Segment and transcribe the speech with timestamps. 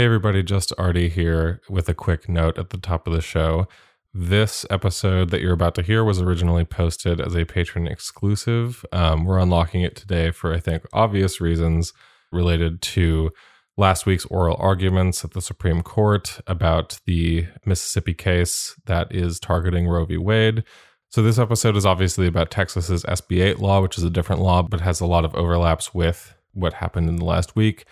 [0.00, 3.68] Hey, everybody, just Artie here with a quick note at the top of the show.
[4.14, 8.82] This episode that you're about to hear was originally posted as a patron exclusive.
[8.92, 11.92] Um, we're unlocking it today for, I think, obvious reasons
[12.32, 13.30] related to
[13.76, 19.86] last week's oral arguments at the Supreme Court about the Mississippi case that is targeting
[19.86, 20.16] Roe v.
[20.16, 20.64] Wade.
[21.10, 24.62] So, this episode is obviously about Texas's SB 8 law, which is a different law,
[24.62, 27.84] but has a lot of overlaps with what happened in the last week.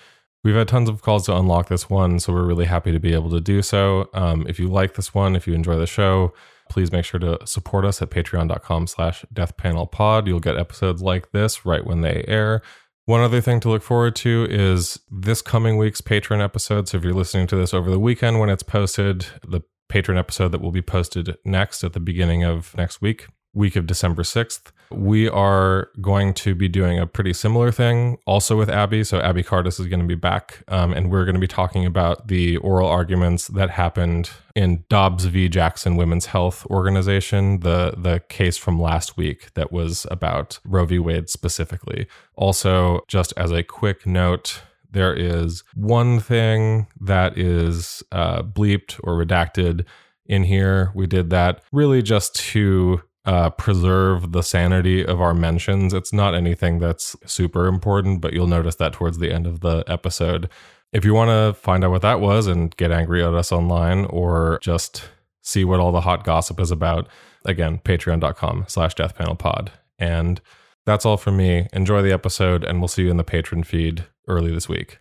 [0.44, 3.12] We've had tons of calls to unlock this one, so we're really happy to be
[3.12, 4.08] able to do so.
[4.14, 6.32] Um, if you like this one, if you enjoy the show,
[6.70, 10.26] please make sure to support us at patreon.com slash deathpanelpod.
[10.26, 12.62] You'll get episodes like this right when they air.
[13.06, 16.88] One other thing to look forward to is this coming week's patron episode.
[16.88, 20.52] So if you're listening to this over the weekend when it's posted, the patron episode
[20.52, 24.72] that will be posted next at the beginning of next week week of December 6th.
[24.90, 29.04] We are going to be doing a pretty similar thing also with Abby.
[29.04, 31.84] So, Abby Cardis is going to be back, um, and we're going to be talking
[31.84, 35.48] about the oral arguments that happened in Dobbs v.
[35.48, 40.98] Jackson Women's Health Organization, the, the case from last week that was about Roe v.
[40.98, 42.06] Wade specifically.
[42.34, 49.22] Also, just as a quick note, there is one thing that is uh, bleeped or
[49.22, 49.84] redacted
[50.26, 50.92] in here.
[50.94, 55.92] We did that really just to uh, preserve the sanity of our mentions.
[55.92, 59.84] It's not anything that's super important, but you'll notice that towards the end of the
[59.86, 60.48] episode.
[60.92, 64.06] If you want to find out what that was and get angry at us online
[64.06, 65.08] or just
[65.42, 67.08] see what all the hot gossip is about,
[67.44, 69.68] again, patreon.com slash deathpanelpod.
[69.98, 70.40] And
[70.86, 71.68] that's all from me.
[71.74, 74.98] Enjoy the episode, and we'll see you in the patron feed early this week.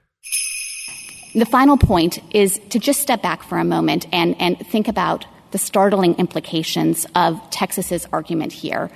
[1.34, 5.26] The final point is to just step back for a moment and, and think about
[5.52, 8.90] the startling implications of Texas's argument here.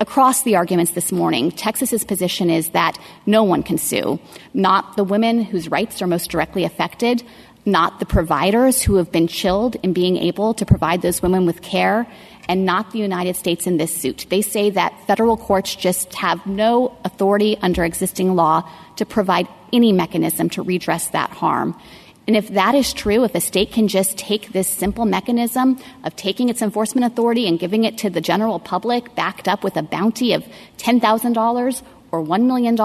[0.00, 4.20] Across the arguments this morning, Texas's position is that no one can sue,
[4.54, 7.22] not the women whose rights are most directly affected,
[7.64, 11.62] not the providers who have been chilled in being able to provide those women with
[11.62, 12.06] care,
[12.48, 14.26] and not the United States in this suit.
[14.28, 19.92] They say that federal courts just have no authority under existing law to provide any
[19.92, 21.80] mechanism to redress that harm.
[22.26, 26.14] And if that is true, if a state can just take this simple mechanism of
[26.14, 29.82] taking its enforcement authority and giving it to the general public, backed up with a
[29.82, 30.44] bounty of
[30.78, 31.82] $10,000
[32.12, 32.76] or $1 million,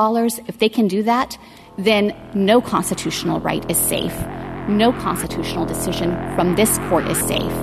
[0.47, 1.37] if they can do that,
[1.77, 4.17] then no constitutional right is safe.
[4.67, 7.53] No constitutional decision from this court is safe.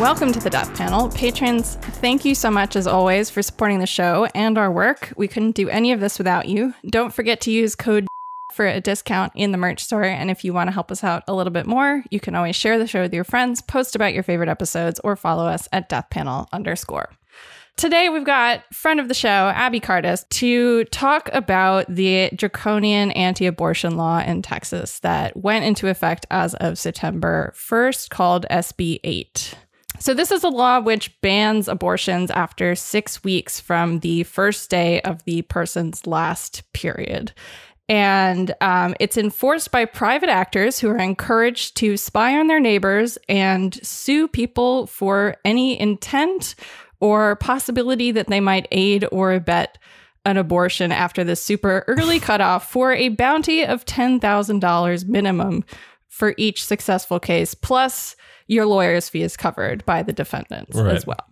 [0.00, 1.08] Welcome to the Death Panel.
[1.08, 5.14] Patrons, thank you so much as always for supporting the show and our work.
[5.16, 6.74] We couldn't do any of this without you.
[6.90, 8.06] Don't forget to use code
[8.52, 10.04] for a discount in the merch store.
[10.04, 12.54] And if you want to help us out a little bit more, you can always
[12.54, 15.88] share the show with your friends, post about your favorite episodes, or follow us at
[15.88, 17.08] Death Panel underscore.
[17.78, 23.46] Today, we've got friend of the show, Abby Cardis, to talk about the draconian anti
[23.46, 29.54] abortion law in Texas that went into effect as of September 1st, called SB 8.
[29.98, 35.00] So, this is a law which bans abortions after six weeks from the first day
[35.02, 37.32] of the person's last period.
[37.88, 43.16] And um, it's enforced by private actors who are encouraged to spy on their neighbors
[43.28, 46.56] and sue people for any intent
[46.98, 49.78] or possibility that they might aid or abet
[50.24, 55.64] an abortion after the super early cutoff for a bounty of $10,000 minimum
[56.08, 60.94] for each successful case, plus your lawyer's fee is covered by the defendants Right.
[60.94, 61.24] as well.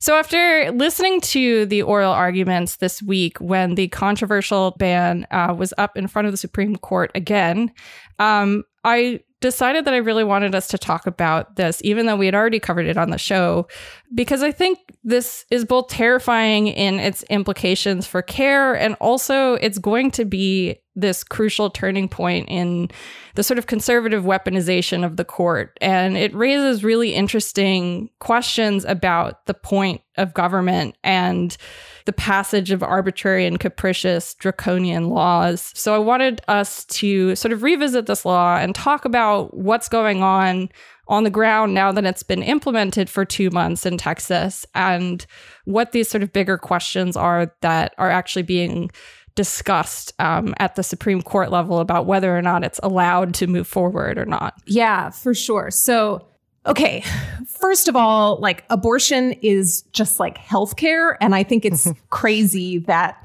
[0.00, 5.72] So, after listening to the oral arguments this week when the controversial ban uh, was
[5.78, 7.70] up in front of the Supreme Court again,
[8.18, 12.26] um, I decided that I really wanted us to talk about this, even though we
[12.26, 13.68] had already covered it on the show,
[14.12, 19.78] because I think this is both terrifying in its implications for care and also it's
[19.78, 22.90] going to be this crucial turning point in
[23.34, 25.78] the sort of conservative weaponization of the court.
[25.80, 31.56] And it raises really interesting questions about the point of government and
[32.04, 35.72] the passage of arbitrary and capricious draconian laws.
[35.74, 40.22] So I wanted us to sort of revisit this law and talk about what's going
[40.22, 40.68] on
[41.08, 45.26] on the ground now that it's been implemented for two months in Texas and
[45.64, 48.90] what these sort of bigger questions are that are actually being
[49.34, 53.66] discussed um, at the Supreme Court level about whether or not it's allowed to move
[53.66, 54.54] forward or not.
[54.66, 55.70] Yeah, for sure.
[55.70, 56.26] So
[56.64, 57.02] Okay.
[57.46, 61.16] First of all, like abortion is just like healthcare.
[61.20, 63.16] And I think it's crazy that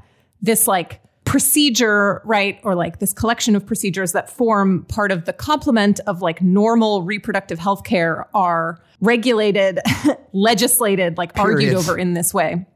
[0.42, 2.58] this like procedure, right?
[2.64, 7.02] Or like this collection of procedures that form part of the complement of like normal
[7.02, 9.78] reproductive healthcare are regulated,
[10.32, 12.66] legislated, like argued over in this way.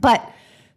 [0.00, 0.30] But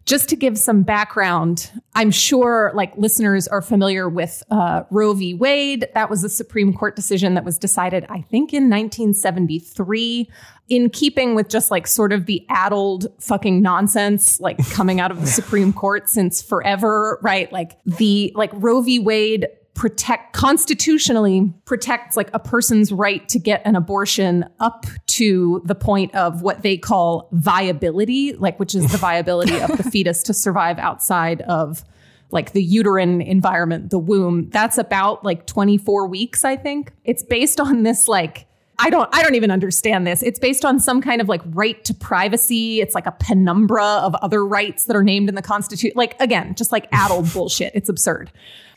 [0.08, 5.34] just to give some background, I'm sure like listeners are familiar with uh, Roe v.
[5.34, 5.86] Wade.
[5.92, 10.30] That was a Supreme Court decision that was decided, I think, in 1973,
[10.70, 15.20] in keeping with just like sort of the addled fucking nonsense like coming out of
[15.20, 17.52] the Supreme Court since forever, right?
[17.52, 18.98] Like the like Roe v.
[18.98, 19.46] Wade
[19.78, 26.12] protect constitutionally protects like a person's right to get an abortion up to the point
[26.16, 30.80] of what they call viability like which is the viability of the fetus to survive
[30.80, 31.84] outside of
[32.32, 37.60] like the uterine environment the womb that's about like 24 weeks i think it's based
[37.60, 38.48] on this like
[38.80, 40.22] I don't I don't even understand this.
[40.22, 42.80] It's based on some kind of like right to privacy.
[42.80, 45.94] It's like a penumbra of other rights that are named in the constitution.
[45.96, 47.72] Like again, just like addled bullshit.
[47.74, 48.30] It's absurd.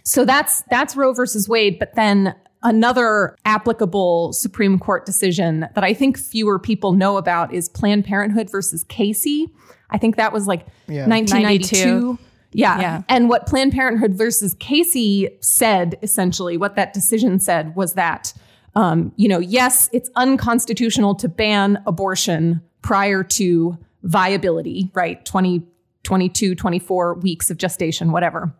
[0.04, 5.94] So that's that's Roe versus Wade, but then another applicable Supreme Court decision that I
[5.94, 9.50] think fewer people know about is Planned Parenthood versus Casey.
[9.90, 11.08] I think that was like Yeah.
[11.08, 12.18] 1992.
[12.54, 12.80] Yeah.
[12.80, 13.02] Yeah.
[13.08, 18.34] And what Planned Parenthood versus Casey said, essentially, what that decision said was that,
[18.76, 25.24] um, you know, yes, it's unconstitutional to ban abortion prior to viability, right?
[25.26, 25.64] 20,
[26.04, 28.54] 22, 24 weeks of gestation, whatever.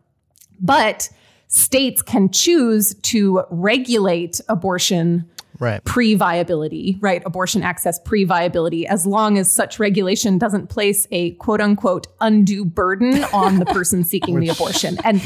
[0.60, 1.10] But
[1.52, 5.26] states can choose to regulate abortion
[5.60, 5.84] Right.
[5.84, 7.22] pre viability, right?
[7.24, 12.66] Abortion access pre viability, as long as such regulation doesn't place a quote unquote undue
[12.66, 14.98] burden on the person seeking the abortion.
[15.04, 15.18] And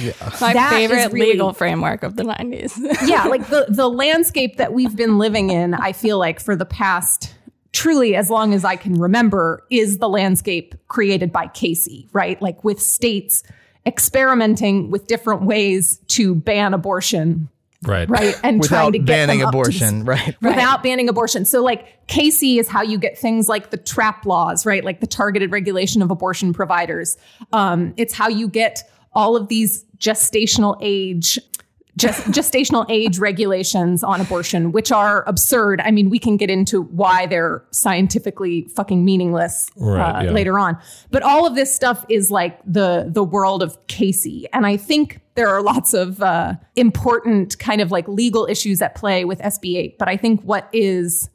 [0.42, 2.74] My favorite really- legal framework of the 90s.
[3.08, 6.66] yeah, like the the landscape that we've been living in, I feel like for the
[6.66, 7.34] past
[7.72, 12.42] truly as long as I can remember is the landscape created by Casey, right?
[12.42, 13.42] Like with states
[13.86, 17.50] experimenting with different ways to ban abortion,
[17.84, 18.10] Right.
[18.10, 18.34] right?
[18.44, 20.36] And trying Without to get banning them up to- abortion, right?
[20.42, 21.46] without banning abortion.
[21.46, 24.84] So like Casey is how you get things like the trap laws, right?
[24.84, 27.18] Like the targeted regulation of abortion providers.
[27.54, 28.82] Um, it's how you get
[29.14, 31.40] all of these gestational age
[31.98, 35.82] just gestational age regulations on abortion, which are absurd.
[35.82, 40.32] I mean, we can get into why they're scientifically fucking meaningless Right, uh, yeah.
[40.32, 40.78] later on.
[41.12, 45.22] But all of this stuff is like the the world of Casey, and I think
[45.36, 49.76] there are lots of uh, important kind of like legal issues at play with SB
[49.78, 50.00] 8.
[50.00, 51.30] But I think what is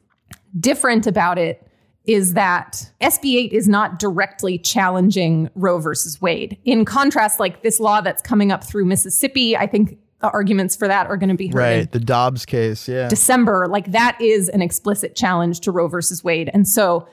[0.59, 1.65] different about it
[2.05, 6.57] is that SB 8 is not directly challenging Roe versus Wade.
[6.65, 10.87] In contrast, like this law that's coming up through Mississippi, I think the arguments for
[10.87, 11.91] that are going to be heard Right.
[11.91, 12.87] The Dobbs case.
[12.87, 13.07] Yeah.
[13.07, 16.49] December, like that is an explicit challenge to Roe versus Wade.
[16.53, 17.07] And so,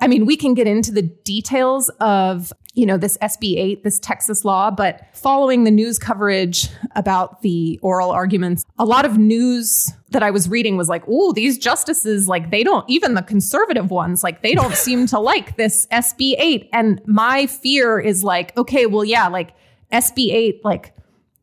[0.00, 4.00] I mean, we can get into the details of, you know, this SB 8, this
[4.00, 9.92] Texas law, but following the news coverage about the oral arguments, a lot of news
[10.10, 13.90] that I was reading was like, oh, these justices, like, they don't, even the conservative
[13.90, 16.68] ones, like, they don't seem to like this SB 8.
[16.72, 19.54] And my fear is like, okay, well, yeah, like
[19.92, 20.94] SB 8, like,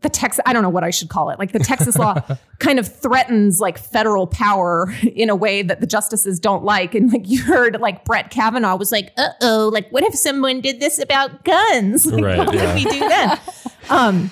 [0.02, 1.40] the Texas, I don't know what I should call it.
[1.40, 2.16] Like the Texas law
[2.60, 6.96] kind of threatens like federal power in a way that the justices don't like.
[6.96, 10.62] And like you heard, like Brett Kavanaugh was like, uh oh, like what if someone
[10.62, 12.06] did this about guns?
[12.12, 12.74] Like, Right, what yeah.
[12.74, 13.40] would we do then?
[13.90, 14.32] um,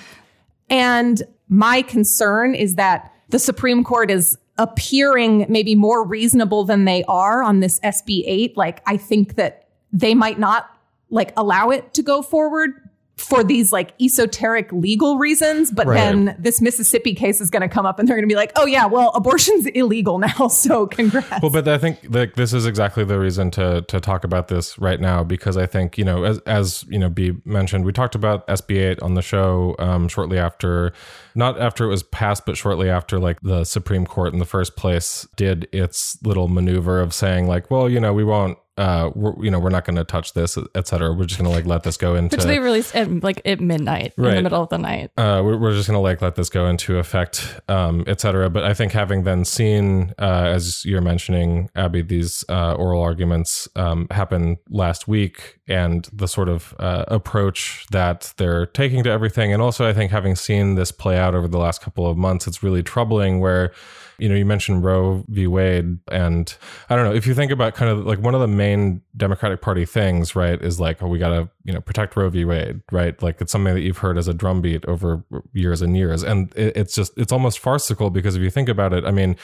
[0.70, 7.04] and my concern is that the Supreme Court is appearing maybe more reasonable than they
[7.04, 8.56] are on this SB 8.
[8.56, 10.68] Like I think that they might not
[11.10, 12.70] like allow it to go forward
[13.18, 15.96] for these like esoteric legal reasons, but Right.
[15.96, 18.52] then this Mississippi case is going to come up and they're going to be like,
[18.56, 22.64] "Oh yeah, well abortion's illegal now, so congrats." Well, but I think like this is
[22.66, 26.24] exactly the reason to to talk about this right now because I think you know
[26.24, 30.38] as as you know B mentioned we talked about SB8 on the show um, shortly
[30.38, 30.92] after,
[31.34, 34.76] not after it was passed, but shortly after like the Supreme Court in the first
[34.76, 38.58] place did its little maneuver of saying like, well, you know, we won't.
[38.78, 41.12] Uh, we're, you know, we're not going to touch this, et cetera.
[41.12, 42.36] We're just going to like let this go into.
[42.36, 44.30] Which they released at like at midnight right.
[44.30, 45.10] in the middle of the night.
[45.18, 48.48] uh, we're, we're just going to like let this go into effect, um, et cetera.
[48.48, 53.68] But I think having then seen, uh, as you're mentioning, Abby, these uh, oral arguments
[53.74, 59.52] um, happen last week and the sort of uh, approach that they're taking to everything.
[59.52, 62.46] And also, I think having seen this play out over the last couple of months,
[62.46, 63.72] it's really troubling where
[64.18, 65.46] you know, you mentioned Roe v.
[65.46, 66.56] Wade, and
[66.90, 69.60] I don't know if you think about kind of like one of the main Democratic
[69.60, 72.44] Party things, right, is like, oh, we got to you know protect Roe v.
[72.44, 73.20] Wade, right?
[73.22, 76.76] Like it's something that you've heard as a drumbeat over years and years, and it,
[76.76, 79.36] it's just it's almost farcical because if you think about it, I mean,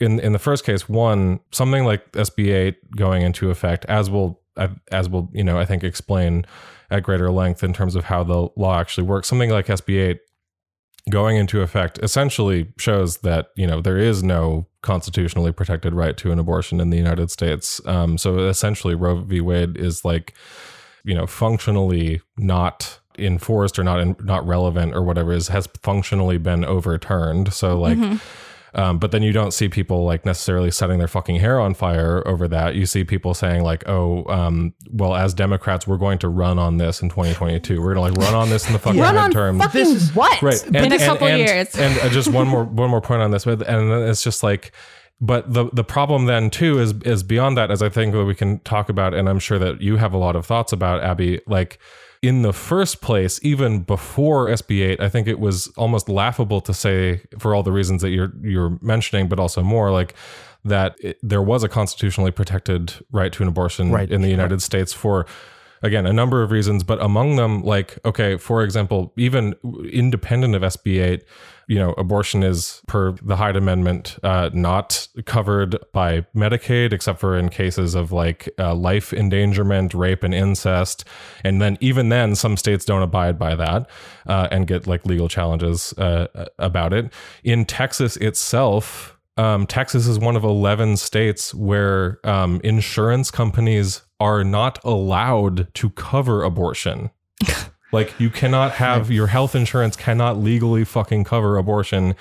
[0.00, 4.40] in in the first case, one something like SB eight going into effect, as will
[4.90, 6.44] as we'll you know I think explain
[6.90, 9.28] at greater length in terms of how the law actually works.
[9.28, 10.20] Something like SB eight
[11.10, 16.32] going into effect essentially shows that you know there is no constitutionally protected right to
[16.32, 17.80] an abortion in the United States.
[17.86, 19.40] Um, so essentially, Roe v.
[19.40, 20.34] Wade is like
[21.04, 26.38] you know functionally not enforced or not in, not relevant or whatever is has functionally
[26.38, 27.52] been overturned.
[27.52, 27.98] So like.
[27.98, 28.16] Mm-hmm
[28.74, 32.26] um, but then you don't see people like necessarily setting their fucking hair on fire
[32.26, 32.74] over that.
[32.74, 36.76] You see people saying like, "Oh, um, well, as Democrats, we're going to run on
[36.76, 37.80] this in 2022.
[37.80, 39.32] We're going to like run on this in the fucking run on.
[39.32, 40.40] Fucking this is what?
[40.42, 41.74] Right, and, been a couple and, years.
[41.74, 44.72] And, and uh, just one more one more point on this, and it's just like
[45.20, 48.34] but the the problem then too is is beyond that as i think that we
[48.34, 51.40] can talk about and i'm sure that you have a lot of thoughts about abby
[51.46, 51.78] like
[52.22, 57.22] in the first place, even before SB8, I think it was almost laughable to say,
[57.38, 60.14] for all the reasons that you're you're mentioning, but also more like
[60.64, 64.10] that it, there was a constitutionally protected right to an abortion right.
[64.10, 64.62] in the United right.
[64.62, 65.26] States for
[65.82, 69.54] again a number of reasons but among them like okay for example even
[69.90, 71.22] independent of sb8
[71.70, 77.38] you know, abortion is per the Hyde Amendment uh, not covered by Medicaid except for
[77.38, 81.04] in cases of like uh, life endangerment, rape, and incest.
[81.44, 83.88] And then even then, some states don't abide by that
[84.26, 86.26] uh, and get like legal challenges uh,
[86.58, 87.12] about it.
[87.44, 89.16] In Texas itself.
[89.36, 95.88] Um, Texas is one of 11 states where um, insurance companies are not allowed to
[95.90, 97.10] cover abortion.
[97.92, 102.14] Like you cannot have your health insurance cannot legally fucking cover abortion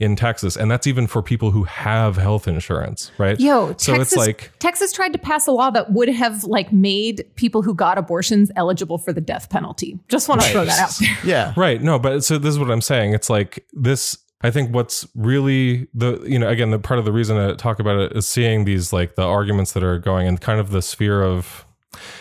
[0.00, 3.38] in Texas, and that's even for people who have health insurance, right?
[3.38, 6.72] Yo, so Texas, it's like Texas tried to pass a law that would have like
[6.72, 9.98] made people who got abortions eligible for the death penalty.
[10.08, 11.18] Just want to throw that out there.
[11.24, 11.80] Yeah, right.
[11.80, 13.12] No, but so this is what I'm saying.
[13.12, 14.18] It's like this.
[14.40, 17.78] I think what's really the you know again the part of the reason to talk
[17.78, 20.82] about it is seeing these like the arguments that are going in kind of the
[20.82, 21.64] sphere of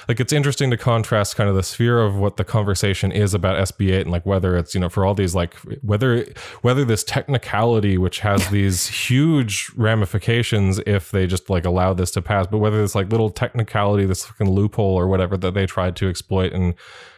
[0.08, 3.58] like it's interesting to contrast kind of the sphere of what the conversation is about
[3.70, 6.26] SB8 and like whether it's you know for all these like whether
[6.62, 12.22] whether this technicality which has these huge ramifications if they just like allow this to
[12.22, 15.96] pass but whether it's like little technicality this fucking loophole or whatever that they tried
[15.96, 16.76] to exploit in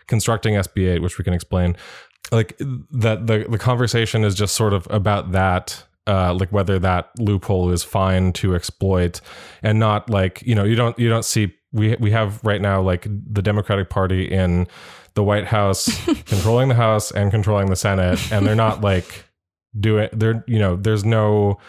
[0.07, 1.75] constructing SB8 which we can explain
[2.31, 2.57] like
[2.91, 7.71] that the the conversation is just sort of about that uh, like whether that loophole
[7.71, 9.21] is fine to exploit
[9.61, 12.81] and not like you know you don't you don't see we we have right now
[12.81, 14.67] like the Democratic Party in
[15.15, 15.89] the White House
[16.25, 19.25] controlling the House and controlling the Senate, and they're not like
[19.77, 21.59] doing they're you know there's no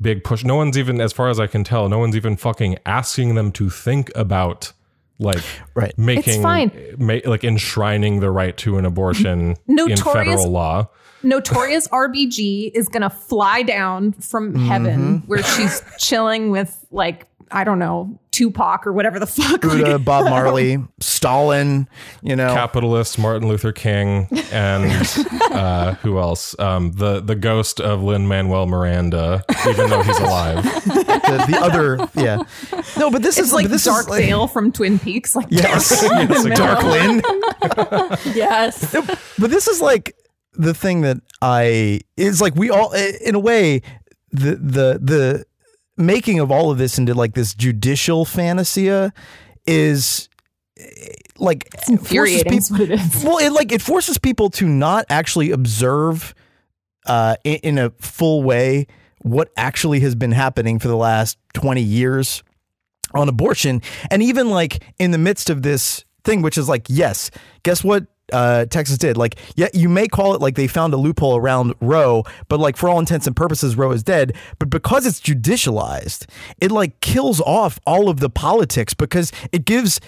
[0.00, 0.44] big push.
[0.44, 3.52] No one's even, as far as I can tell, no one's even fucking asking them
[3.52, 4.72] to think about
[5.18, 5.96] like right.
[5.98, 6.96] making it's fine.
[6.98, 10.88] Ma- like enshrining the right to an abortion in federal law.
[11.22, 14.66] Notorious RBG is gonna fly down from mm-hmm.
[14.66, 19.60] heaven where she's chilling with like I don't know, Tupac or whatever the fuck.
[19.62, 21.88] Buddha, like, Bob Marley, Stalin,
[22.22, 22.54] you know.
[22.54, 24.84] Capitalist Martin Luther King and
[25.50, 26.58] uh, who else?
[26.58, 30.62] Um, the the ghost of Lin Manuel Miranda, even though he's alive.
[30.62, 32.42] the, the, other, yeah.
[32.96, 35.34] No, but this it's is like this Dark is like, Vale from Twin Peaks.
[35.36, 37.22] Like yes, yes Dark Lynn.
[38.34, 38.92] yes.
[39.38, 40.14] but this is like
[40.54, 43.82] the thing that I is like we all in a way
[44.32, 45.44] the the the
[46.00, 49.12] making of all of this into like this judicial fantasia
[49.66, 50.28] is
[51.38, 52.60] like it's infuriating.
[52.60, 53.24] People, what it is.
[53.24, 56.34] Well, it like it forces people to not actually observe
[57.06, 58.86] uh, in, in a full way
[59.22, 62.42] what actually has been happening for the last twenty years
[63.12, 67.30] on abortion, and even like in the midst of this thing, which is like, yes,
[67.62, 68.06] guess what?
[68.32, 69.16] Uh, Texas did.
[69.16, 72.76] Like, yeah, you may call it like they found a loophole around Roe, but like
[72.76, 74.34] for all intents and purposes, Roe is dead.
[74.58, 76.26] But because it's judicialized,
[76.60, 80.00] it like kills off all of the politics because it gives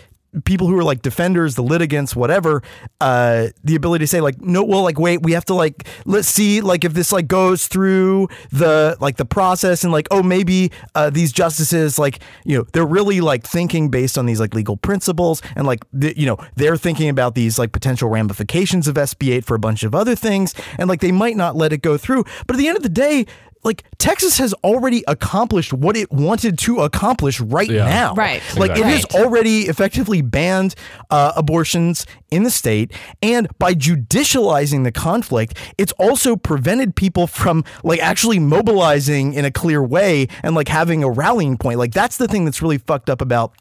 [0.45, 2.63] people who are like defenders, the litigants, whatever,
[3.01, 6.29] uh, the ability to say like, no, well, like, wait, we have to like, let's
[6.29, 10.71] see, like, if this like goes through the like the process and like, oh, maybe
[10.95, 14.77] uh, these justices, like, you know, they're really like thinking based on these like legal
[14.77, 19.55] principles and like, you know, they're thinking about these like potential ramifications of SB8 for
[19.55, 22.25] a bunch of other things, and like they might not let it go through.
[22.47, 23.27] But at the end of the day,
[23.65, 27.85] like Texas has already accomplished what it wanted to accomplish right yeah.
[27.85, 28.15] now.
[28.15, 28.43] Right.
[28.57, 28.81] Like exactly.
[28.81, 30.75] it has already effectively banned
[31.11, 32.93] uh, abortions in the state,
[33.23, 39.51] and by judicializing the conflict, it's also prevented people from like actually mobilizing in a
[39.51, 41.79] clear way and like having a rallying point.
[41.79, 43.55] Like that's the thing that's really fucked up about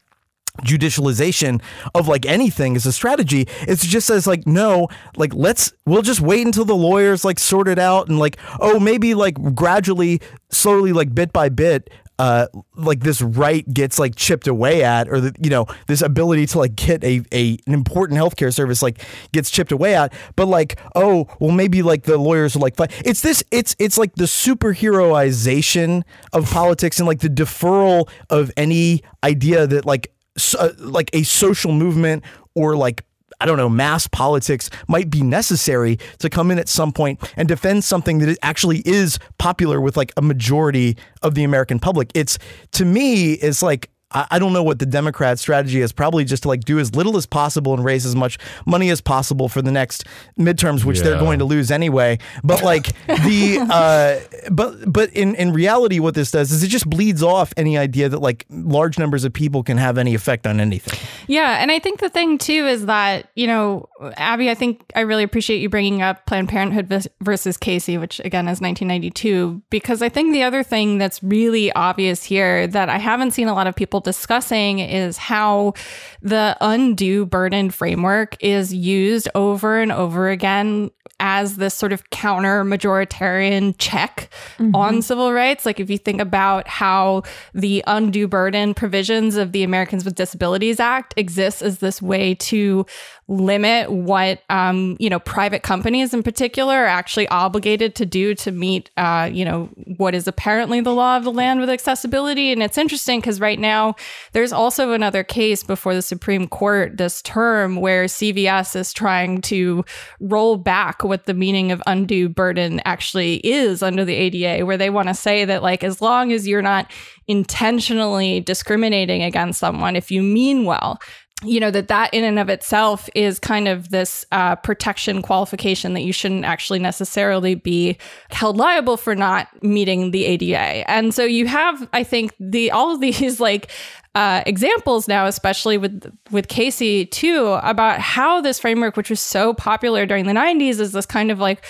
[0.63, 1.62] judicialization
[1.96, 6.22] of like anything as a strategy it's just as like no like let's we'll just
[6.22, 10.91] wait until the lawyers like sort it out and like oh maybe like gradually slowly
[10.91, 11.89] like bit by bit
[12.22, 16.46] uh, like this right gets like chipped away at, or the, you know, this ability
[16.46, 20.13] to like get a, a an important healthcare service like gets chipped away at.
[20.36, 24.13] But like, oh, well, maybe like the lawyers are like, it's this, it's it's like
[24.13, 30.12] the superheroization of politics and like the deferral of any idea that like
[30.55, 32.24] uh, like a social movement
[32.55, 33.03] or like
[33.39, 37.48] I don't know, mass politics might be necessary to come in at some point and
[37.48, 42.12] defend something that actually is popular with like a majority of the American public.
[42.13, 42.38] It's
[42.74, 45.91] to me, it's like I don't know what the Democrat strategy is.
[45.91, 49.00] Probably just to like do as little as possible and raise as much money as
[49.00, 50.06] possible for the next
[50.38, 51.03] midterms, which yeah.
[51.03, 52.20] they're going to lose anyway.
[52.44, 56.89] But like the, uh, but but in in reality, what this does is it just
[56.89, 60.60] bleeds off any idea that like large numbers of people can have any effect on
[60.60, 61.00] anything.
[61.27, 63.88] Yeah, and I think the thing too is that you know,
[64.18, 68.48] Abby, I think I really appreciate you bringing up Planned Parenthood versus Casey, which again
[68.48, 73.32] is 1992, because I think the other thing that's really obvious here that I haven't
[73.32, 75.74] seen a lot of people discussing is how
[76.22, 80.91] the undue burden framework is used over and over again
[81.22, 84.75] as this sort of counter majoritarian check mm-hmm.
[84.75, 85.65] on civil rights.
[85.65, 87.22] Like if you think about how
[87.53, 92.86] the undue burden provisions of the Americans with Disabilities Act exists as this way to
[93.32, 98.52] limit what um, you know private companies in particular are actually obligated to do to
[98.52, 102.52] meet uh, you know what is apparently the law of the land with accessibility.
[102.52, 103.96] And it's interesting because right now
[104.34, 109.86] there's also another case before the supreme court this term where cvs is trying to
[110.20, 114.90] roll back what the meaning of undue burden actually is under the ada where they
[114.90, 116.92] want to say that like as long as you're not
[117.28, 121.00] intentionally discriminating against someone if you mean well
[121.43, 125.93] you know that that in and of itself is kind of this uh, protection qualification
[125.93, 127.98] that you shouldn't actually necessarily be
[128.29, 130.89] held liable for not meeting the ADA.
[130.89, 133.71] And so you have, I think, the all of these like
[134.13, 139.53] uh, examples now, especially with with Casey too, about how this framework, which was so
[139.53, 141.65] popular during the '90s, is this kind of like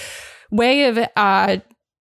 [0.50, 1.58] way of uh,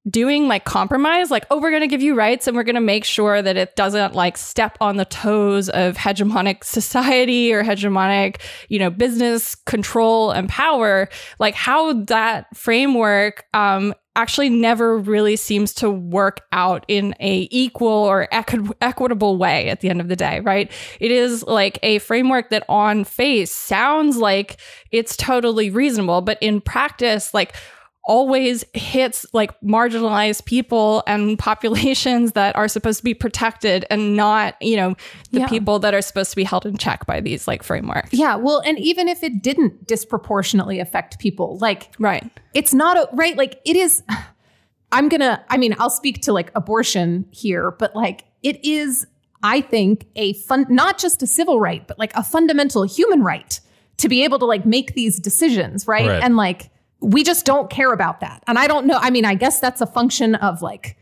[0.08, 2.80] doing like compromise like oh we're going to give you rights and we're going to
[2.80, 8.40] make sure that it doesn't like step on the toes of hegemonic society or hegemonic
[8.68, 11.08] you know business control and power.
[11.38, 17.88] Like how that framework um actually never really seems to work out in a equal
[17.88, 20.72] or equi- equitable way at the end of the day right?
[20.98, 24.58] It is like a framework that on face sounds like
[24.90, 27.54] it's totally reasonable but in practice like
[28.10, 34.60] always hits like marginalized people and populations that are supposed to be protected and not,
[34.60, 34.96] you know,
[35.30, 35.46] the yeah.
[35.46, 38.12] people that are supposed to be held in check by these like frameworks.
[38.12, 38.34] Yeah.
[38.34, 42.28] Well, and even if it didn't disproportionately affect people, like, right.
[42.52, 43.36] It's not a, right.
[43.36, 44.02] Like, it is.
[44.92, 49.06] I'm gonna, I mean, I'll speak to like abortion here, but like, it is,
[49.40, 53.60] I think, a fun, not just a civil right, but like a fundamental human right
[53.98, 56.08] to be able to like make these decisions, right?
[56.08, 56.24] right.
[56.24, 58.42] And like, we just don't care about that.
[58.46, 58.98] And I don't know.
[59.00, 60.96] I mean, I guess that's a function of like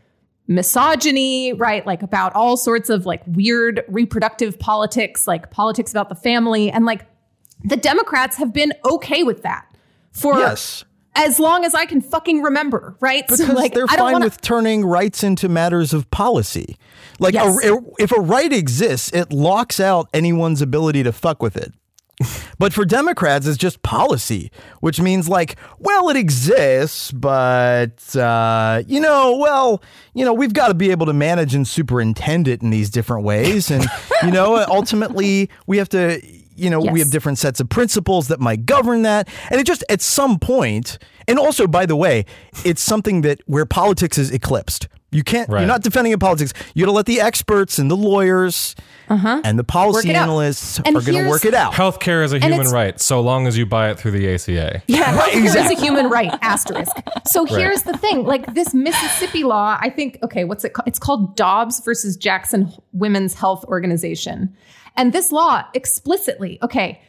[0.47, 1.85] misogyny, right?
[1.85, 6.71] Like about all sorts of like weird reproductive politics, like politics about the family.
[6.71, 7.05] And like
[7.63, 9.65] the Democrats have been okay with that
[10.11, 10.85] for yes.
[11.15, 13.27] as long as I can fucking remember, right?
[13.27, 14.25] Because so like, they're fine wanna...
[14.25, 16.77] with turning rights into matters of policy.
[17.19, 17.65] Like yes.
[17.65, 21.73] a, if a right exists, it locks out anyone's ability to fuck with it.
[22.57, 24.51] But for Democrats, it's just policy,
[24.81, 29.81] which means like, well, it exists, but uh, you know, well,
[30.13, 33.23] you know, we've got to be able to manage and superintend it in these different
[33.23, 33.85] ways, and
[34.23, 36.21] you know, ultimately, we have to,
[36.59, 36.93] you know, yes.
[36.93, 40.39] we have different sets of principles that might govern that, and it just at some
[40.39, 42.25] point, and also, by the way,
[42.65, 44.87] it's something that where politics is eclipsed.
[45.11, 45.49] You can't.
[45.49, 45.61] Right.
[45.61, 46.53] You're not defending in politics.
[46.75, 48.75] You got to let the experts and the lawyers
[49.07, 49.41] uh-huh.
[49.43, 51.73] and the policy analysts and are going to work it out.
[51.73, 54.83] Healthcare is a human right, so long as you buy it through the ACA.
[54.87, 55.73] Yeah, right, exactly.
[55.73, 56.31] is a human right.
[56.43, 56.95] Asterisk.
[57.25, 57.53] So right.
[57.53, 60.19] here's the thing: like this Mississippi law, I think.
[60.21, 60.73] Okay, what's it?
[60.73, 60.87] called?
[60.87, 64.55] It's called Dobbs versus Jackson Women's Health Organization,
[64.95, 67.01] and this law explicitly, okay.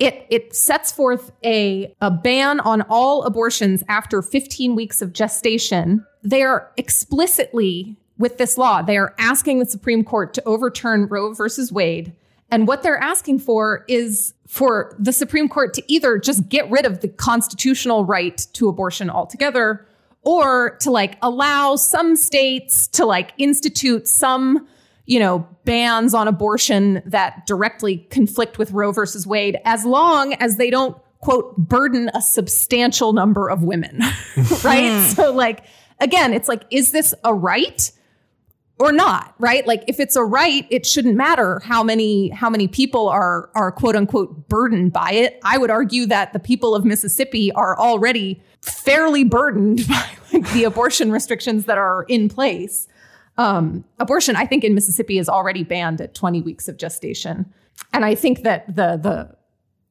[0.00, 6.04] It, it sets forth a, a ban on all abortions after 15 weeks of gestation
[6.24, 11.34] they are explicitly with this law, they are asking the Supreme Court to overturn Roe
[11.34, 12.14] versus Wade.
[12.50, 16.86] And what they're asking for is for the Supreme Court to either just get rid
[16.86, 19.86] of the constitutional right to abortion altogether
[20.22, 24.66] or to like allow some states to like institute some,
[25.06, 30.56] you know, bans on abortion that directly conflict with Roe versus Wade as long as
[30.56, 33.98] they don't quote burden a substantial number of women.
[34.64, 34.90] right?
[34.90, 35.08] Hmm.
[35.14, 35.64] so like
[36.00, 37.90] again, it's like, is this a right?
[38.78, 39.66] or not, right?
[39.66, 43.70] Like if it's a right, it shouldn't matter how many how many people are are
[43.70, 45.38] quote unquote burdened by it.
[45.44, 50.64] I would argue that the people of Mississippi are already fairly burdened by like the
[50.64, 52.88] abortion restrictions that are in place.
[53.36, 57.52] Um, abortion, I think, in Mississippi is already banned at 20 weeks of gestation,
[57.92, 59.36] and I think that the the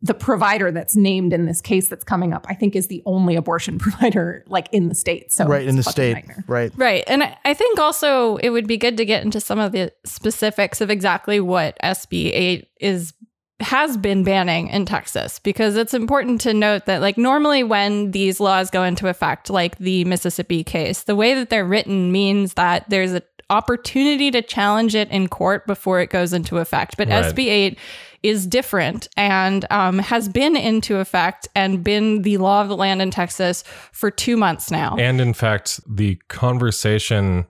[0.01, 3.37] the provider that's named in this case that's coming up, I think, is the only
[3.37, 5.31] abortion provider like in the state.
[5.31, 6.43] So right in the it's a fucking state, nightmare.
[6.47, 6.71] right?
[6.75, 7.03] Right.
[7.07, 9.93] And I- I think also it would be good to get into some of the
[10.05, 13.13] specifics of exactly what SB 8 is
[13.61, 18.41] has been banning in Texas because it's important to note that like normally when these
[18.41, 22.89] laws go into effect like the Mississippi case the way that they're written means that
[22.89, 23.21] there's an
[23.53, 27.23] opportunity to challenge it in court before it goes into effect but Right.
[27.25, 27.79] SB 8
[28.23, 33.01] is different and um, has been into effect and been the law of the land
[33.01, 34.95] in Texas for two months now.
[34.97, 37.45] And in fact, the conversation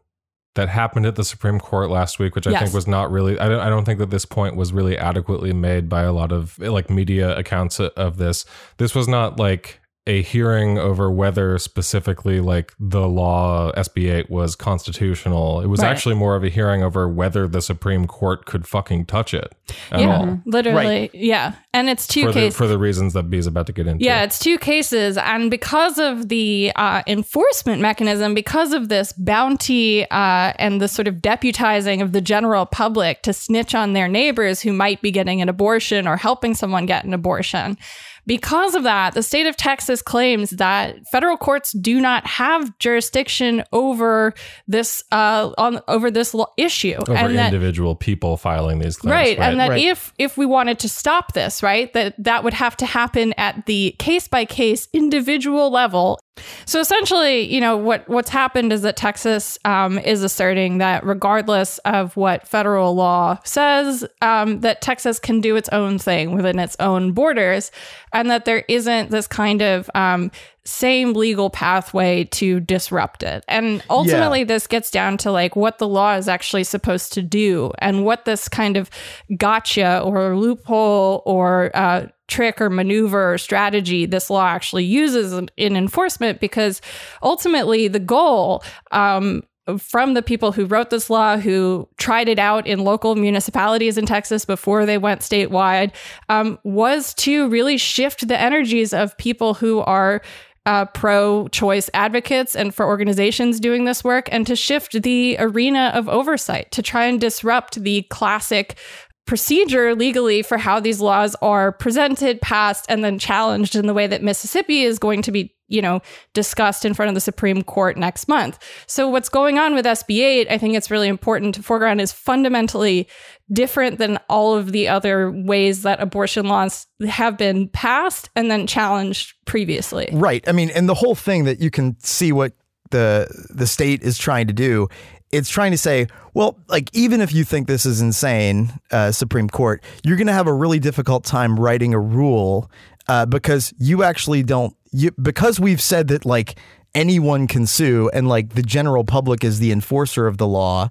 [0.55, 2.61] that happened at the Supreme Court last week, which I Yes.
[2.63, 5.53] think was not really, I don't, I don't think that this point was really adequately
[5.53, 8.43] made by a lot of like media accounts of this.
[8.77, 14.55] This was not like a hearing over whether specifically like the law SB 8 was
[14.55, 15.61] constitutional.
[15.61, 15.91] It was Right.
[15.91, 19.53] actually more of a hearing over whether the Supreme Court could fucking touch it
[19.91, 20.25] at yeah, all.
[20.25, 20.49] Mm-hmm.
[20.49, 21.09] literally.
[21.13, 21.53] Yeah.
[21.73, 22.57] And it's two For the, cases.
[22.57, 24.05] for the reasons that B's about to get into.
[24.05, 25.17] Yeah, it's two cases.
[25.17, 31.07] And because of the uh, enforcement mechanism, because of this bounty uh, and the sort
[31.07, 35.41] of deputizing of the general public to snitch on their neighbors who might be getting
[35.41, 37.77] an abortion or helping someone get an abortion,
[38.25, 43.63] because of that, the state of Texas claims that federal courts do not have jurisdiction
[43.73, 44.33] over
[44.67, 49.11] this uh, on over this lo- issue, over and that individual people filing these claims.
[49.11, 49.81] right, and that right.
[49.81, 51.91] if if we wanted to stop this right?
[51.93, 56.19] That that would have to happen at the case by case individual level
[56.65, 61.77] so essentially you know what what's happened is that texas um, is asserting that regardless
[61.79, 66.75] of what federal law says um, that texas can do its own thing within its
[66.79, 67.71] own borders
[68.13, 70.31] and that there isn't this kind of um,
[70.65, 73.43] same legal pathway to disrupt it.
[73.47, 77.71] And ultimately this gets down to like what the law is actually supposed to do
[77.79, 78.89] and what this kind of
[79.35, 85.75] gotcha or loophole or uh, trick or maneuver or strategy this law actually uses in,
[85.75, 86.81] enforcement because
[87.21, 89.43] ultimately the goal um,
[89.77, 94.05] from the people who wrote this law, who tried it out in local municipalities in
[94.05, 95.93] Texas before they went statewide,
[96.29, 100.21] um, was to really shift the energies of people who are
[100.65, 105.91] uh, pro choice advocates and for organizations doing this work, and to shift the arena
[105.93, 108.77] of oversight to try and disrupt the classic
[109.25, 114.07] procedure legally for how these laws are presented, passed, and then challenged in the way
[114.07, 116.01] that Mississippi is going to be, you know,
[116.33, 118.59] discussed in front of the Supreme Court next month.
[118.85, 122.11] So what's going on with SB 8, I think it's really important to foreground is
[122.11, 123.07] fundamentally
[123.51, 128.67] different than all of the other ways that abortion laws have been passed and then
[128.67, 130.09] challenged previously.
[130.11, 130.47] Right.
[130.47, 132.53] I mean, and the whole thing that you can see what
[132.93, 134.87] the the state is trying to do,
[135.33, 139.49] it's trying to say, well, like even if you think this is insane, uh, Supreme
[139.49, 142.69] Court, you're going to have a really difficult time writing a rule
[143.07, 144.75] uh, because you actually don't.
[144.91, 146.59] You because we've said that like
[146.93, 150.89] anyone can sue and like the general public is the enforcer of the law.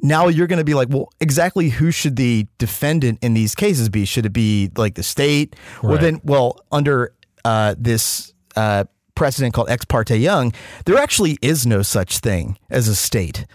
[0.00, 3.88] Now you're going to be like, well, exactly who should the defendant in these cases
[3.88, 4.04] be?
[4.04, 5.56] Should it be like the state?
[5.82, 10.52] Well, then, well, under uh, this uh, precedent called ex parte Young,
[10.84, 13.46] there actually is no such thing as a state.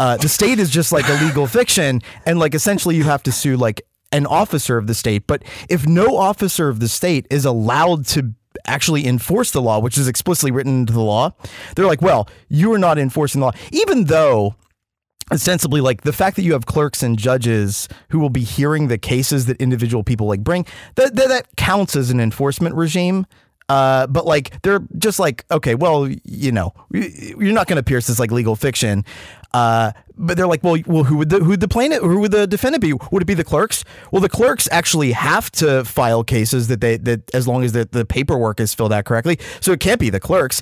[0.00, 3.30] Uh, the state is just like a legal fiction, and like essentially you have to
[3.30, 3.82] sue like
[4.12, 5.26] an officer of the state.
[5.26, 8.32] But if no officer of the state is allowed to
[8.66, 11.34] actually enforce the law, which is explicitly written into the law,
[11.76, 14.54] they're like, well, you are not enforcing the law, even though
[15.30, 18.96] ostensibly like the fact that you have clerks and judges who will be hearing the
[18.96, 23.26] cases that individual people like bring that that, that counts as an enforcement regime.
[23.68, 28.08] Uh, but like they're just like okay well you know you're not going to pierce
[28.08, 29.04] this like legal fiction
[29.52, 32.46] uh, but they're like well well who would the who the plaintiff who would the
[32.46, 36.68] defendant be would it be the clerks well the clerks actually have to file cases
[36.68, 39.80] that they that as long as the, the paperwork is filled out correctly so it
[39.80, 40.60] can't be the clerks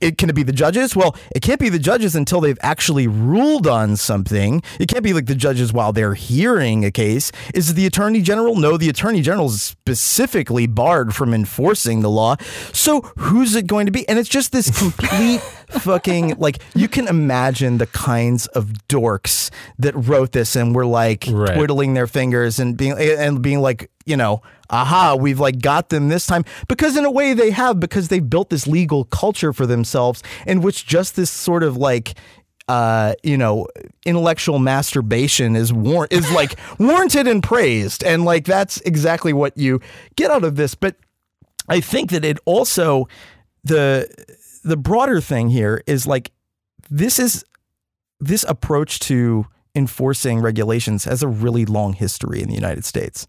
[0.00, 0.96] it can it be the judges?
[0.96, 4.62] Well, it can't be the judges until they've actually ruled on something.
[4.78, 7.30] It can't be like the judges while they're hearing a case.
[7.54, 8.56] Is it the attorney general?
[8.56, 12.36] No, the attorney general is specifically barred from enforcing the law.
[12.72, 14.08] So who's it going to be?
[14.08, 19.94] And it's just this complete fucking like you can imagine the kinds of dorks that
[19.94, 21.54] wrote this and were like Right.
[21.56, 26.08] twiddling their fingers and being and being like, you know, aha, we've like got them
[26.08, 26.44] this time.
[26.68, 30.60] Because in a way they have, because they've built this legal culture for themselves in
[30.60, 32.14] which just this sort of like
[32.68, 33.66] uh, you know,
[34.06, 39.80] intellectual masturbation is war- is like warranted and praised, and like that's exactly what you
[40.14, 40.76] get out of this.
[40.76, 40.94] But
[41.68, 43.08] I think that it also
[43.64, 44.08] the
[44.62, 46.32] the broader thing here is like
[46.90, 47.44] this is
[48.20, 53.26] this approach to enforcing regulations has a really long history in the United States.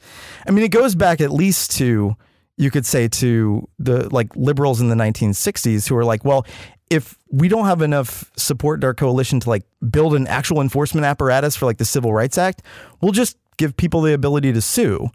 [0.48, 2.16] I mean, it goes back at least to
[2.58, 6.46] you could say to the like liberals in the 1960s who are like, well,
[6.90, 11.06] if we don't have enough support in our coalition to like build an actual enforcement
[11.06, 12.62] apparatus for like the Civil Rights Act,
[13.02, 15.10] we'll just give people the ability to sue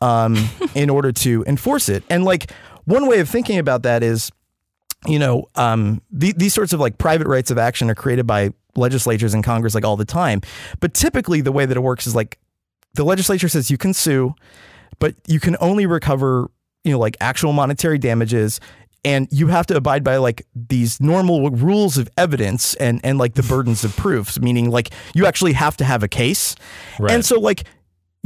[0.00, 0.36] um,
[0.74, 2.04] in order to enforce it.
[2.08, 2.52] And like
[2.84, 4.30] one way of thinking about that is,
[5.06, 8.50] you know, um, the, these sorts of like private rights of action are created by
[8.76, 10.40] legislatures and Congress like all the time.
[10.80, 12.38] But typically, the way that it works is like
[12.94, 14.34] the legislature says you can sue,
[14.98, 16.50] but you can only recover,
[16.84, 18.60] you know, like actual monetary damages.
[19.04, 23.34] And you have to abide by like these normal rules of evidence and and like
[23.34, 26.56] the burdens of proofs, meaning like you actually have to have a case.
[26.98, 27.12] Right.
[27.12, 27.64] And so like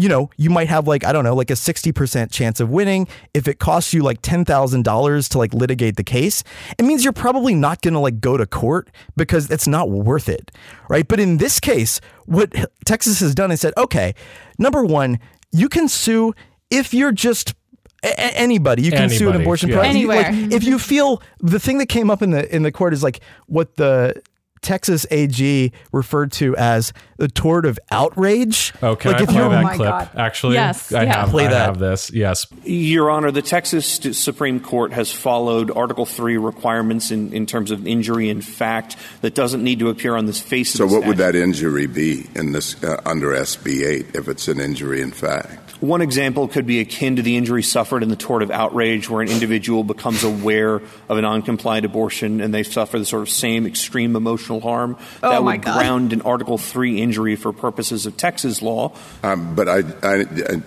[0.01, 3.07] you know, you might have like, I don't know, like a 60% chance of winning.
[3.35, 6.43] If it costs you like $10,000 to like litigate the case,
[6.79, 10.29] it means you're probably not going to like go to court because it's not worth
[10.29, 10.51] it.
[10.89, 11.07] Right.
[11.07, 12.53] But in this case, what
[12.85, 14.15] Texas has done is said, okay,
[14.59, 15.19] number one,
[15.53, 16.35] you can sue
[16.71, 17.55] if you're just
[18.03, 19.75] a- a- anybody you can sue an Anybody, abortion yeah.
[19.77, 20.07] provider.
[20.09, 20.57] Like, Anywhere.
[20.57, 23.21] if you feel the thing that came up in the in the court is like
[23.47, 24.15] what the
[24.63, 28.73] Texas AG referred to as the tort of outrage.
[28.83, 29.89] Okay, like I if play that my clip?
[29.89, 30.11] God.
[30.17, 31.17] Actually, Yes, I yeah.
[31.21, 31.31] have.
[31.31, 31.67] Play I that.
[31.67, 32.11] have this.
[32.13, 33.87] Yes, Your Honor, the Texas
[34.19, 39.35] Supreme Court has followed Article 3 requirements in, in terms of injury in fact that
[39.35, 41.87] doesn't need to appear on this face So of the So what would that injury
[41.87, 45.70] be in this uh, under SB 8 if it's an injury in fact?
[45.81, 49.23] One example could be akin to the injury suffered in the tort of outrage, where
[49.23, 53.67] an individual becomes aware of an uncompliant abortion and they suffer the sort of same
[53.67, 54.99] extreme emotional harm.
[55.23, 55.79] Oh, that my would God.
[55.79, 58.93] ground an Article 3 injury for purposes of Texas law.
[59.23, 60.63] Um, but I, I, I,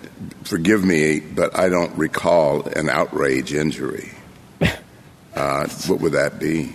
[0.46, 4.12] forgive me, but I don't recall an outrage injury.
[5.36, 6.72] Uh, what would that be?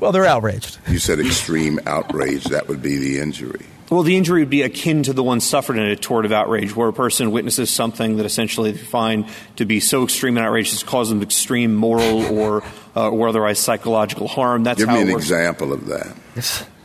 [0.00, 0.78] well, they're outraged.
[0.88, 2.42] You said extreme outrage.
[2.46, 3.64] That would be the injury.
[3.90, 6.76] Well, the injury would be akin to the one suffered in a tort of outrage,
[6.76, 9.26] where a person witnesses something that essentially they find
[9.56, 12.62] to be so extreme and outrageous, causes them extreme moral or
[12.94, 14.62] uh, or otherwise psychological harm.
[14.62, 15.24] That's Give how me an works.
[15.24, 16.16] example of that.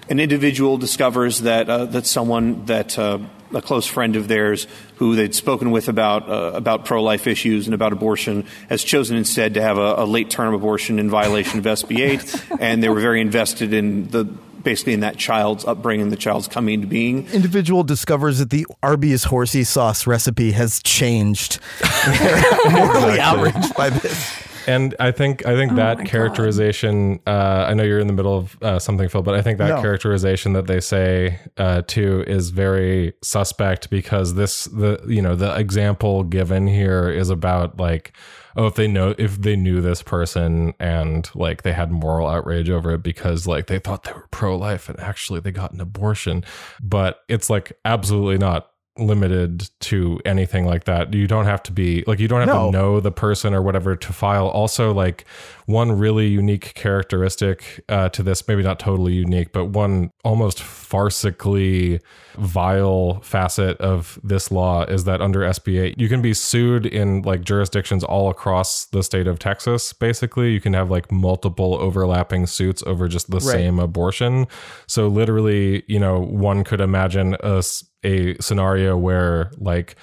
[0.09, 3.19] An individual discovers that uh, that someone that uh,
[3.53, 7.67] a close friend of theirs who they'd spoken with about uh, about pro life issues
[7.67, 11.59] and about abortion has chosen instead to have a, a late term abortion in violation
[11.59, 14.25] of SB 8, and they were very invested in the
[14.65, 17.30] basically in that child's upbringing, the child's coming to being.
[17.30, 21.60] Individual discovers that the Arby's horsey sauce recipe has changed.
[22.69, 24.44] Morally outraged by this.
[24.67, 27.19] And I think I think Oh that characterization.
[27.25, 29.69] Uh, I know you're in the middle of uh, something, Phil, but I think that
[29.69, 29.82] No.
[29.82, 35.56] characterization that they say uh, too is very suspect because this the you know the
[35.58, 38.13] example given here is about like
[38.58, 42.69] oh if they know if they knew this person and like they had moral outrage
[42.69, 45.82] over it because like they thought they were pro life and actually they got an
[45.82, 46.43] abortion,
[46.82, 51.13] but it's like absolutely not limited to anything like that.
[51.13, 52.65] You don't have to be like you don't have No.
[52.67, 54.47] to know the person or whatever to file.
[54.47, 55.25] Also, like
[55.65, 61.99] one really unique characteristic uh, to this, maybe not totally unique, but one almost farcically
[62.38, 67.21] vile facet of this law is that under SB 8, you can be sued in
[67.21, 69.93] like jurisdictions all across the state of Texas.
[69.93, 74.47] Basically, you can have like multiple overlapping suits over just the same abortion.
[74.88, 77.63] So, literally, you know, one could imagine a,
[78.05, 79.95] a scenario where like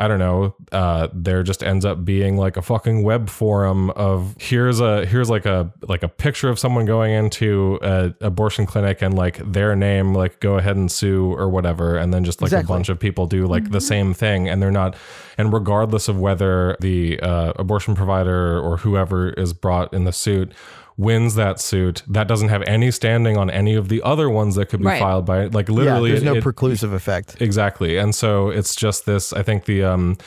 [0.00, 4.34] I don't know, uh, there just ends up being like a fucking web forum of
[4.40, 9.02] here's a here's like a like a picture of someone going into a abortion clinic
[9.02, 11.98] and like their name like go ahead and sue or whatever.
[11.98, 12.72] And then just like Exactly.
[12.72, 14.48] a bunch of people do like the same thing.
[14.48, 14.96] And they're not
[15.36, 20.52] and regardless of whether the uh, abortion provider or whoever is brought in the suit
[21.00, 24.66] wins that suit that doesn't have any standing on any of the other ones that
[24.68, 25.00] could be Right.
[25.00, 25.54] filed by it.
[25.54, 27.36] like Yeah, literally there's no it- preclusive effect.
[27.40, 27.96] Exactly.
[27.96, 30.18] And so it's just this, I think the, um,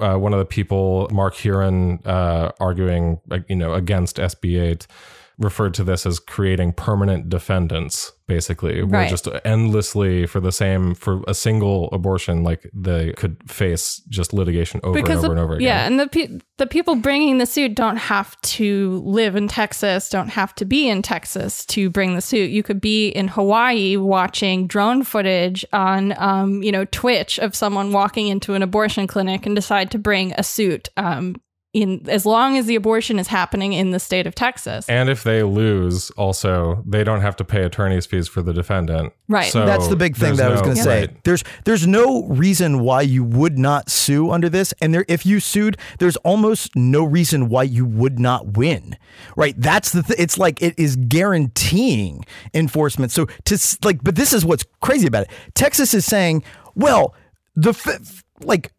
[0.00, 4.86] uh, one of the people, Marc Hearron, uh, arguing, you know, against SB 8
[5.40, 11.22] referred to this as creating permanent defendants, basically, we're just endlessly for the same, for
[11.26, 15.54] a single abortion, like they could face just litigation over and over the, and over
[15.54, 15.66] again.
[15.66, 20.10] yeah, and the pe- the people bringing the suit don't have to live in Texas,
[20.10, 22.50] don't have to be in Texas to bring the suit.
[22.50, 27.92] You could be in Hawaii watching drone footage on, um, you know, Twitch of someone
[27.92, 30.90] walking into an abortion clinic and decide to bring a suit.
[30.98, 31.36] Um,
[31.72, 34.88] in as long as the abortion is happening in the state of Texas.
[34.88, 39.12] And if they lose, also they don't have to pay attorney's fees for the defendant.
[39.28, 39.52] Right.
[39.52, 41.00] So That's the big thing there's that I was going to say.
[41.02, 41.24] Right.
[41.24, 45.38] There's there's no reason why you would not sue under this, and there if you
[45.38, 48.96] sued, there's almost no reason why you would not win.
[49.36, 49.54] Right?
[49.56, 53.12] That's the th- it's like it is guaranteeing enforcement.
[53.12, 55.30] So to like, but this is what's crazy about it.
[55.54, 56.42] Texas is saying,
[56.74, 57.14] well,
[57.54, 58.72] the f- like.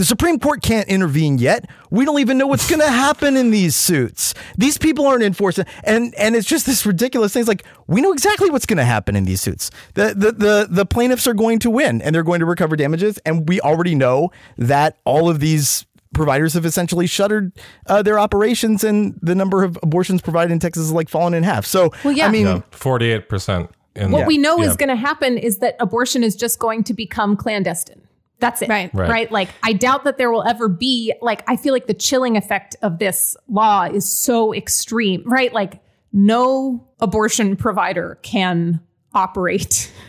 [0.00, 1.68] The Supreme Court can't intervene yet.
[1.90, 4.32] We don't even know what's going to happen in these suits.
[4.56, 7.40] These people aren't enforcing, and and it's just this ridiculous thing.
[7.40, 9.70] It's like we know exactly what's going to happen in these suits.
[9.92, 13.18] The, the the the plaintiffs are going to win, and they're going to recover damages.
[13.26, 15.84] And we already know that all of these
[16.14, 17.52] providers have essentially shuttered
[17.86, 21.42] uh, their operations, and the number of abortions provided in Texas is like fallen in
[21.42, 21.66] half.
[21.66, 22.26] So, Well, yeah.
[22.26, 23.68] I mean, forty-eight percent.
[23.96, 24.70] What we know Yeah.
[24.70, 28.00] is going to happen is that abortion is just going to become clandestine.
[28.40, 28.68] That's it.
[28.68, 28.92] Right.
[28.94, 29.30] Right.
[29.30, 32.76] Like, I doubt that there will ever be, like, I feel like the chilling effect
[32.82, 35.52] of this law is so extreme, right?
[35.52, 35.80] Like,
[36.12, 38.80] no abortion provider can
[39.14, 39.92] operate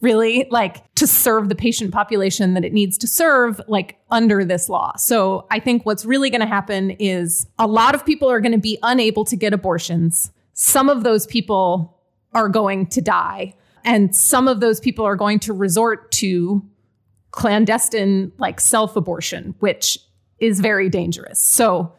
[0.00, 4.68] really like to serve the patient population that it needs to serve like under this
[4.68, 4.94] law.
[4.96, 8.52] So I think what's really going to happen is a lot of people are going
[8.52, 10.30] to be unable to get abortions.
[10.52, 11.98] Some of those people
[12.34, 16.62] are going to die and some of those people are going to resort to
[17.36, 19.98] clandestine like self-abortion which
[20.38, 21.38] is very dangerous.
[21.38, 21.92] So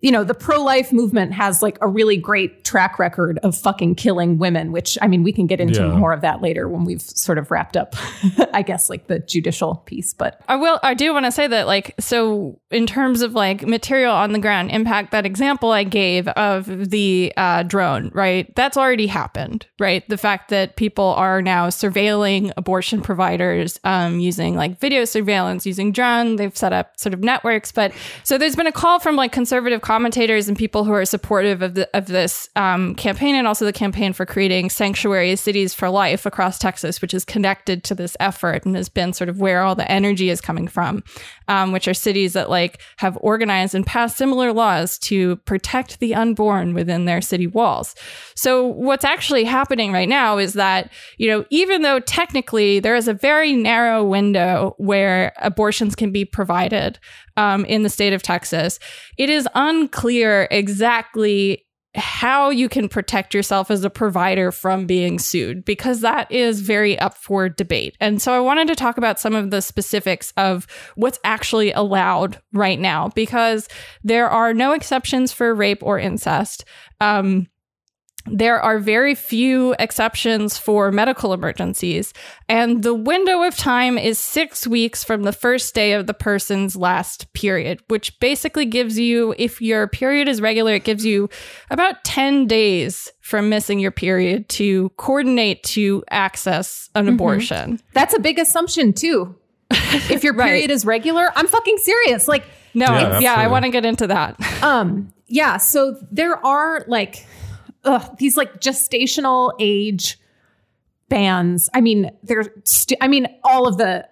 [0.00, 3.96] you know, the pro life movement has like a really great track record of fucking
[3.96, 5.96] killing women, which I mean, we can get into Yeah.
[5.96, 7.96] more of that later when we've sort of wrapped up,
[8.52, 10.14] I guess, like the judicial piece.
[10.14, 10.78] But I will.
[10.84, 14.38] I do want to say that, like, so in terms of like material on the
[14.38, 18.54] ground impact, that example I gave of the uh, drone, right?
[18.54, 20.08] That's already happened, right?
[20.08, 25.90] The fact that people are now surveilling abortion providers um, using like video surveillance, using
[25.90, 26.36] drone.
[26.36, 29.80] They've set up sort of networks, but so there's been a call from like conservative
[29.88, 33.72] commentators and people who are supportive of the of this um, campaign, and also the
[33.72, 38.66] campaign for creating sanctuary cities for life across Texas, which is connected to this effort
[38.66, 41.02] and has been sort of where all the energy is coming from,
[41.48, 46.14] um, which are cities that like have organized and passed similar laws to protect the
[46.14, 47.94] unborn within their city walls.
[48.34, 53.08] So what's actually happening right now is that you know even though technically there is
[53.08, 56.98] a very narrow window where abortions can be provided
[57.38, 58.78] um, in the state of Texas,
[59.16, 65.64] it is unclear exactly how you can protect yourself as a provider from being sued
[65.64, 67.96] because that is very up for debate.
[68.00, 72.40] And so I wanted to talk about some of the specifics of what's actually allowed
[72.52, 73.68] right now because
[74.04, 76.64] there are no exceptions for rape or incest.
[77.00, 77.46] Um,
[78.30, 82.12] there are very few exceptions for medical emergencies,
[82.48, 86.76] and the window of time is six weeks from the first day of the person's
[86.76, 91.28] last period, which basically gives you, if your period is regular, it gives you
[91.70, 97.80] about 10 days from missing your period to coordinate to access an abortion.
[97.92, 99.34] that's a big assumption too.
[100.10, 100.46] If your Right.
[100.48, 102.26] period is regular, I'm fucking serious.
[102.28, 104.36] Like, No, Yeah, yeah, I want to get into that.
[104.62, 105.58] um, yeah.
[105.58, 107.26] So there are like
[107.88, 110.18] ugh, these like gestational age
[111.08, 111.68] bans.
[111.74, 112.52] I mean, they're.
[112.64, 114.06] Stu- I mean, all of the.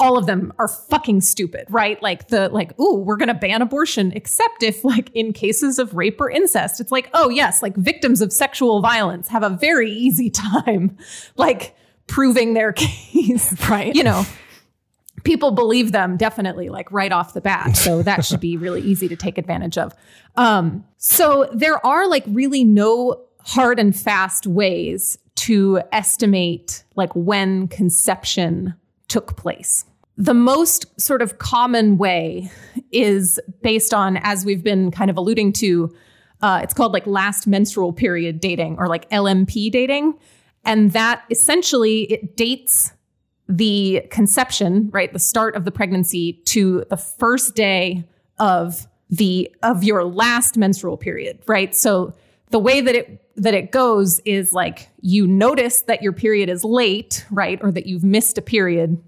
[0.00, 2.02] All of them are fucking stupid, right?
[2.02, 6.20] Like the like, ooh, we're gonna ban abortion, except if like in cases of rape
[6.20, 6.80] or incest.
[6.80, 10.30] It's like, oh yes, like victims of sexual violence have a very easy
[10.64, 10.98] time,
[11.36, 11.76] like
[12.08, 13.94] proving their case, Right.
[13.94, 14.24] You know,
[15.24, 17.76] people believe them definitely like right off the bat.
[17.76, 19.94] So that should be really easy to take advantage of.
[20.36, 27.68] Um, so there are like really no hard and fast ways to estimate like when
[27.68, 28.74] conception
[29.08, 29.84] took place.
[30.16, 32.50] The most sort of common way
[32.92, 35.92] is based on as we've been kind of alluding to
[36.40, 40.14] uh, it's called like last menstrual period dating or like lmp dating.
[40.64, 42.92] And that essentially it dates
[43.48, 48.04] the conception, right, the start of the pregnancy to the first day
[48.38, 51.74] of the of your last menstrual period, right?
[51.74, 52.14] So
[52.50, 56.64] the way that it that it goes is like you notice that your period is
[56.64, 59.02] late, right, or that you've missed a period.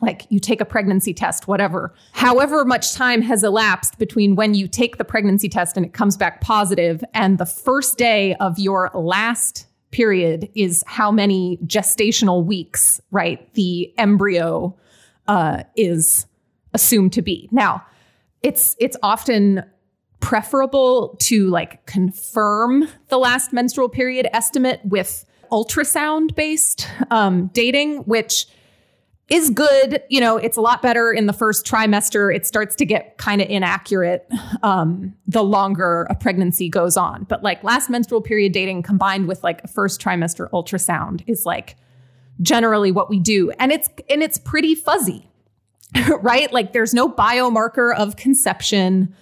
[0.00, 1.94] Like you take a pregnancy test, whatever.
[2.12, 6.16] However much time has elapsed between when you take the pregnancy test and it comes
[6.16, 13.00] back positive and the first day of your last period is how many gestational weeks,
[13.10, 13.52] right?
[13.54, 14.76] The embryo
[15.28, 16.26] uh, is
[16.74, 17.48] assumed to be.
[17.50, 17.84] Now,
[18.42, 19.64] it's it's often
[20.20, 28.46] preferable to like confirm the last menstrual period estimate with ultrasound based um, dating, which
[29.28, 30.02] is good.
[30.08, 32.34] You know, it's a lot better in the first trimester.
[32.34, 34.30] It starts to get kind of inaccurate
[34.62, 37.24] um, the longer a pregnancy goes on.
[37.24, 41.76] But like last menstrual period dating combined with like a first trimester ultrasound is like
[42.40, 43.50] generally what we do.
[43.58, 45.28] And it's and it's pretty fuzzy.
[46.20, 46.52] right?
[46.52, 49.14] Like there's no biomarker of conception.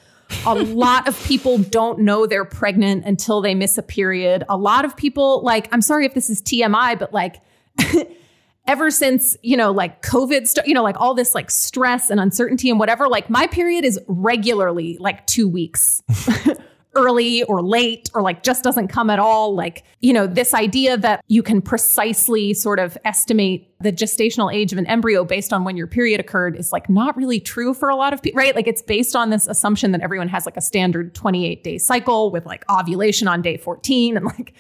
[0.47, 4.45] A lot of people don't know they're pregnant until they miss a period.
[4.49, 7.41] A lot of people like I'm sorry if this is TMI, but like
[8.67, 12.19] ever since, you know, like COVID, st- you know, like all this like stress and
[12.21, 16.03] uncertainty and whatever, like my period is regularly like two weeks
[16.97, 19.55] early or late or like just doesn't come at all.
[19.55, 24.73] Like, you know, this idea that you can precisely sort of estimate the gestational age
[24.73, 27.89] of an embryo based on when your period occurred is like not really true for
[27.89, 28.55] a lot of people, right?
[28.55, 32.31] Like it's based on this assumption that everyone has like a standard 28 day cycle
[32.31, 34.55] with like ovulation on day 14 and like,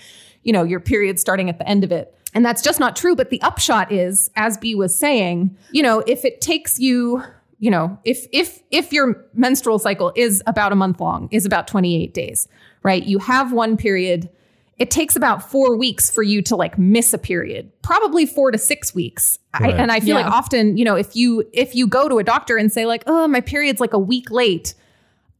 [0.45, 2.14] you know, your period starting at the end of it.
[2.32, 3.14] And that's just not true.
[3.16, 7.22] But the upshot is, as B was saying, you know, if it takes you,
[7.61, 11.66] you know, if if if your menstrual cycle is about a month long, is about
[11.68, 12.49] 28 days,
[12.82, 13.05] right?
[13.05, 14.28] You have one period.
[14.76, 18.59] It takes about four weeks for you to like miss a period, probably four to
[18.59, 19.38] six weeks.
[19.55, 20.24] I, and I feel Yeah.
[20.24, 23.05] like often, you know, if you if you go to a doctor and say like,
[23.07, 24.74] oh, my period's like a week late,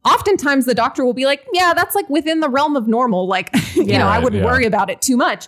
[0.05, 3.27] oftentimes the doctor will be like, yeah, that's like within the realm of normal.
[3.27, 4.47] Like, you know, I wouldn't yeah.
[4.47, 5.47] worry about it too much.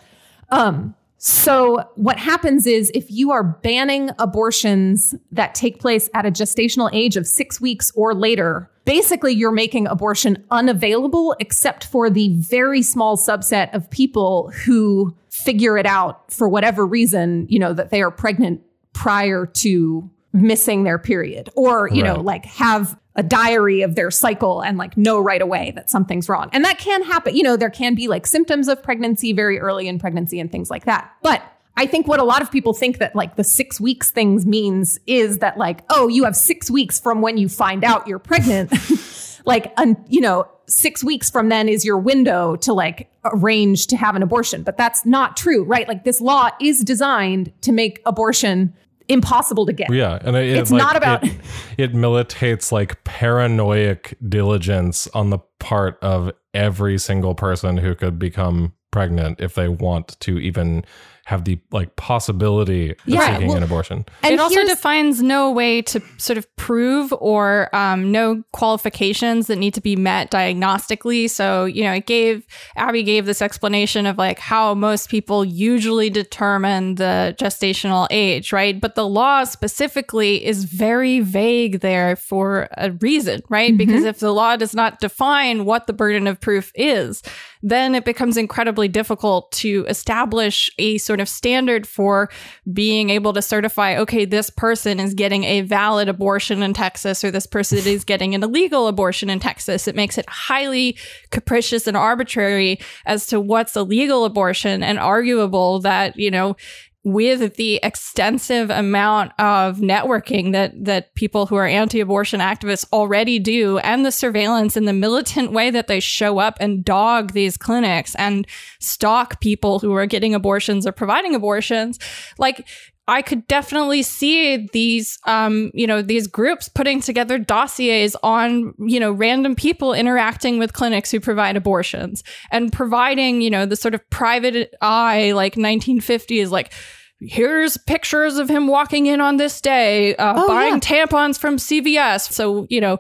[0.49, 6.31] Um, so what happens is if you are banning abortions that take place at a
[6.31, 12.29] gestational age of six weeks or later, basically you're making abortion unavailable except for the
[12.35, 17.89] very small subset of people who figure it out for whatever reason, you know, that
[17.89, 18.61] they are pregnant
[18.93, 24.61] prior to missing their period or, you know, like have a diary of their cycle
[24.61, 26.49] and like know right away that something's wrong.
[26.53, 27.35] And that can happen.
[27.35, 30.69] You know, there can be like symptoms of pregnancy very early in pregnancy and things
[30.69, 31.11] like that.
[31.23, 31.43] But
[31.75, 34.99] I think what a lot of people think that like the six weeks things means
[35.07, 38.71] is that like, oh, you have six weeks from when you find out you're pregnant.
[39.45, 43.97] like, un, you know, six weeks from then is your window to like arrange to
[43.97, 44.61] have an abortion.
[44.63, 45.87] But that's not true, right?
[45.87, 48.73] Like this law is designed to make abortion
[49.09, 49.91] impossible to get.
[49.91, 51.33] Yeah, and it, It's like, not about- it,
[51.77, 58.73] it militates like paranoid diligence on the part of every single person who could become
[58.91, 60.83] pregnant if they want to even
[61.27, 64.05] have the like possibility of Yeah, seeking well- an abortion.
[64.23, 69.57] And it also defines no way to sort of prove or um, no qualifications that
[69.57, 71.29] need to be met diagnostically.
[71.29, 72.45] So, you know, it gave
[72.77, 78.79] Abby gave this explanation of like how most people usually determine the gestational age, right?
[78.79, 83.75] But the law specifically is very vague there for a reason, right?
[83.77, 87.21] Because if the law does not define what the burden of proof is,
[87.61, 92.29] then it becomes incredibly difficult to establish a sort of standard for
[92.71, 97.31] being able to certify, okay, this person is getting a valid abortion in Texas or
[97.31, 99.87] this person is getting an illegal abortion in Texas.
[99.87, 100.97] It makes it highly
[101.31, 106.55] capricious and arbitrary as to what's a legal abortion and arguable that, you know,
[107.03, 113.77] with the extensive amount of networking that that people who are anti-abortion activists already do
[113.79, 118.13] and the surveillance and the militant way that they show up and dog these clinics
[118.15, 118.45] and
[118.79, 121.97] stalk people who are getting abortions or providing abortions
[122.37, 122.67] like
[123.09, 128.99] I could definitely see these, um, you know, these groups putting together dossiers on, you
[128.99, 133.95] know, random people interacting with clinics who provide abortions and providing, you know, the sort
[133.95, 136.73] of private eye, like 1950s, like,
[137.19, 140.79] here's pictures of him walking in on this day, uh, Oh, buying yeah.
[140.79, 142.31] tampons from CVS.
[142.31, 142.99] So, you know,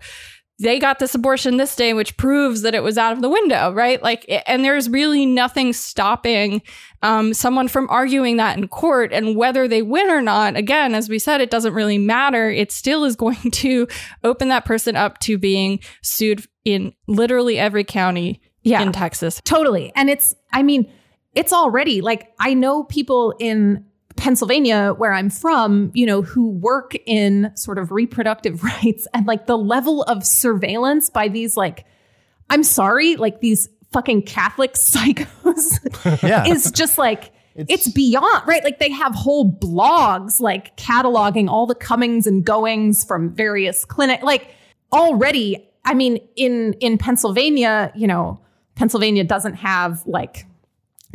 [0.59, 3.71] they got this abortion this day, which proves that it was out of the window,
[3.73, 4.01] right?
[4.01, 6.63] Like, and there's really nothing stopping
[7.03, 9.13] um, someone from arguing that in court.
[9.13, 12.49] And whether they win or not, again, as we said, it doesn't really matter.
[12.49, 13.87] It still is going to
[14.23, 18.81] open that person up to being sued in literally every county Yeah.
[18.81, 19.39] in Texas.
[19.45, 19.91] Totally.
[19.95, 20.91] And it's, I mean,
[21.35, 23.85] it's already like I know people in
[24.17, 29.45] Pennsylvania, where I'm from, you know, who work in sort of reproductive rights and like
[29.45, 31.85] the level of surveillance by these, like,
[32.49, 36.45] I'm sorry, like these fucking Catholic psychos Yeah.
[36.45, 38.63] is just like, it's, beyond, right?
[38.63, 44.21] Like they have whole blogs like cataloging all the comings and goings from various clinic.
[44.21, 44.53] Like
[44.91, 48.39] already, I mean, in in Pennsylvania, you know,
[48.75, 50.45] Pennsylvania doesn't have like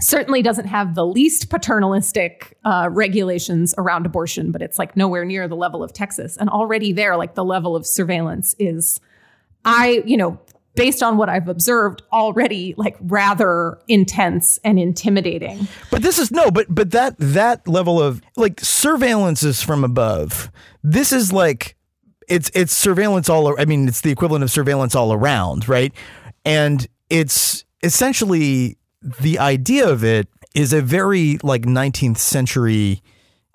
[0.03, 5.49] certainly doesn't have the least paternalistic uh, regulations around abortion, but it's like nowhere near
[5.49, 6.37] the level of Texas.
[6.37, 9.01] And already there, like the level of surveillance is,
[9.65, 10.41] I, you know,
[10.75, 15.69] based on what I've observed, already like rather intense and intimidating.
[15.91, 20.51] But this is no, but but that that level of like surveillance is from above.
[20.83, 21.77] This is like
[22.29, 23.59] it's it's surveillance all.
[23.61, 25.93] I mean, it's the equivalent of surveillance all around, right?
[26.45, 33.03] And it's essentially the idea of it is a very like 19th century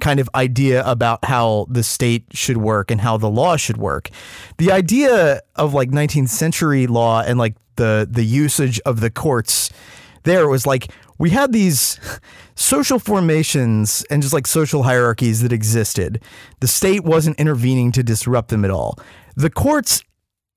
[0.02, 4.10] kind of idea about how the state should work and how the law should work.
[4.58, 9.70] The idea of like 19th century law and like the the usage of the courts
[10.24, 12.00] there was like we had these
[12.56, 16.22] social formations and just like social hierarchies that existed.
[16.60, 19.00] The state wasn't intervening to disrupt them at all.
[19.36, 20.04] The courts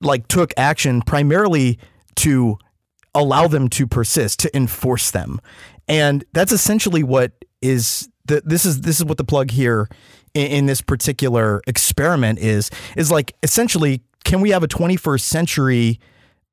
[0.03, 1.79] like took action primarily
[2.17, 2.59] to
[3.15, 5.41] allow them to persist, to enforce them.
[5.89, 9.89] And that's essentially what is the, this is this is what the plug here
[10.35, 16.01] in, in this particular experiment is is like essentially can we have a 21st century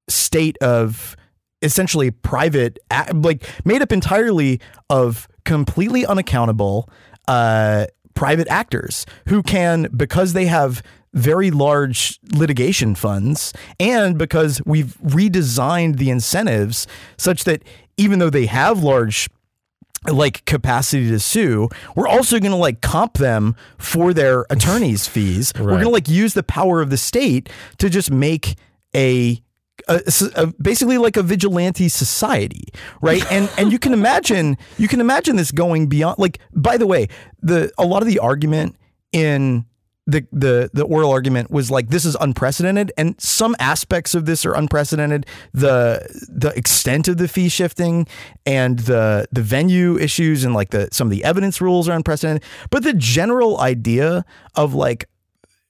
[0.09, 1.15] state of
[1.61, 2.79] essentially private
[3.13, 6.89] like made up entirely of completely unaccountable
[7.27, 10.81] uh, private actors who can because they have
[11.13, 16.85] very large litigation funds and because we've redesigned the incentives
[17.17, 17.63] such that
[17.97, 19.29] even though they have large
[20.07, 25.51] like capacity to sue we're also going to like comp them for their attorneys fees
[25.55, 25.63] right.
[25.63, 28.55] we're going to like use the power of the state to just make
[28.95, 29.41] a
[29.87, 30.01] a,
[30.35, 32.69] a, basically like a vigilante society,
[33.01, 33.23] right?
[33.31, 36.19] And and you can imagine you can imagine this going beyond.
[36.19, 37.07] Like, by the way,
[37.41, 38.75] the a lot of the argument
[39.11, 39.65] in
[40.07, 42.91] the the the oral argument was like this is unprecedented.
[42.97, 45.25] And some aspects of this are unprecedented.
[45.53, 48.07] The the extent of the fee shifting
[48.45, 52.43] and the the venue issues and like the some of the evidence rules are unprecedented.
[52.69, 55.09] But the general idea of like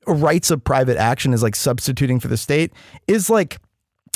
[0.06, 2.72] rights of private action is like substituting for the state
[3.08, 3.58] is like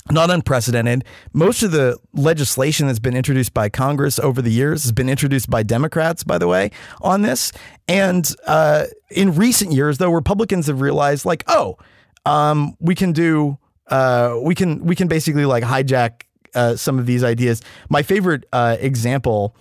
[0.09, 1.03] not unprecedented.
[1.33, 5.49] Most of the legislation that's been introduced by Congress over the years has been introduced
[5.49, 6.71] by Democrats, by the way,
[7.01, 7.51] on this.
[7.87, 11.77] And uh, in recent years, though, Republicans have realized, like, oh,
[12.25, 16.23] um, we can do, uh, we can, we can basically like hijack
[16.55, 17.61] uh, some of these ideas.
[17.89, 19.55] My favorite uh, example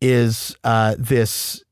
[0.00, 1.62] is uh, this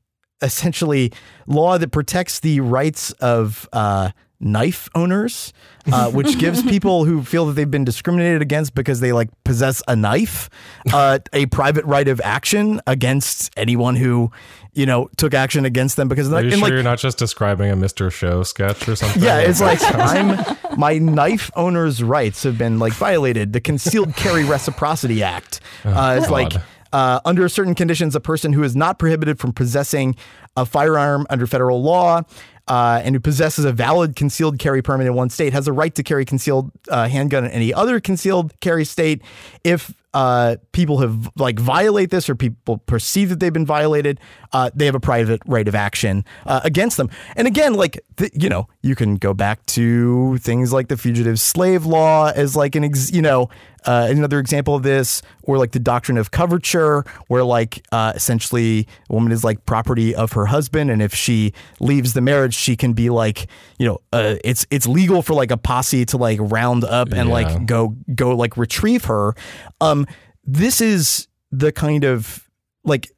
[0.43, 1.13] essentially
[1.47, 4.11] law that protects the rights of uh,
[4.45, 5.53] knife owners,
[5.93, 9.83] uh, which gives people who feel that they've been discriminated against because they like possess
[9.89, 10.51] a knife
[10.93, 14.31] uh, a private right of action against anyone who
[14.75, 17.71] you know took action against them because Are you sure like, you're not just describing
[17.71, 18.13] a Mr.
[18.13, 19.23] Show sketch or something?
[19.23, 23.53] Yeah, it's like I'm my knife owner's rights have been like violated.
[23.53, 26.53] The Concealed Carry Reciprocity Act oh, uh, is like.
[26.93, 30.15] Uh, under certain conditions, a person who is not prohibited from possessing
[30.57, 32.23] a firearm under federal law
[32.69, 35.95] uh, and who possesses a valid concealed carry permit in one state has a right
[35.95, 39.23] to carry concealed uh, handgun in any other concealed carry state
[39.63, 44.21] if uh, people have like violate this or people perceive that they've been violated,
[44.53, 47.11] uh, they have a private right of action uh, against them.
[47.37, 51.41] And again, like th- you know, you can go back to things like the fugitive
[51.41, 53.51] slave law as like an ex- you know
[53.87, 58.89] uh, another example of this, or like the doctrine of coverture, where like uh, essentially
[59.11, 62.77] a woman is like property of her husband, and if she leaves the marriage, she
[62.77, 63.47] can be like,
[63.79, 67.29] you know, uh, it's it's legal for like a posse to like round up and
[67.29, 67.35] yeah.
[67.35, 69.35] like go go like retrieve her.
[69.81, 70.04] Um,
[70.47, 72.49] this is the kind of
[72.85, 73.11] like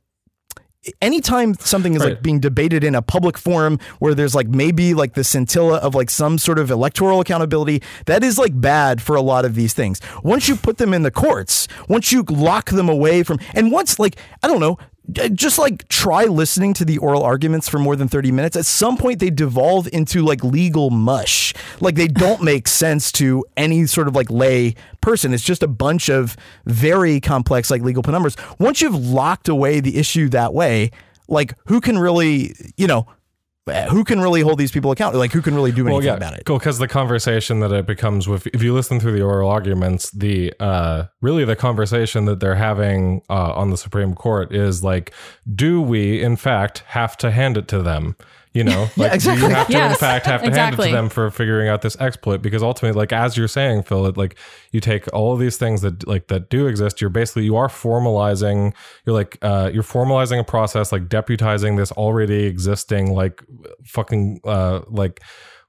[1.03, 2.11] anytime something is right.
[2.11, 5.95] like being debated in a public forum where there's like maybe like the scintilla of
[5.95, 9.75] like some sort of electoral accountability, that is like bad for a lot of these
[9.75, 10.01] things.
[10.23, 13.99] Once you put them in the courts, once you lock them away from, and once
[13.99, 14.79] like, I don't know,
[15.21, 18.57] Uh, just like try listening to the oral arguments for more than 30 minutes.
[18.57, 21.55] At some point, they devolve into like legal mush.
[21.81, 25.33] Like they don't make sense to any sort of like lay person.
[25.33, 28.37] It's just a bunch of very complex like legal penumbras.
[28.59, 30.91] Once you've locked away the issue that way,
[31.29, 33.07] like who can really, you know,
[33.67, 35.19] who can really hold these people accountable?
[35.19, 36.45] Like, who can really do anything well, yeah, about it?
[36.45, 40.11] Cool, because the conversation that it becomes with, if you listen through the oral arguments,
[40.11, 45.13] the uh, really the conversation that they're having uh, on the Supreme Court is like,
[45.53, 48.17] do we in fact have to hand it to them?
[48.57, 49.49] You know, like yeah, exactly.
[49.49, 50.87] you have to yes, in fact have to exactly.
[50.87, 52.41] hand it to them for figuring out this exploit?
[52.41, 54.39] Because ultimately, like as you're saying, Phil, it, like
[54.73, 57.03] you take all of these things that like that do exist.
[57.03, 58.73] You're basically you are formalizing.
[59.05, 63.45] You're like uh, you're formalizing a process, like deputizing this already existing like
[63.85, 65.21] fucking uh, like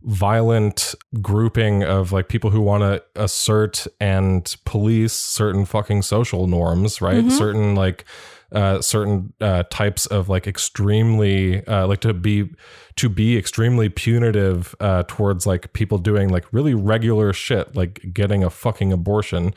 [0.04, 7.02] violent grouping of like people who want to assert and police certain fucking social norms,
[7.02, 7.18] right?
[7.18, 7.30] Mm-hmm.
[7.32, 8.06] Certain like
[8.52, 12.50] uh, certain uh, types of like extremely uh, like to be
[12.96, 18.44] to be extremely punitive uh, towards like people doing like really regular shit like getting
[18.44, 19.54] a fucking abortion.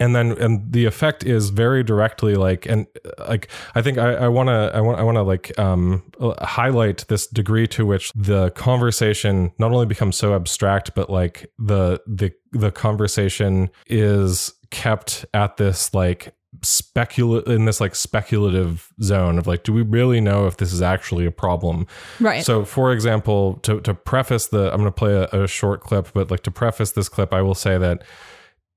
[0.00, 4.26] And then and the effect is very directly like and uh, like i think i
[4.26, 6.02] want to i want i want to like um
[6.40, 12.00] highlight this degree to which the conversation not only becomes so abstract but like the
[12.06, 19.46] the the conversation is kept at this like specula in this like speculative zone of
[19.46, 21.86] like do we really know if this is actually a problem
[22.20, 22.44] Right.
[22.44, 26.08] so for example to to preface the i'm going to play a, a short clip
[26.12, 28.02] but like to preface this clip i will say that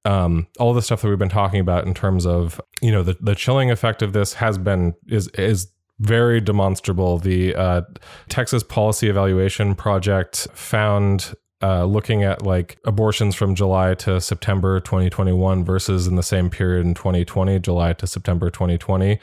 [0.05, 3.17] um, all the stuff that we've been talking about in terms of you know the,
[3.19, 7.17] the chilling effect of this has been is is very demonstrable.
[7.17, 7.81] The uh,
[8.27, 11.33] Texas Policy Evaluation Project found
[11.65, 16.85] uh, looking at like abortions from July to September 2021 versus in the same period
[16.85, 19.17] in 2020, July to September 2020.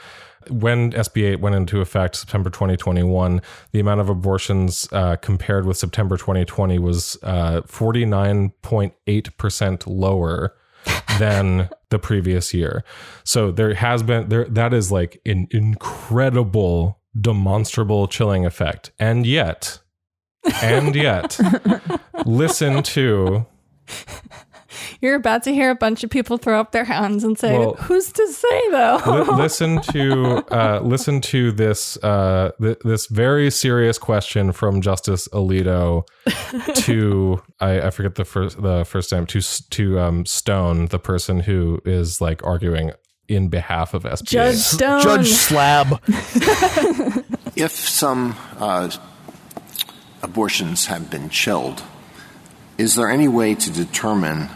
[0.51, 3.41] When SB 8 went into effect, September 2021,
[3.71, 10.57] the amount of abortions uh, compared with September 2020 was uh, 49.8% lower
[11.21, 12.83] than the previous year.
[13.23, 18.91] So there has been there that is like an incredible demonstrable chilling effect.
[18.99, 19.79] And yet
[20.63, 21.39] and yet
[22.27, 23.47] listen to
[25.01, 27.75] You're about to hear a bunch of people throw up their hands and say, Well-
[27.75, 33.51] "Who's to say though?" li- listen to uh, listen to this uh, th- this very
[33.51, 36.05] serious question from Justice Alito
[36.85, 39.41] to I, I forget the first the first name to
[39.71, 42.93] to um, Stone, the person who is like arguing
[43.29, 44.25] in behalf of SBA.
[44.25, 45.03] Judd Stone.
[45.03, 46.01] Judge Slab.
[47.55, 48.89] If some uh,
[50.23, 51.83] abortions have been chilled,
[52.79, 54.49] is there any way to determine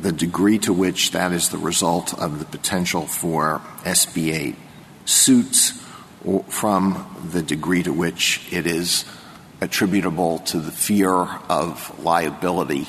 [0.00, 4.56] the degree to which that is the result of the potential for SB 8
[5.04, 5.82] suits
[6.24, 9.04] or from the degree to which it is
[9.60, 12.86] attributable to the fear of liability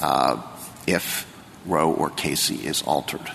[0.00, 0.40] uh,
[0.86, 1.26] if
[1.64, 3.30] Roe or Casey is altered?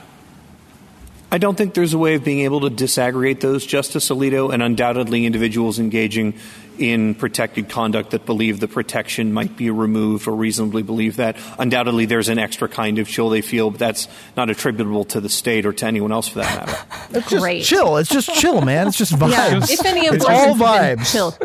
[1.33, 4.61] I don't think there's a way of being able to disaggregate those, Justice Alito, and
[4.61, 6.33] undoubtedly individuals engaging
[6.81, 11.37] in protected conduct that believe the protection might be removed or reasonably believe that.
[11.59, 15.29] Undoubtedly, there's an extra kind of chill they feel, but that's not attributable to the
[15.29, 16.77] state or to anyone else for that matter.
[17.13, 17.63] It's just Great.
[17.63, 17.97] chill.
[17.97, 18.87] It's just chill, man.
[18.87, 19.31] It's just vibes.
[19.31, 21.11] Yeah, if any it's abortions all vibes.
[21.11, 21.37] chilled.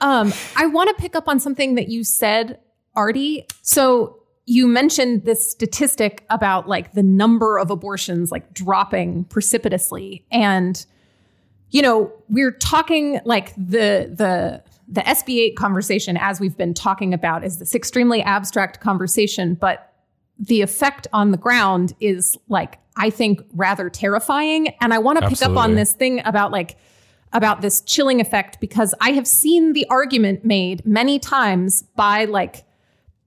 [0.00, 2.60] Um, I want to pick up on something that you said,
[2.94, 3.46] Artie.
[3.62, 10.86] So you mentioned this statistic about like the number of abortions like dropping precipitously, and
[11.70, 17.44] you know we're talking like the the the SB8 conversation as we've been talking about
[17.44, 19.92] is this extremely abstract conversation, but
[20.38, 24.74] the effect on the ground is like I think rather terrifying.
[24.80, 26.76] And I want to pick up on this thing about like
[27.32, 32.64] about this chilling effect because I have seen the argument made many times by like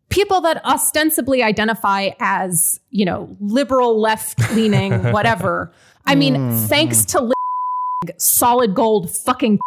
[0.09, 5.72] people that ostensibly identify as, you know, liberal, left leaning, whatever.
[6.05, 6.66] I mean, hmm.
[6.66, 7.34] thanks to li-
[8.18, 9.59] solid gold fucking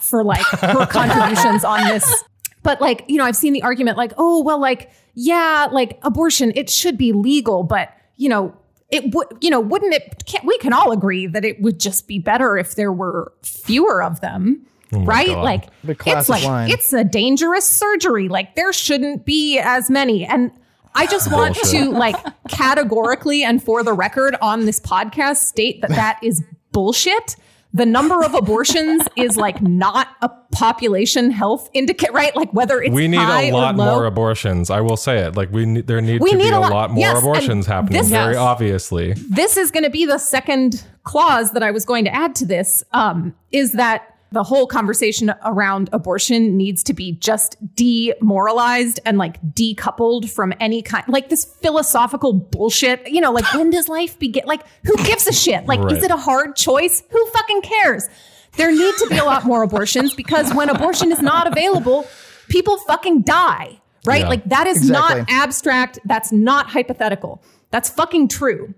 [0.00, 2.24] for like her contributions on this.
[2.62, 6.52] But like, you know, I've seen the argument like, oh, well, like, yeah, like abortion,
[6.54, 8.54] it should be legal, but you know,
[8.90, 10.24] it would, you know, wouldn't it?
[10.26, 14.02] Can't, we can all agree that it would just be better if there were fewer
[14.02, 15.28] of them, right?
[15.28, 15.44] God.
[15.44, 16.70] Like, The it's like line.
[16.70, 18.28] it's a dangerous surgery.
[18.28, 20.26] Like, there shouldn't be as many.
[20.26, 20.50] And
[20.94, 22.16] I just want to like
[22.48, 26.42] categorically and for the record on this podcast state that that is
[26.72, 27.36] bullshit.
[27.72, 32.34] The number of abortions is like not a population health indicator, right?
[32.34, 34.70] Like whether it's we need high a lot more abortions.
[34.70, 35.36] I will say it.
[35.36, 37.18] Like we need, there need We to need be a a lot- lot, more yes,
[37.20, 38.00] abortions happening.
[38.02, 38.40] this- very Yes.
[38.40, 39.12] obviously.
[39.28, 42.44] this is going to be the second clause that I was going to add to
[42.46, 44.02] this um, is that
[44.32, 50.82] the whole conversation around abortion needs to be just demoralized and like decoupled from any
[50.82, 53.08] kind like this philosophical bullshit.
[53.08, 54.44] You know like when does life begin?
[54.46, 55.66] Like who gives a shit?
[55.66, 55.96] Like Right.
[55.96, 57.02] is it a hard choice?
[57.10, 58.08] Who fucking cares?
[58.56, 62.06] There need to be a lot more abortions because when abortion is not available
[62.48, 63.76] people fucking die
[64.06, 64.22] right?
[64.22, 64.28] Yeah.
[64.28, 65.18] like that is Exactly.
[65.20, 65.98] not abstract.
[66.06, 67.42] That's not hypothetical.
[67.70, 68.74] That's fucking true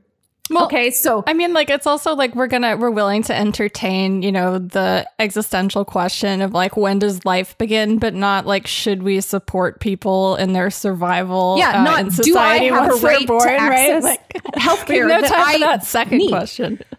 [0.56, 4.32] okay, so I mean, like, it's also like we're gonna, we're willing to entertain, you
[4.32, 9.20] know, the existential question of like, when does life begin, but not like, should we
[9.20, 11.56] support people in their survival?
[11.58, 13.90] yeah, uh, not in do I society have a right born, to right?
[13.90, 16.30] access Like, we healthcare no that time I for that second need.
[16.30, 16.80] question.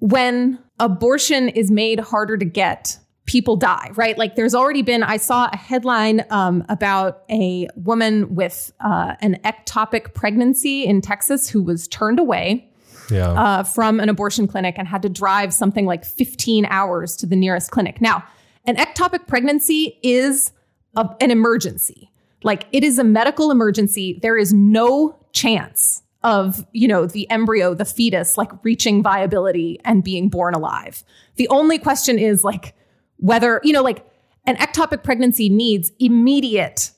[0.00, 4.18] When abortion is made harder to get, people die, right?
[4.18, 9.38] Like there's already been, I saw a headline um, about a woman with uh, an
[9.44, 12.68] ectopic pregnancy in Texas who was turned away
[13.10, 13.30] Yeah.
[13.32, 17.36] uh, from an abortion clinic and had to drive something like 15 hours to the
[17.36, 18.00] nearest clinic.
[18.00, 18.24] Now,
[18.66, 20.52] an ectopic pregnancy is
[20.96, 22.10] a, an emergency.
[22.42, 24.18] Like it is a medical emergency.
[24.22, 30.04] There is no chance of, you know, the embryo, the fetus, like reaching viability and
[30.04, 31.02] being born alive.
[31.36, 32.74] The only question is like
[33.16, 34.06] whether, you know, like
[34.46, 36.92] an ectopic pregnancy needs immediate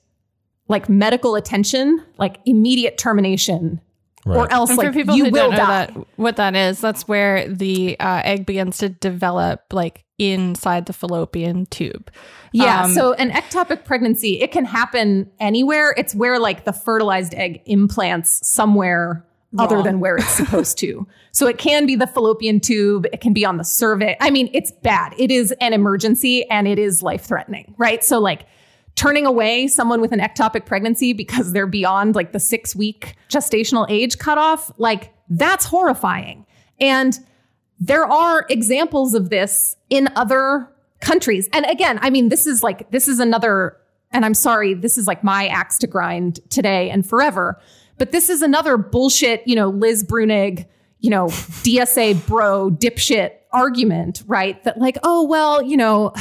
[0.69, 3.81] like medical attention, like immediate termination,
[4.27, 5.87] or else And like for people you who will don't know die.
[5.87, 10.93] that what that is, that's where the uh, egg begins to develop like inside the
[10.93, 12.11] fallopian tube.
[12.53, 12.85] Yeah.
[12.85, 15.95] Um, so an ectopic pregnancy, it can happen anywhere.
[15.97, 19.27] It's where like the fertilized egg implants somewhere
[19.59, 21.07] other than where it's supposed to.
[21.35, 23.07] So it can be the fallopian tube.
[23.13, 24.17] It can be on the cervix.
[24.21, 25.15] I mean, it's bad.
[25.19, 28.05] It is an emergency and it is life threatening, right?
[28.05, 28.47] So like
[28.97, 33.87] turning away someone with an ectopic pregnancy because they're beyond like the six week gestational
[33.89, 36.47] age cutoff, like that's horrifying.
[36.81, 37.19] And
[37.81, 40.71] there are examples of this in other
[41.01, 41.49] countries.
[41.53, 43.77] And again, I mean, this is like, this is another,
[44.13, 47.61] and I'm sorry, this is like my axe to grind today and forever.
[47.99, 50.67] But this is another bullshit, you know, Liz Bruenig,
[51.01, 51.27] you know,
[51.63, 54.63] DSA bro dipshit argument, right?
[54.65, 56.13] That like, oh, well, you know,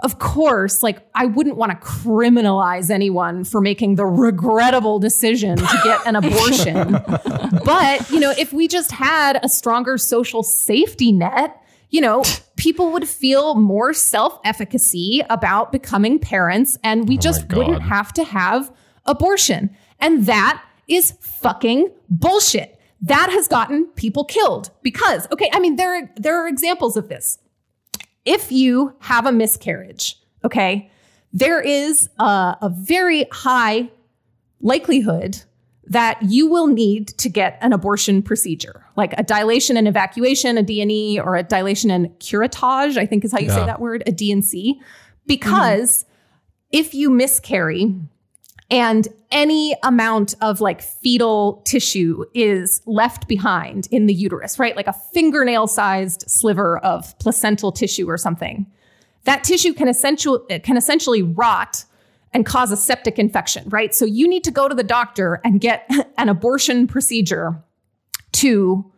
[0.00, 5.80] of course, like I wouldn't want to criminalize anyone for making the regrettable decision to
[5.82, 6.92] get an abortion.
[7.64, 12.22] but, you know, if we just had a stronger social safety net, you know,
[12.56, 18.12] people would feel more self efficacy about becoming parents and we oh just wouldn't have
[18.12, 18.70] to have
[19.04, 19.74] abortion.
[19.98, 22.78] And that is fucking bullshit.
[23.00, 27.08] That has gotten people killed because, okay, I mean, there are, there are examples of
[27.08, 27.38] this
[28.28, 30.90] if you have a miscarriage, okay,
[31.32, 33.90] there is a, a very high
[34.60, 35.42] likelihood
[35.86, 40.62] that you will need to get an abortion procedure, like a dilation and evacuation, a
[40.62, 44.12] D&E, or a dilation and curettage, I think is how you say that word, a
[44.12, 44.78] D&C,
[45.26, 46.04] because
[46.70, 47.94] if you miscarry,
[48.70, 54.76] and any amount of like fetal tissue is left behind in the uterus, right?
[54.76, 58.66] Like a fingernail sized sliver of placental tissue or something.
[59.24, 61.84] That tissue can essentially can essentially rot
[62.32, 63.94] and cause a septic infection, right?
[63.94, 67.62] So you need to go to the doctor and get an abortion procedure
[68.32, 68.90] to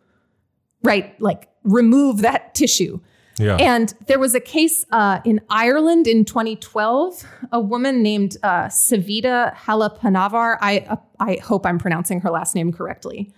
[0.83, 2.99] right like remove that tissue.
[3.41, 3.55] Yeah.
[3.55, 7.23] And there was a case uh, in Ireland in 2012.
[7.51, 10.57] A woman named uh, Savita Halappanavar.
[10.61, 13.33] I uh, I hope I'm pronouncing her last name correctly.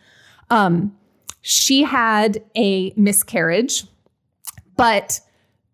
[0.50, 0.96] Um,
[1.42, 3.86] she had a miscarriage,
[4.76, 5.20] but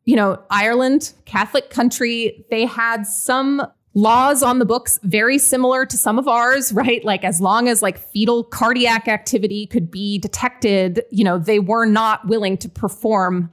[0.06, 3.62] you know, Ireland, Catholic country, they had some
[3.94, 7.04] laws on the books very similar to some of ours, right?
[7.04, 11.86] Like as long as like fetal cardiac activity could be detected, you know, they were
[11.86, 13.52] not willing to perform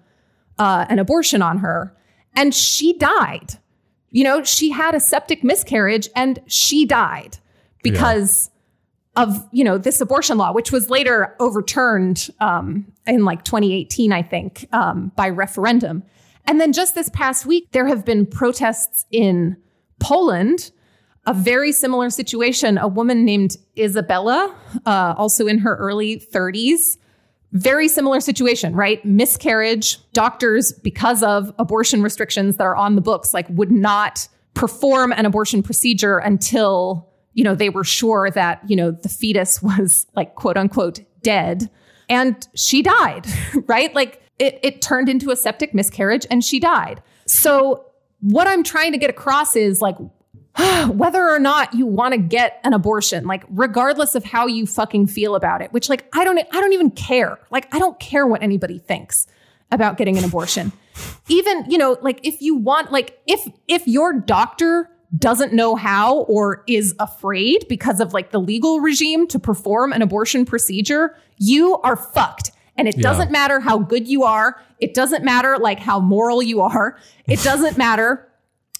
[0.59, 1.97] uh, an abortion on her.
[2.35, 3.55] And she died.
[4.11, 7.39] You know, she had a septic miscarriage and she died
[7.83, 8.51] because
[9.17, 14.23] of, you know, this abortion law, which was later overturned um, in like 2018, I
[14.23, 16.03] think, um, by referendum.
[16.47, 19.57] And then just this past week, there have been protests in
[19.99, 20.71] Poland,
[21.27, 22.79] a very similar situation.
[22.79, 24.55] A woman named Isabella,
[24.85, 26.99] uh, also in her early 30s,
[27.57, 29.05] very similar situation, right?
[29.05, 29.99] Miscarriage.
[30.13, 35.27] Doctors, because of abortion restrictions that are on the books, like would not perform an
[35.27, 40.35] abortion procedure until, you know, they were sure that, you know, the fetus was like
[40.35, 41.71] quote unquote dead.
[42.09, 43.27] And she died,
[43.67, 43.95] right?
[43.95, 47.03] Like it, it turned into a septic miscarriage and she died.
[47.27, 47.87] So
[48.21, 49.97] what I'm trying to get across is like
[50.89, 55.07] whether or not you want to get an abortion, like regardless of how you fucking
[55.07, 57.39] feel about it, which like I don't I don't even care.
[57.51, 59.27] Like I don't care what anybody thinks
[59.71, 60.73] about getting an abortion.
[61.29, 66.19] Even, you know, like if you want like if if your doctor doesn't know how
[66.21, 71.77] or is afraid because of like the legal regime to perform an abortion procedure, you
[71.79, 72.51] are fucked.
[72.79, 73.03] And it Yeah.
[73.03, 74.61] doesn't matter how good you are.
[74.81, 76.97] It doesn't matter like how moral you are.
[77.27, 78.26] It doesn't matter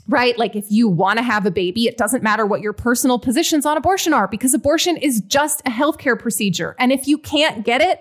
[0.09, 0.39] right?
[0.39, 3.67] Like if you want to have a baby, it doesn't matter what your personal positions
[3.67, 6.77] on abortion are because abortion is just a healthcare procedure.
[6.79, 8.01] And if you can't get it,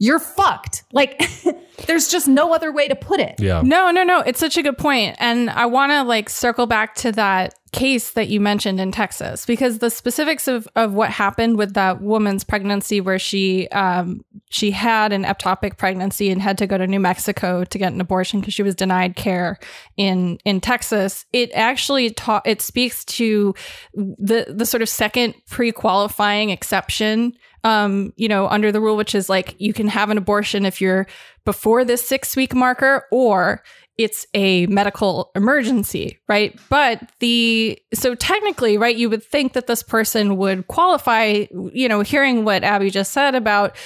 [0.00, 0.82] you're fucked.
[0.92, 1.22] Like
[1.86, 3.38] there's just no other way to put it.
[3.38, 3.60] Yeah.
[3.62, 4.20] No, no, no.
[4.20, 5.14] It's such a good point.
[5.20, 9.46] And I want to like circle back to that case that you mentioned in Texas
[9.46, 14.72] because the specifics of, of what happened with that woman's pregnancy where she um, she
[14.72, 18.40] had an ectopic pregnancy and had to go to New Mexico to get an abortion
[18.40, 19.58] because she was denied care
[19.96, 23.54] in in Texas it actually ta- it speaks to
[23.94, 27.34] the the sort of second pre-qualifying exception
[27.64, 30.80] um, you know, under the rule, which is like you can have an abortion if
[30.80, 31.06] you're
[31.44, 33.62] before this six week marker or
[33.98, 36.58] it's a medical emergency, right?
[36.70, 42.00] But the so technically, right, you would think that this person would qualify, you know,
[42.00, 43.76] hearing what Abby just said about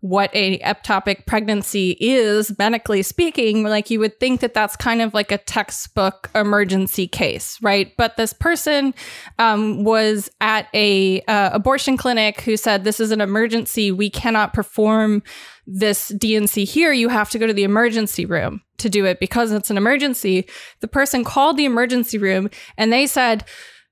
[0.00, 5.12] what a ectopic pregnancy is medically speaking like you would think that that's kind of
[5.12, 7.96] like a textbook emergency case right?
[7.96, 8.94] But this person
[9.38, 13.92] um, was at a uh, abortion clinic who said this is an emergency.
[13.92, 15.22] We cannot perform
[15.66, 16.92] this D&C here.
[16.92, 19.20] You have to go to the emergency room to do it.
[19.20, 20.48] Because it's an emergency
[20.80, 23.44] the person called the emergency room and they said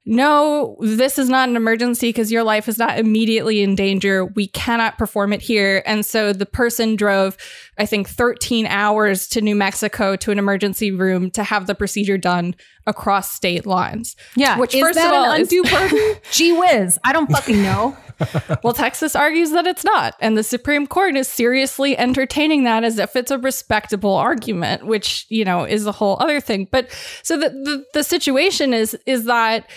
[0.09, 4.25] no, this is not an emergency because your life is not immediately in danger.
[4.25, 5.83] We cannot perform it here.
[5.85, 7.37] And so the person drove,
[7.77, 12.19] I think, 13 hours to New Mexico to an emergency room to have the procedure
[12.19, 12.55] done
[12.87, 14.15] across state lines.
[14.37, 14.59] Yeah.
[14.61, 16.17] Which, is first that of all, an is- undue burden?
[16.31, 17.01] Gee whiz.
[17.03, 17.97] I don't fucking know.
[18.63, 20.15] well, Texas argues that it's not.
[20.21, 25.27] And the Supreme Court is seriously entertaining that as if it's a respectable argument, which,
[25.29, 26.69] you know, is a whole other thing.
[26.71, 26.91] But
[27.23, 29.69] so the, the, the situation is, is that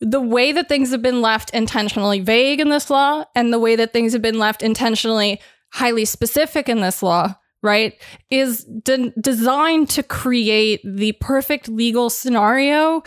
[0.00, 3.76] the way that things have been left intentionally vague in this law and the way
[3.76, 5.40] that things have been left intentionally
[5.72, 13.02] highly specific in this law right is de- designed to create the perfect legal scenario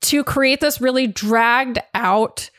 [0.00, 2.50] to create this really dragged out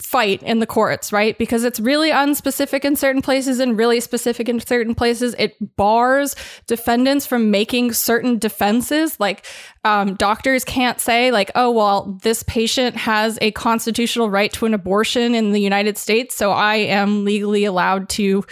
[0.00, 1.38] fight in the courts, right?
[1.38, 5.34] Because it's really unspecific in certain places and really specific in certain places.
[5.38, 6.34] It bars
[6.66, 9.18] defendants from making certain defenses.
[9.20, 9.46] Like
[9.84, 14.74] um, doctors can't say, like, oh, well, this patient has a constitutional right to an
[14.74, 18.44] abortion in the United States, so I am legally allowed to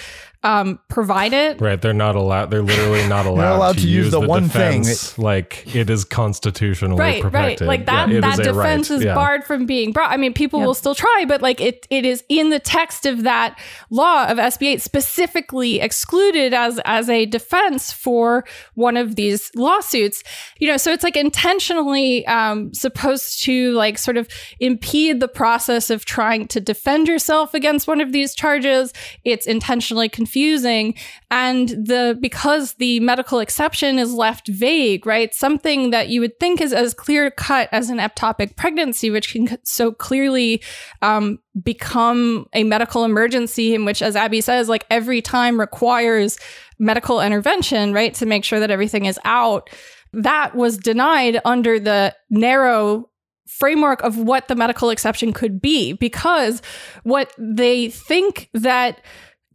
[0.45, 1.61] um, provide it.
[1.61, 2.51] Right, they're not allowed.
[2.51, 6.99] They're literally not allowed, allowed to use the one thing defense, like it is constitutionally
[6.99, 7.61] right, protected.
[7.61, 7.69] right.
[7.69, 8.09] Like that.
[8.09, 8.97] Yeah, that is defense right.
[8.97, 9.15] is Yeah.
[9.15, 10.11] barred from being brought.
[10.11, 13.23] I mean, people will still try, but like it, it is in the text of
[13.23, 13.59] that
[13.91, 20.23] law of SB 8 specifically excluded as as a defense for one of these lawsuits.
[20.59, 24.29] You know, so it's like intentionally um, supposed to like sort of
[24.59, 28.93] impede the process of trying to defend yourself against one of these charges.
[29.25, 30.95] It's intentionally confusing,
[31.31, 35.35] and the because the medical exception is left vague, right?
[35.35, 39.59] Something that you would think is as clear cut as an ectopic pregnancy, which can
[39.65, 40.63] so clearly
[41.03, 46.39] um, become a medical emergency, in which, as Abby says, like every time requires
[46.79, 49.69] medical intervention, right, to make sure that everything is out.
[50.15, 53.11] That was denied under the narrow
[53.47, 56.63] framework of what the medical exception could be because
[57.03, 59.03] what they think that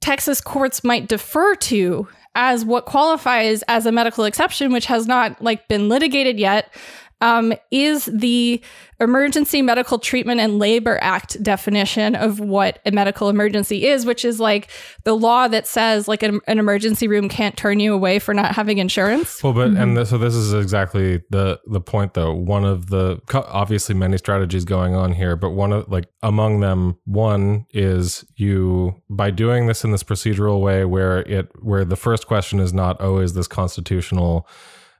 [0.07, 5.41] Texas courts might defer to as what qualifies as a medical exception, which has not
[5.41, 6.73] like been litigated yet,
[7.22, 8.61] um, is the
[8.99, 14.39] Emergency Medical Treatment and Labor Act definition of what a medical emergency is, which is
[14.39, 14.70] like
[15.03, 18.55] the law that says like an, an emergency room can't turn you away for not
[18.55, 19.43] having insurance.
[19.43, 19.82] Well, but Mm-hmm.
[19.82, 22.34] and th- so this is exactly the the point, though.
[22.34, 26.97] One of the obviously many strategies going on here, but one of like among them,
[27.05, 32.28] one is you by doing this in this procedural way, where it where the first
[32.28, 34.47] question is not, oh, is this constitutional,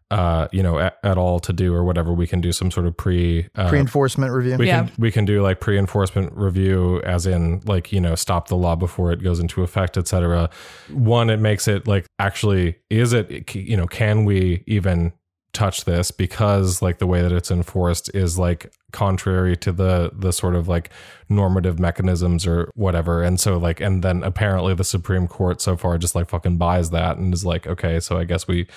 [0.10, 2.14] uh, you know, at, at all to do or whatever.
[2.14, 4.58] We can do some sort of pre uh, Pre-enforcement review.
[4.58, 4.86] we Yeah.
[4.86, 8.76] can we can do like pre-enforcement review as in like you know stop the law
[8.76, 10.50] before it goes into effect etc
[10.90, 15.12] one it makes it like actually is it you know can we even
[15.54, 20.32] touch this because like the way that it's enforced is like contrary to the the
[20.32, 20.90] sort of like
[21.30, 25.98] normative mechanisms or whatever and so like and then apparently the supreme court so far
[25.98, 28.68] just like fucking buys that and is like okay so i guess we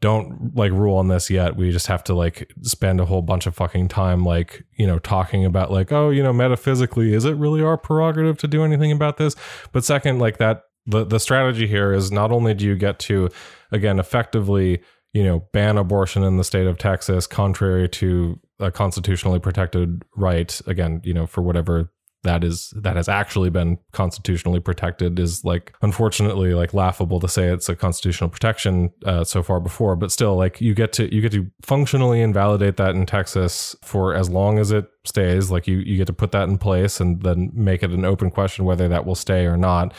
[0.00, 1.56] don't like rule on this yet.
[1.56, 4.98] We just have to like spend a whole bunch of fucking time like, you know,
[4.98, 8.92] talking about like, oh, you know, metaphysically, is it really our prerogative to do anything
[8.92, 9.34] about this?
[9.72, 13.28] But second, like that the the strategy here is not only do you get to
[13.72, 14.82] again effectively,
[15.12, 20.60] you know, ban abortion in the state of Texas contrary to a constitutionally protected right,
[20.66, 21.90] again, you know, for whatever
[22.26, 27.48] that is that has actually been constitutionally protected is like unfortunately like laughable to say
[27.48, 31.20] it's a constitutional protection uh, so far before but still like you get to you
[31.20, 35.78] get to functionally invalidate that in Texas for as long as it stays like you
[35.78, 38.88] you get to put that in place and then make it an open question whether
[38.88, 39.94] that will stay or not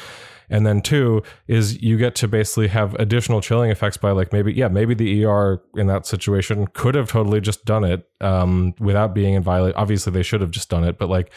[0.50, 4.54] And then two is you get to basically have additional chilling effects by like maybe
[4.54, 9.14] yeah maybe the ER in that situation could have totally just done it um, without
[9.14, 9.78] being in violation.
[9.78, 11.32] Obviously they should have just done it, but like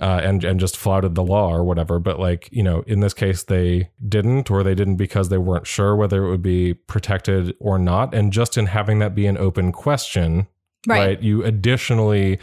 [0.00, 1.98] uh, and and just flouted the law or whatever.
[1.98, 5.66] But like you know, in this case, they didn't, or they didn't because they weren't
[5.66, 8.14] sure whether it would be protected or not.
[8.14, 10.46] And just in having that be an open question,
[10.86, 10.98] Right.
[10.98, 12.38] right, you additionally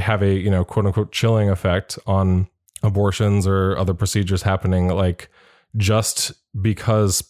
[0.00, 2.48] have a you know quote unquote chilling effect on
[2.82, 5.28] abortions or other procedures happening, like
[5.76, 7.27] just because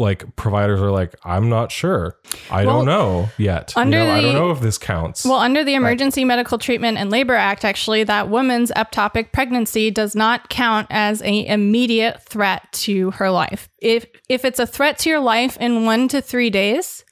[0.00, 2.16] like providers are like i'm not sure
[2.50, 5.24] i Well, don't know yet under you know, i don't the- know if this counts
[5.24, 10.14] Well, under the Emergency Medical Treatment and Labor Act, actually, that woman's ectopic pregnancy does
[10.16, 13.68] not count as a immediate threat to her life.
[13.78, 17.04] If if it's a threat to your life in one to three days,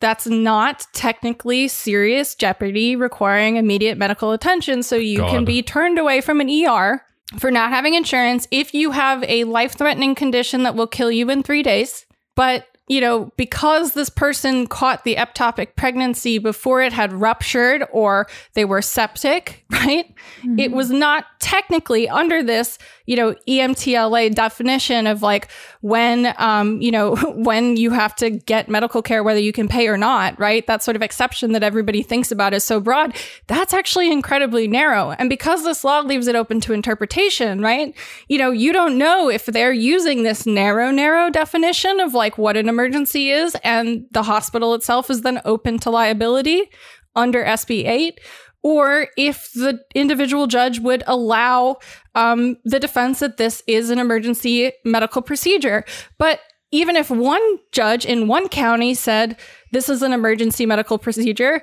[0.00, 4.82] that's not technically serious jeopardy requiring immediate medical attention.
[4.82, 7.02] So you can be turned away from an ER
[7.38, 11.30] for not having insurance if you have a life threatening condition that will kill you
[11.30, 12.04] in three days.
[12.36, 18.28] But you know, because this person caught the ectopic pregnancy before it had ruptured or
[18.54, 20.14] they were septic, right?
[20.56, 25.48] It was not technically under this, you know, EMTALA definition of like
[25.80, 29.88] when, um, you know, when you have to get medical care, whether you can pay
[29.88, 30.66] or not, right?
[30.66, 33.16] That sort of exception that everybody thinks about is so broad.
[33.48, 35.10] That's actually incredibly narrow.
[35.12, 37.94] And because this law leaves it open to interpretation, right?
[38.28, 42.56] You know, you don't know if they're using this narrow, narrow definition of like what
[42.56, 46.70] an emergency is, and the hospital itself is then open to liability
[47.14, 48.20] under SB 8,
[48.62, 51.78] or if the individual judge would allow
[52.14, 55.84] um, the defense that this is an emergency medical procedure.
[56.18, 56.40] But
[56.72, 59.36] even if one judge in one county said
[59.72, 61.62] this is an emergency medical procedure,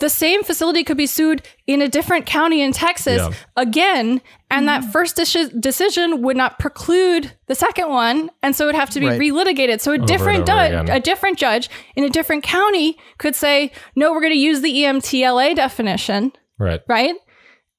[0.00, 3.30] the same facility could be sued in a different county in Texas Yeah.
[3.56, 4.90] again, and that mm-hmm.
[4.90, 9.00] first deci- decision would not preclude the second one, and so it would have to
[9.00, 9.20] be Right.
[9.20, 9.80] relitigated.
[9.80, 10.96] So a different over judge, again.
[10.96, 14.84] a different judge in a different county could say, "No, we're going to use the
[14.84, 17.14] EMTALA definition." right right?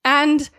[0.04, 0.50] And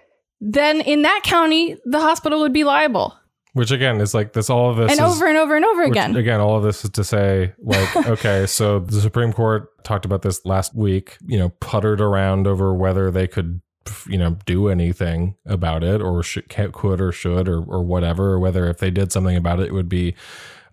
[0.41, 3.15] then in that county, the hospital would be liable.
[3.57, 5.85] Which again is like this all of this And is, over and over and over
[5.85, 6.15] Which, again.
[6.15, 10.21] again, all of this is to say, like, okay, so the Supreme Court talked about
[10.21, 13.63] this last week, you know, puttered around over whether they could,
[14.07, 18.39] you know, do anything about it or should, could or should or, or whatever, or
[18.39, 20.15] whether if they did something about it, it would be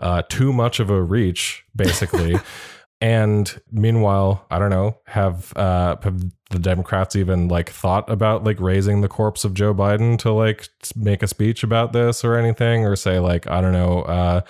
[0.01, 2.35] uh, too much of a reach, basically.
[2.99, 6.21] and meanwhile, I don't know, have, uh, have
[6.53, 10.69] the Democrats even like thought about like raising the corpse of Joe Biden to like
[10.95, 14.41] make a speech about this or anything, or say like I don't know, uh,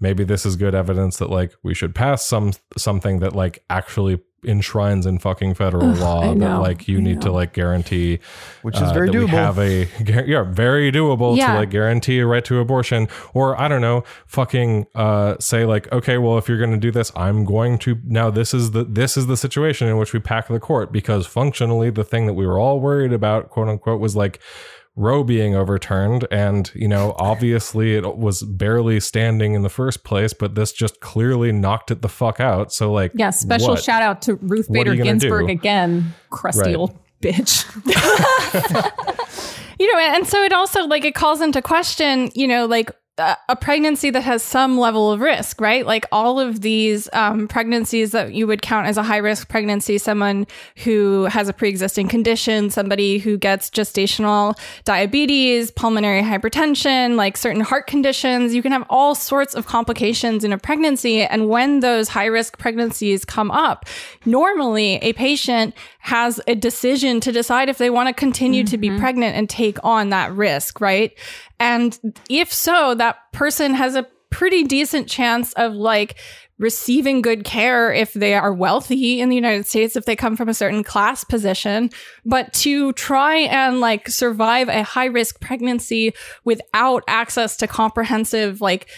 [0.00, 4.20] maybe this is good evidence that like we should pass some something that like actually
[4.44, 8.20] enshrines in fucking federal law that like you I need to like guarantee,
[8.62, 9.28] Which is uh, very doable.
[9.28, 9.86] have a
[10.26, 11.52] yeah very doable Yeah.
[11.52, 15.90] to like guarantee a right to abortion or I don't know fucking uh say like
[15.92, 18.84] okay well if you're going to do this I'm going to now this is the
[18.84, 22.34] this is the situation in which we pack the court because functionally the thing that
[22.34, 24.40] we were all worried about quote unquote was like
[24.96, 30.32] Roe being overturned and you know obviously it was barely standing in the first place
[30.32, 33.82] but this just clearly knocked it the fuck out so like Yeah, special what?
[33.82, 35.52] shout out to Ruth Bader Ginsburg do?
[35.52, 36.76] again, crusty Right.
[36.76, 37.64] old bitch.
[39.78, 42.90] you know, and so it also like it calls into question, you know, like
[43.20, 45.84] a, pregnancy that has some level of risk, right?
[45.84, 49.98] Like all of these um, pregnancies that you would count as a high risk pregnancy,
[49.98, 50.46] someone
[50.84, 57.60] who has a pre existing condition, somebody who gets gestational diabetes, pulmonary hypertension, like certain
[57.60, 58.54] heart conditions.
[58.54, 61.22] You can have all sorts of complications in a pregnancy.
[61.22, 63.86] And when those high risk pregnancies come up,
[64.24, 68.88] normally a patient has a decision to decide if they want to continue to be
[68.88, 68.98] mm-hmm.
[68.98, 71.12] pregnant and take on that risk, right?
[71.58, 71.98] And
[72.28, 76.16] if so, that person has a pretty decent chance of like
[76.58, 80.48] receiving good care if they are wealthy in the United States, if they come from
[80.48, 81.90] a certain class position.
[82.24, 88.88] But to try and like survive a high risk pregnancy without access to comprehensive, like,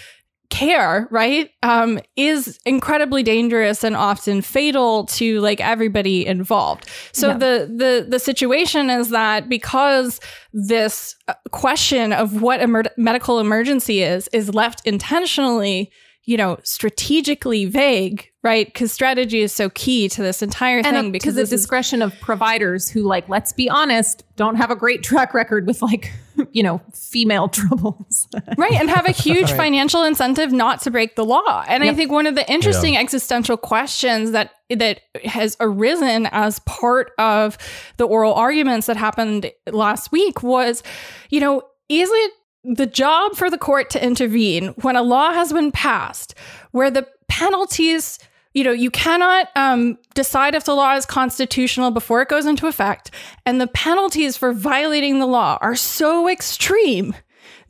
[0.52, 7.38] care right um is incredibly dangerous and often fatal to like everybody involved so Yeah.
[7.38, 10.20] the the the situation is that because
[10.52, 15.90] this uh, question of what a emer- medical emergency is is left intentionally
[16.24, 18.66] you know strategically vague right?
[18.66, 21.52] Because strategy is so key to this entire and thing up to because the this
[21.52, 25.66] is discretion of providers who, like, let's be honest, don't have a great track record
[25.66, 26.12] with like,
[26.52, 28.26] you know, female troubles.
[28.56, 31.64] right and have a huge financial incentive not to break the law.
[31.68, 37.12] And i think one of the interesting existential questions that that has arisen as part
[37.18, 37.58] of
[37.98, 40.82] the oral arguments that happened last week was
[41.30, 42.32] you know is it
[42.64, 46.34] the job for the court to intervene when a law has been passed
[46.70, 48.18] where the penalties
[48.54, 52.66] you know you cannot um, decide if the law is constitutional before it goes into
[52.66, 53.10] effect
[53.46, 57.14] and the penalties for violating the law are so extreme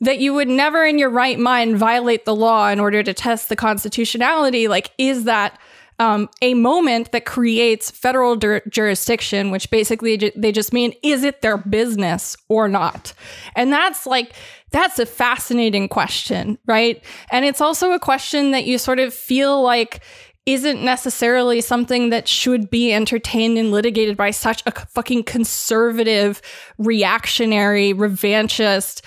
[0.01, 3.49] that you would never in your right mind violate the law in order to test
[3.49, 5.57] the constitutionality like is that
[5.99, 11.23] um, a moment that creates federal dur- jurisdiction, which basically ju- they just mean is
[11.23, 13.13] it their business or not?
[13.55, 14.33] And that's like,
[14.71, 17.03] that's a fascinating question, right?
[17.31, 20.01] And it's also a question that you sort of feel like
[20.45, 26.41] isn't necessarily something that should be entertained and litigated by such a fucking conservative,
[26.77, 29.01] reactionary, revanchist,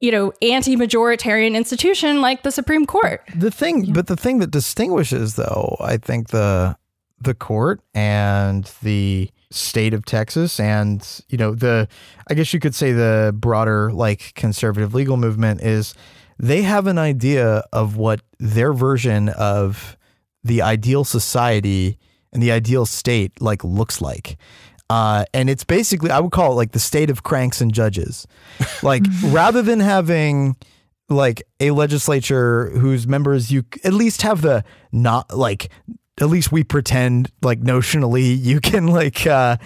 [0.00, 3.22] you know, anti-majoritarian institution like the Supreme Court.
[3.36, 6.76] The thing, but the thing that distinguishes, though, I think the
[7.22, 11.86] the court and the state of Texas, and you know, the
[12.28, 15.94] I guess you could say the broader like conservative legal movement is
[16.38, 19.98] they have an idea of what their version of
[20.44, 21.98] the ideal society
[22.32, 24.36] and the ideal state like looks like.
[24.88, 28.26] Uh, and it's basically, I would call it like the state of cranks and judges.
[28.82, 30.56] Like, rather than having
[31.08, 35.70] like a legislature whose members you at least have the not like,
[36.20, 39.58] at least we pretend like notionally you can like, uh,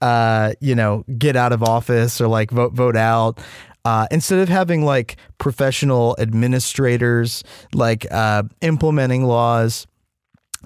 [0.00, 3.38] uh, you know, get out of office or like vote, vote out.
[3.84, 7.42] Uh, instead of having like professional administrators
[7.74, 9.86] like uh, implementing laws,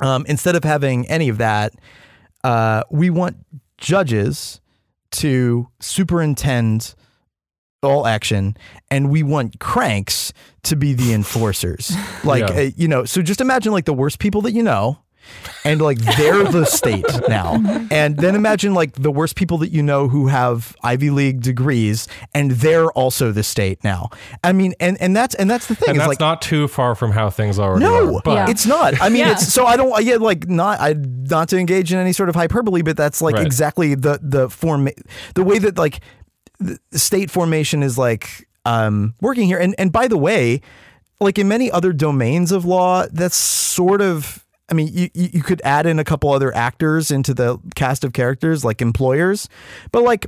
[0.00, 1.72] um, instead of having any of that,
[2.44, 3.36] uh, we want
[3.78, 4.60] judges
[5.12, 6.94] to superintend
[7.82, 8.56] all action
[8.90, 10.32] and we want cranks
[10.64, 11.92] to be the enforcers
[12.24, 12.54] like Yeah.
[12.62, 14.98] uh, you know so just imagine like the worst people that you know
[15.64, 17.54] and like they're the state now
[17.90, 22.06] and then imagine like the worst people that you know who have ivy league degrees
[22.34, 24.08] and they're also the state now
[24.44, 26.68] i mean and and that's and that's the thing And is that's like not too
[26.68, 28.20] far from how things already no, are.
[28.24, 29.00] But it's not.
[29.00, 29.32] I mean, Yeah.
[29.32, 30.04] it's so I don't.
[30.04, 30.80] Yeah, like not.
[30.80, 33.46] I not to engage in any sort of hyperbole, but that's like Right.
[33.46, 34.88] exactly the the form,
[35.34, 36.00] the way that like
[36.58, 39.58] the state formation is like um working here.
[39.58, 40.60] And and by the way,
[41.20, 44.44] like in many other domains of law, that's sort of.
[44.68, 48.12] I mean, you, you could add in a couple other actors into the cast of
[48.12, 49.48] characters, like employers,
[49.92, 50.26] but like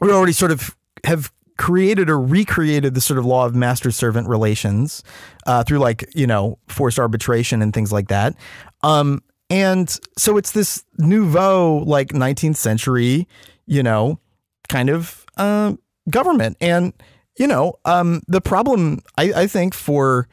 [0.00, 4.28] we already sort of have created or recreated the sort of law of master servant
[4.28, 5.02] relations
[5.46, 8.34] uh, through like you know forced arbitration and things like that.
[8.82, 9.88] Um, and
[10.18, 13.26] so it's this nouveau like 19th century
[13.66, 14.20] you know
[14.68, 15.74] kind of uh,
[16.10, 16.56] government.
[16.60, 16.92] And
[17.38, 20.28] you know um, the problem I, I think for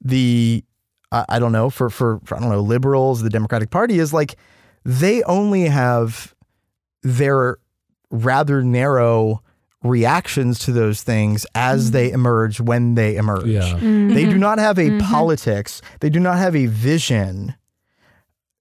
[0.00, 0.64] the
[1.12, 4.12] I I don't know for, for for I don't know liberals the Democratic Party is
[4.12, 4.36] like
[4.84, 6.34] they only have
[7.02, 7.58] their
[8.10, 9.42] rather narrow
[9.82, 11.92] reactions to those things as mm-hmm.
[11.92, 13.46] they emerge when they emerge.
[13.46, 13.62] Yeah.
[13.62, 14.14] Mm-hmm.
[14.14, 15.06] They do not have a mm-hmm.
[15.06, 17.54] politics, they do not have a vision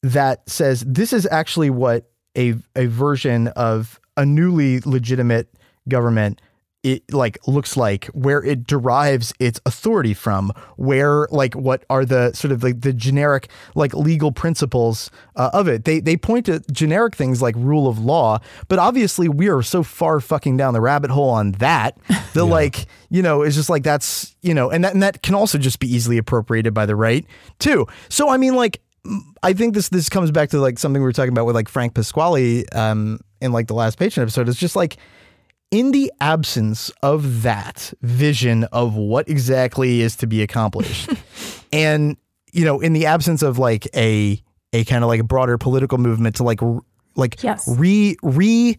[0.04, 5.50] that says this is actually what a a version of a newly legitimate
[5.90, 6.42] government
[6.84, 12.32] it like looks like where it derives its authority from where like what are the
[12.34, 15.86] sort of like the generic like legal principles uh, of it.
[15.86, 19.84] They they point to generic things like rule of law but obviously we are so
[19.84, 21.98] far fucking down the rabbit hole on that
[22.34, 25.36] that like you know it's just like that's you know and that and that can
[25.36, 27.26] also just be easily appropriated by the right
[27.60, 27.88] too.
[28.10, 28.82] So i mean like
[29.44, 31.70] I think this this comes back to like something we were talking about with like
[31.70, 34.50] Frank Pasquale um in like the last Patreon episode.
[34.50, 34.98] It's just like
[35.72, 41.10] in the absence of that vision of what exactly is to be accomplished,
[41.74, 42.18] and
[42.54, 44.42] you know, in the absence of like a
[44.74, 46.60] a kind of like a broader political movement to like
[47.16, 47.68] like Yes.
[47.68, 48.78] re re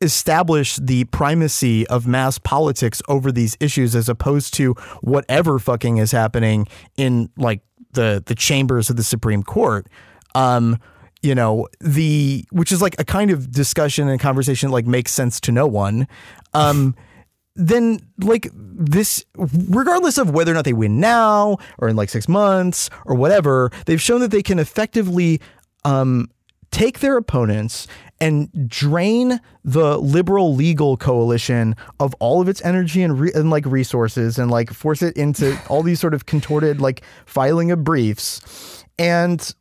[0.00, 6.10] establish the primacy of mass politics over these issues as opposed to whatever fucking is
[6.10, 6.66] happening
[6.96, 7.60] in like
[7.92, 9.86] the the chambers of the Supreme Court.
[10.34, 10.78] Um,
[11.22, 15.12] you know, the which is like a kind of discussion and conversation that like makes
[15.12, 16.06] sense to no one.
[16.52, 16.94] Um
[17.54, 22.26] then like this regardless of whether or not they win now or in like 6
[22.26, 25.40] months or whatever, they've shown that they can effectively
[25.84, 26.30] um
[26.70, 27.86] take their opponents
[28.20, 33.66] and drain the liberal legal coalition of all of its energy and, re- and like
[33.66, 38.84] resources and like force it into all these sort of contorted like filing of briefs
[38.98, 39.54] and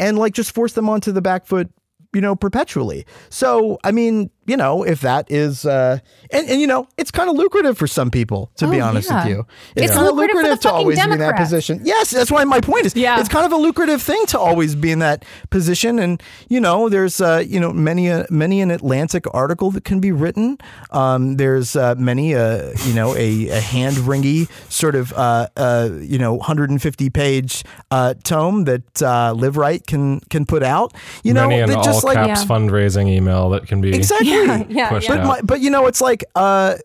[0.00, 1.70] and like just force them onto the back foot
[2.12, 3.06] you know perpetually.
[3.28, 5.98] So i mean you know, if that is, uh,
[6.30, 9.08] and, and you know, it's kind of lucrative for some people, to be Oh, honest
[9.08, 9.24] yeah.
[9.24, 9.46] with you.
[9.76, 11.80] It's kinda lucrative for the to fucking always be in that position.
[11.84, 13.20] Yes, that's why my point is, Yeah.
[13.20, 15.98] it's kind of a lucrative thing to always be in that position.
[15.98, 20.00] And you know, there's, uh, you know, many, a, many an Atlantic article that can
[20.00, 20.58] be written.
[20.90, 25.90] Um, there's uh, many, uh, you know, a, a hand wringy sort of, uh, uh,
[26.00, 30.94] you know, 150 page uh, tome that uh, Live Right can can put out.
[31.22, 32.46] You know, Many an that all just like caps Yeah.
[32.48, 34.29] fundraising email that can be exactly.
[34.30, 35.08] Yeah, yeah, yeah.
[35.08, 36.76] But my, but you know, it's like uh,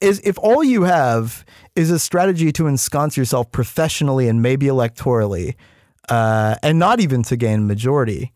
[0.00, 1.44] is if all you have
[1.76, 5.54] is a strategy to ensconce yourself professionally and maybe electorally,
[6.08, 8.32] uh, and not even to gain majority.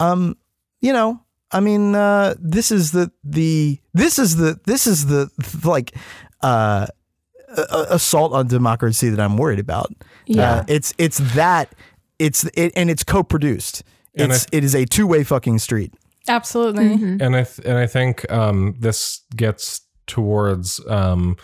[0.00, 0.36] Um,
[0.80, 1.20] you know,
[1.52, 5.30] I mean, uh, this is the the this is the this is the
[5.64, 5.94] like
[6.42, 6.86] uh,
[7.56, 9.92] a- a- assault on democracy that I'm worried about.
[10.26, 10.50] Yeah.
[10.50, 11.72] Uh, it's it's that
[12.18, 13.82] it's it, and it's co-produced.
[14.14, 15.92] It's I- it is a two way fucking street.
[16.28, 16.92] Absolutely.
[16.92, 21.36] and I th- and I think um, this gets towards um,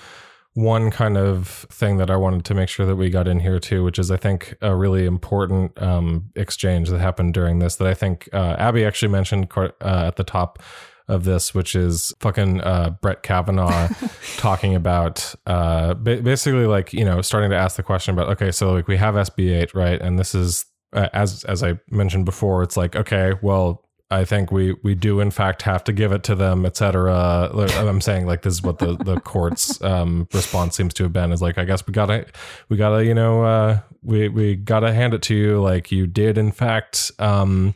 [0.55, 3.59] one kind of thing that I wanted to make sure that we got in here
[3.61, 7.87] too, which is I think a really important um, exchange that happened during this that
[7.87, 10.61] I think uh, Abby actually mentioned uh, at the top
[11.07, 13.89] of this, which is fucking uh, Brett Kavanaugh
[14.37, 18.51] talking about uh, ba- basically like you know starting to ask the question about okay,
[18.51, 22.25] so like we have SB eight right, and this is uh, as as I mentioned
[22.25, 26.13] before, it's like okay, well I think we we do in fact have to give
[26.13, 27.51] it to them, et cetera.
[27.53, 31.31] I'm saying like this is what the the court's um, response seems to have been
[31.31, 32.27] is like I guess we gotta
[32.71, 36.39] we gotta you know uh, we we gotta hand it to you like you did
[36.39, 37.75] in fact um,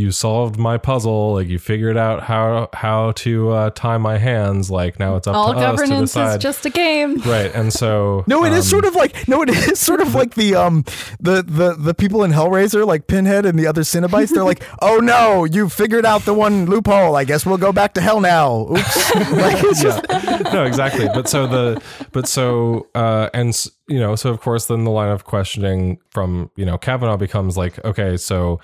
[0.00, 4.70] you solved my puzzle like you figured out how how to uh, tie my hands
[4.70, 7.18] like now it's up All to us to governance decide is just a game.
[7.20, 10.14] right and so No, it is um, sort of like no, it is sort of
[10.14, 10.84] like the um
[11.20, 14.30] the the the people in Hellraiser, like Pinhead and the other Cenobites.
[14.30, 17.16] They're like, oh no, you figured out the one loophole.
[17.16, 18.68] I guess we'll go back to hell now.
[18.70, 19.14] Oops.
[19.32, 20.04] like, it's just,
[20.52, 21.06] no, exactly.
[21.12, 21.82] But so the,
[22.12, 25.98] but so, uh, and s- you know, so of course, then the line of questioning
[26.10, 28.60] from you know Kavanaugh becomes like, okay, so.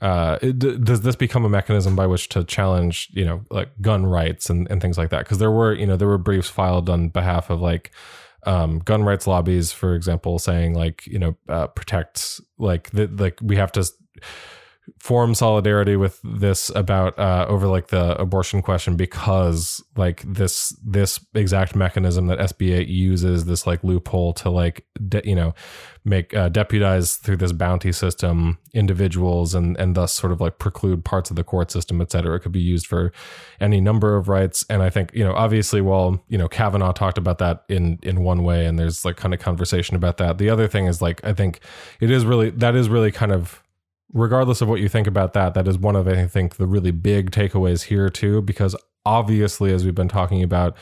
[0.00, 4.06] Uh, d- does this become a mechanism by which to challenge, you know, like gun
[4.06, 5.20] rights and, and things like that?
[5.20, 7.90] Because there were, you know, there were briefs filed on behalf of like
[8.44, 11.68] um, gun rights lobbies, for example, saying like, you know, uh,
[12.58, 13.84] like the, like we have to
[14.98, 21.24] form solidarity with this about uh, over like the abortion question because like this this
[21.34, 25.54] exact mechanism that SB8 uses this like loophole to like de- you know
[26.04, 31.04] make uh, deputize through this bounty system individuals and and thus sort of like preclude
[31.04, 32.36] parts of the court system et cetera.
[32.36, 33.12] It could be used for
[33.60, 34.64] any number of rights.
[34.70, 38.22] And I think you know obviously while you know Kavanaugh talked about that in in
[38.22, 41.24] one way and there's like kind of conversation about that the other thing is like
[41.24, 41.60] I think
[42.00, 43.62] it is really that is really kind of
[44.12, 46.90] regardless of what you think about that, that is one of I think the really
[46.90, 48.76] big takeaways here too, because
[49.06, 50.76] obviously, as we've been talking about,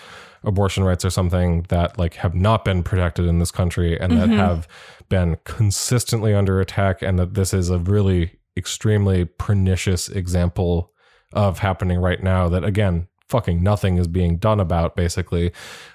[0.44, 4.28] abortion rights are something that like have not been protected in this country and that
[4.30, 4.68] have
[5.08, 10.92] been consistently under attack, and that this is a really extremely pernicious example
[11.32, 12.48] of happening right now.
[12.48, 13.08] That again.
[13.30, 15.52] Fucking nothing is being done about basically.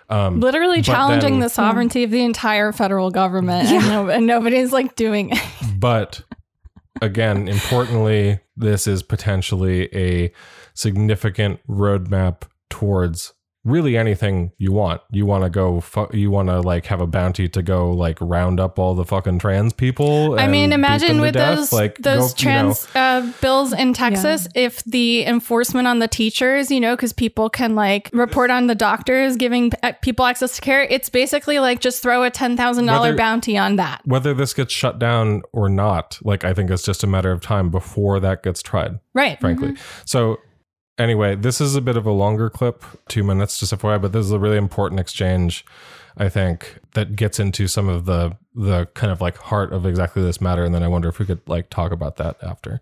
[0.08, 4.72] Um, Literally challenging then- the sovereignty of the entire federal government, and, no, and nobody's
[4.72, 5.40] like doing it.
[5.80, 6.22] but
[7.04, 10.32] again, importantly, this is potentially a
[10.74, 13.34] significant roadmap towards
[13.66, 15.02] really anything you want.
[15.12, 18.18] You want to go, fu- you want to like have a bounty to go like
[18.20, 20.38] round up all the fucking trans people.
[20.38, 21.58] I mean, imagine with death?
[21.58, 26.00] those like those go- you know, trans uh, bills in Texas, if the enforcement on
[26.00, 29.72] the teachers, you know, because people can like report on the doctors giving
[30.02, 33.78] people access to care, it's basically like just throw a ten thousand dollar bounty on
[33.78, 34.02] that.
[34.06, 37.40] whether this gets shut down or not, like I think it's just a matter of
[37.42, 39.00] time before that gets tried.
[39.14, 39.40] Right.
[39.40, 39.76] frankly.
[40.06, 40.40] So
[40.98, 44.26] anyway, this is a bit of a longer clip, two minutes, just FYI, but this
[44.26, 45.66] is a really important exchange,
[46.18, 50.22] I think, that gets into some of the the kind of like heart of exactly
[50.22, 50.64] this matter.
[50.64, 52.82] And then I wonder if we could like talk about that after.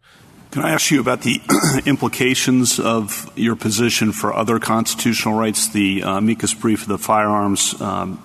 [0.51, 1.39] Can I ask you about the
[1.85, 5.69] implications of your position for other constitutional rights?
[5.69, 8.21] The uh, amicus brief of the Firearms um,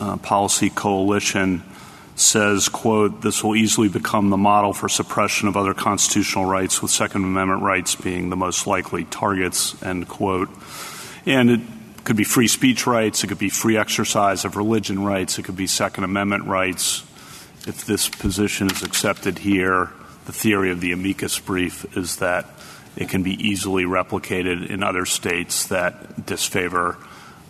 [0.00, 1.62] uh, Policy Coalition
[2.16, 6.90] says, quote, this will easily become the model for suppression of other constitutional rights, with
[6.90, 10.48] Second Amendment rights being the most likely targets, end quote.
[11.26, 11.60] And it
[12.04, 15.56] could be free speech rights, it could be free exercise of religion rights, it could
[15.56, 17.02] be Second Amendment rights.
[17.66, 19.90] If this position is accepted here,
[20.24, 22.46] the theory of the amicus brief is that
[22.96, 26.96] it can be easily replicated in other states that disfavor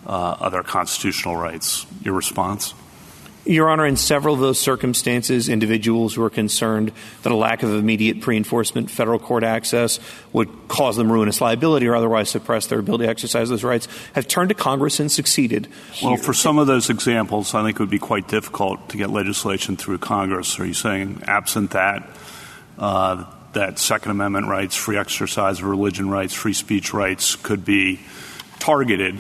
[0.07, 1.87] uh, other constitutional rights.
[2.03, 2.75] Your response?
[3.47, 6.91] Your Honor, in several of those circumstances, individuals who are concerned
[7.23, 10.01] that a lack of immediate pre enforcement federal court access
[10.33, 14.27] would cause them ruinous liability or otherwise suppress their ability to exercise those rights have
[14.27, 15.69] turned to Congress and succeeded.
[16.03, 19.11] Well, for some of those examples, I think it would be quite difficult to get
[19.11, 20.59] legislation through Congress.
[20.59, 22.09] Are you saying, absent that,
[22.79, 28.01] uh, that Second Amendment rights, free exercise of religion rights, free speech rights could be
[28.59, 29.17] targeted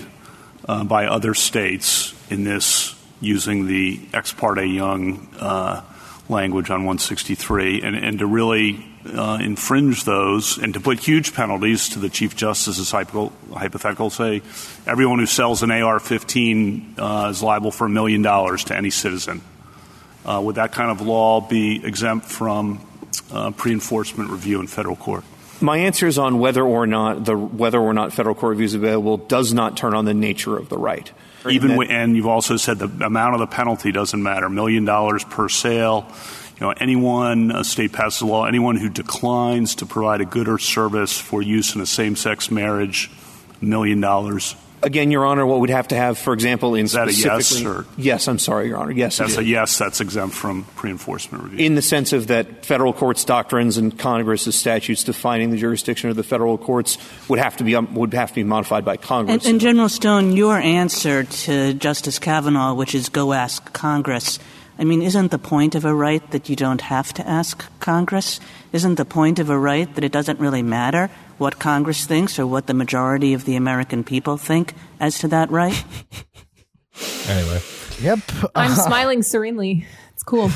[0.68, 5.82] uh, by other states in this using the ex parte Young uh,
[6.28, 8.84] language on 163, and, and to really
[9.14, 14.42] uh, infringe those and to put huge penalties to the Chief Justice's hypothetical, say
[14.86, 18.90] everyone who sells an AR 15 uh, is liable for a million dollars to any
[18.90, 19.40] citizen.
[20.24, 22.80] Uh, would that kind of law be exempt from
[23.30, 25.24] uh, pre enforcement review in federal court?
[25.60, 28.74] My answer is on whether or not the whether or not federal court review is
[28.74, 31.10] available does not turn on the nature of the right.
[31.50, 34.48] Even when, and you've also said the amount of the penalty doesn't matter.
[34.48, 36.06] Million dollars per sale.
[36.58, 40.48] You know, anyone, a state passes a law, anyone who declines to provide a good
[40.48, 43.10] or service for use in a same-sex marriage,
[43.60, 44.56] million dollars.
[44.86, 47.60] Again, Your Honor, what we'd have to have, for example, in is that a yes?
[47.64, 47.86] Or?
[47.96, 48.92] Yes, I'm sorry, Your Honor.
[48.92, 49.78] Yes, that's a yes.
[49.78, 51.66] That's exempt from pre-enforcement review.
[51.66, 56.14] In the sense of that, federal courts' doctrines and Congress's statutes defining the jurisdiction of
[56.14, 56.98] the federal courts
[57.28, 59.44] would have to be um, would have to be modified by Congress.
[59.44, 64.38] And, and General Stone, your answer to Justice Kavanaugh, which is "Go ask Congress."
[64.78, 68.38] I mean, isn't the point of a right that you don't have to ask Congress?
[68.72, 72.46] Isn't the point of a right that it doesn't really matter what Congress thinks or
[72.46, 75.84] what the majority of the American people think as to that right?
[77.28, 77.60] anyway.
[78.00, 78.20] Yep.
[78.54, 79.86] I'm smiling serenely.
[80.12, 80.50] It's cool.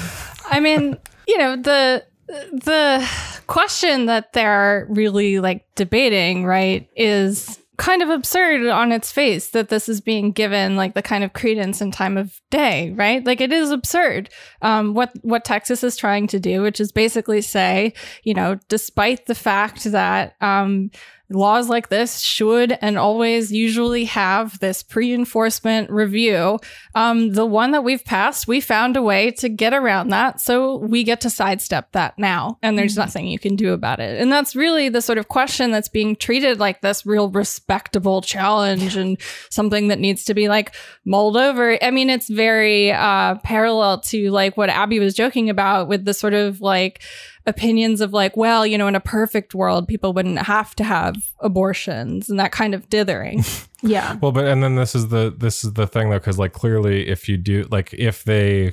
[0.51, 0.97] I mean,
[1.27, 3.09] you know, the the
[3.47, 9.71] question that they're really like debating, right, is kind of absurd on its face that
[9.71, 13.25] this is being given like the kind of credence and time of day, right?
[13.25, 14.29] Like it is absurd.
[14.61, 19.25] Um, what what Texas is trying to do, which is basically say, you know, despite
[19.25, 20.91] the fact that um,
[21.31, 26.59] laws like this should and always usually have this pre-enforcement review.
[26.95, 30.77] Um, the one that we've passed, we found a way to get around that, so
[30.77, 33.01] we get to sidestep that now, and there's mm-hmm.
[33.01, 34.21] nothing you can do about it.
[34.21, 38.97] And that's really the sort of question that's being treated like this real respectable challenge
[38.97, 39.19] and
[39.51, 40.75] something that needs to be like
[41.05, 41.83] mulled over.
[41.83, 46.15] I mean, it's very uh, parallel to like what Abby was joking about with the
[46.15, 47.03] sort of like
[47.51, 51.17] opinions of like, well, you know, in a perfect world, people wouldn't have to have
[51.41, 53.45] abortions and that kind of dithering.
[53.83, 54.17] yeah.
[54.23, 57.09] Well, but and then this is the this is the thing though, because like clearly,
[57.09, 58.73] if you do like if they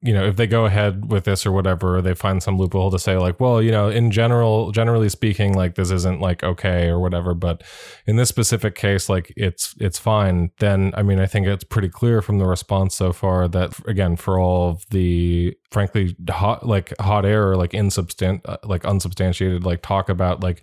[0.00, 3.00] you know, if they go ahead with this or whatever, they find some loophole to
[3.00, 7.00] say like, well, you know, in general, generally speaking, like this isn't like okay or
[7.00, 7.64] whatever, but
[8.06, 10.52] in this specific case, like it's it's fine.
[10.60, 14.14] Then I mean, I think it's pretty clear from the response so far that again,
[14.14, 19.64] for all of the frankly hot like hot air or like insubstant uh, like unsubstantiated
[19.64, 20.62] like talk about like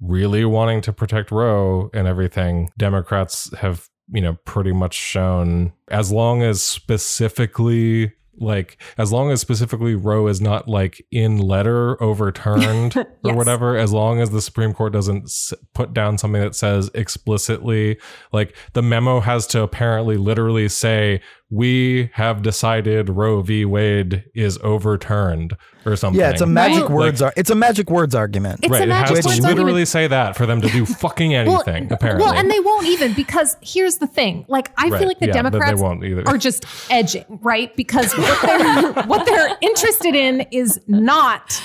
[0.00, 6.12] really wanting to protect Roe and everything, Democrats have you know pretty much shown as
[6.12, 12.94] long as specifically like as long as specifically Roe is not like in letter overturned
[12.96, 13.06] yes.
[13.24, 16.90] or whatever as long as the supreme court doesn't s- put down something that says
[16.94, 17.98] explicitly
[18.32, 23.64] like the memo has to apparently literally say we have decided Roe v.
[23.64, 26.18] Wade is overturned or something.
[26.18, 26.90] Yeah, it's a magic right.
[26.90, 27.20] words.
[27.20, 28.60] Like, it's a magic words argument.
[28.64, 28.82] It's right.
[28.82, 29.88] it has to literally argument.
[29.88, 31.84] say that for them to do fucking anything.
[31.84, 34.44] well, apparently, well, and they won't even because here's the thing.
[34.48, 34.98] Like, I right.
[34.98, 37.74] feel like the yeah, Democrats are just edging, right?
[37.76, 41.62] Because what they're what they're interested in is not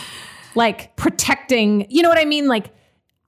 [0.53, 1.87] like protecting.
[1.89, 2.47] You know what I mean?
[2.47, 2.71] Like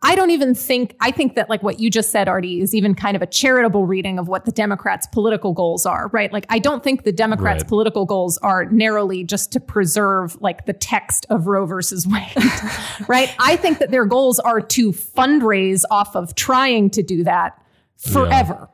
[0.04, 2.94] I don't even think, I think that like what you just said, Artie, is even
[2.94, 6.32] kind of a charitable reading of what the Democrats' political goals are, right?
[6.32, 7.70] Like, I don't think the Democrats' right.
[7.70, 12.36] political goals are narrowly just to preserve like the text of Roe versus Wade,
[13.08, 13.34] right?
[13.40, 17.58] I think that their goals are to fundraise off of trying to do that
[17.96, 18.70] forever.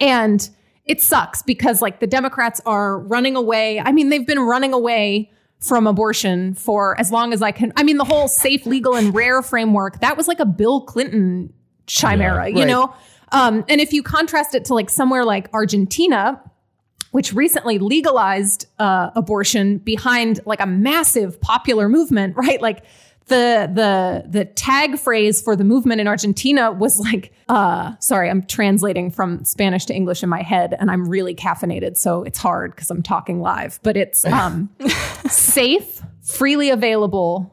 [0.00, 0.26] Yeah.
[0.28, 0.50] And
[0.84, 3.80] it sucks because like the Democrats are running away.
[3.80, 5.30] I mean, they've been running away
[5.62, 7.72] from abortion for as long as I can.
[7.76, 11.52] I mean, the whole safe, legal, and rare framework, that was like a Bill Clinton
[11.86, 12.94] chimera, yeah, you know?
[13.30, 16.42] Um, and if you contrast it to like somewhere like Argentina,
[17.12, 22.60] which recently legalized uh, abortion behind like a massive popular movement, right?
[22.60, 22.84] Like
[23.32, 28.42] the the the tag phrase for the movement in Argentina was like uh sorry I'm
[28.42, 32.76] translating from Spanish to English in my head and I'm really caffeinated so it's hard
[32.76, 34.70] cuz I'm talking live but it's um
[35.28, 37.52] safe freely available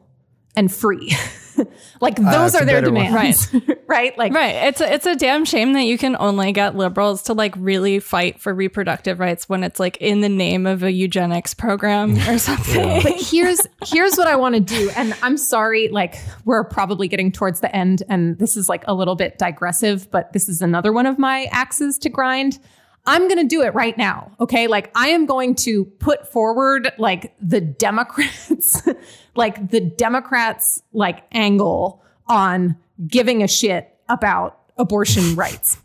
[0.54, 1.12] and free
[2.00, 3.06] like those that's are their better one.
[3.06, 3.54] demands.
[3.90, 4.16] Right.
[4.16, 4.54] Like Right.
[4.68, 7.98] It's a, it's a damn shame that you can only get liberals to like really
[7.98, 12.38] fight for reproductive rights when it's like in the name of a eugenics program or
[12.38, 13.02] something.
[13.02, 14.90] but here's here's what I want to do.
[14.94, 16.14] And I'm sorry, like
[16.44, 20.32] we're probably getting towards the end, and this is like a little bit digressive, but
[20.32, 22.60] this is another one of my axes to grind.
[23.06, 24.30] I'm going to do it right now.
[24.40, 24.66] Okay.
[24.66, 28.82] Like I am going to put forward like the Democrats,
[29.34, 35.78] like the Democrats like angle on giving a shit about abortion rights.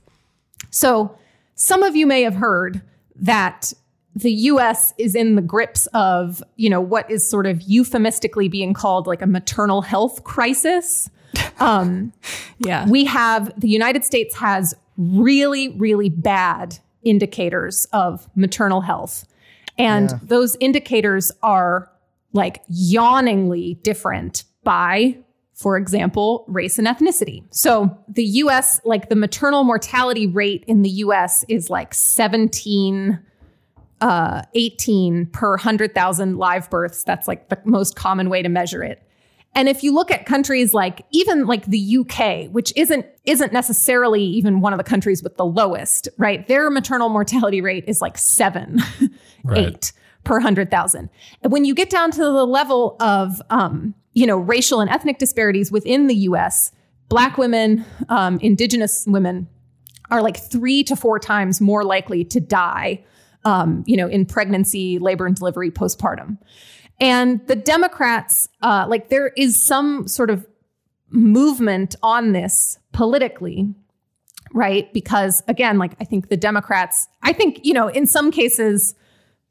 [0.70, 1.18] So
[1.56, 2.82] some of you may have heard
[3.16, 3.74] that
[4.14, 8.74] the US is in the grips of, you know, what is sort of euphemistically being
[8.74, 11.10] called like a maternal health crisis.
[11.60, 12.12] Um,
[12.60, 12.88] yeah.
[12.90, 19.26] we have the United States has really, really bad indicators of maternal health.
[19.78, 20.20] And Yeah.
[20.24, 21.90] those indicators are
[22.34, 25.18] like yawningly different by,
[25.54, 27.44] for example, race and ethnicity.
[27.52, 33.20] So the US, like the maternal mortality rate in the US is like 17,
[34.02, 37.04] uh, 18 per 100,000 live births.
[37.04, 39.02] That's like the most common way to measure it.
[39.56, 44.22] And if you look at countries like even like the UK, which isn't isn't necessarily
[44.22, 46.46] even one of the countries with the lowest, right?
[46.48, 48.82] Their maternal mortality rate is like seven,
[49.44, 49.68] Right.
[49.68, 49.94] eight
[50.26, 51.10] per hundred thousand.
[51.42, 55.20] And when you get down to the level of um, you know racial and ethnic
[55.20, 56.72] disparities within the U.S.,
[57.08, 59.48] Black women, um, Indigenous women
[60.12, 63.04] are like three to four times more likely to die,
[63.46, 66.38] um, you know, in pregnancy, labor and delivery, postpartum.
[67.00, 70.46] And the Democrats, uh, like there is some sort of
[71.10, 73.74] movement on this politically,
[74.54, 74.92] right?
[74.94, 78.96] Because again, like I think the Democrats, I think, you know, in some cases,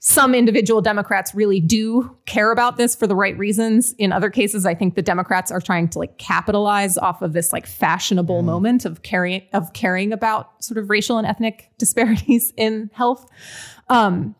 [0.06, 3.94] some individual Democrats really do care about this for the right reasons.
[3.94, 7.54] In other cases, I think the Democrats are trying to like capitalize off of this
[7.54, 12.90] like fashionable moment of caring of caring about sort of racial and ethnic disparities in
[12.92, 13.26] health.
[13.88, 14.34] Um,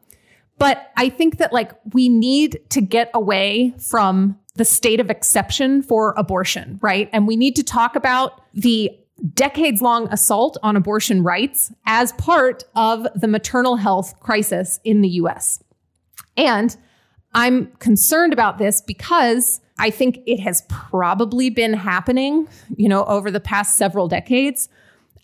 [0.59, 5.83] but I think that like we need to get away from the state of exception
[5.83, 7.11] for abortion, right?
[7.13, 8.91] And we need to talk about the
[9.35, 15.09] decades long assault on abortion rights as part of the maternal health crisis in the
[15.09, 15.63] US.
[16.37, 16.77] And
[17.33, 23.31] I'm concerned about this because I think it has probably been happening, you know, over
[23.31, 24.69] the past several decades.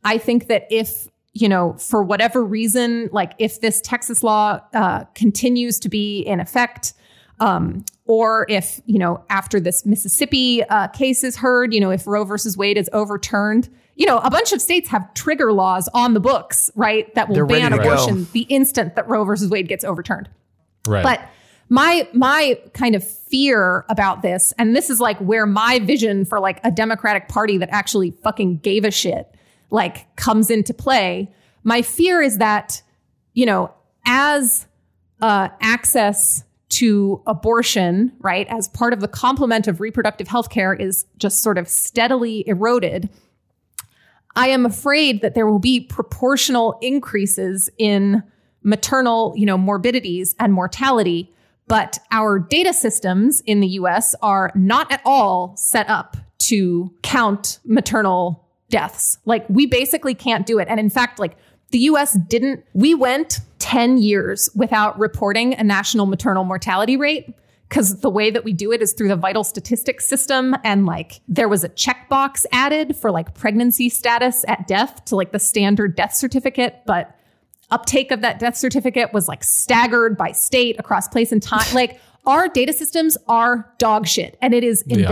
[0.02, 5.04] I think that if, you know, for whatever reason, like if this Texas law uh,
[5.14, 6.92] continues to be in effect,
[7.38, 12.06] um, or if, you know, after this Mississippi uh, case is heard, you know, if
[12.06, 16.14] Roe versus Wade is overturned, you know, a bunch of states have trigger laws on
[16.14, 17.92] the books, right, that will They're ban to go.
[17.92, 20.28] abortion the instant that Roe versus Wade gets overturned.
[20.86, 21.02] Right.
[21.02, 21.20] But
[21.68, 26.40] my my kind of fear about this, and this is like where my vision for
[26.40, 29.32] like a Democratic Party that actually fucking gave a shit
[29.70, 31.32] like comes into play.
[31.64, 32.82] My fear is that,
[33.34, 33.72] you know,
[34.06, 34.66] as
[35.20, 41.04] uh, access to abortion, right, as part of the complement of reproductive health care is
[41.18, 43.08] just sort of steadily eroded.
[44.36, 48.22] I am afraid that there will be proportional increases in
[48.62, 51.32] maternal, you know, morbidities and mortality,
[51.66, 57.58] but our data systems in the US are not at all set up to count
[57.64, 59.18] maternal deaths.
[59.24, 60.68] Like we basically can't do it.
[60.68, 61.36] And in fact, like
[61.70, 67.34] the US didn't we went 10 years without reporting a national maternal mortality rate
[67.68, 71.20] because the way that we do it is through the vital statistics system and like
[71.28, 75.94] there was a checkbox added for like pregnancy status at death to like the standard
[75.94, 77.16] death certificate but
[77.70, 82.00] uptake of that death certificate was like staggered by state across place and time like
[82.26, 85.08] our data systems are dog shit and it is Yeah.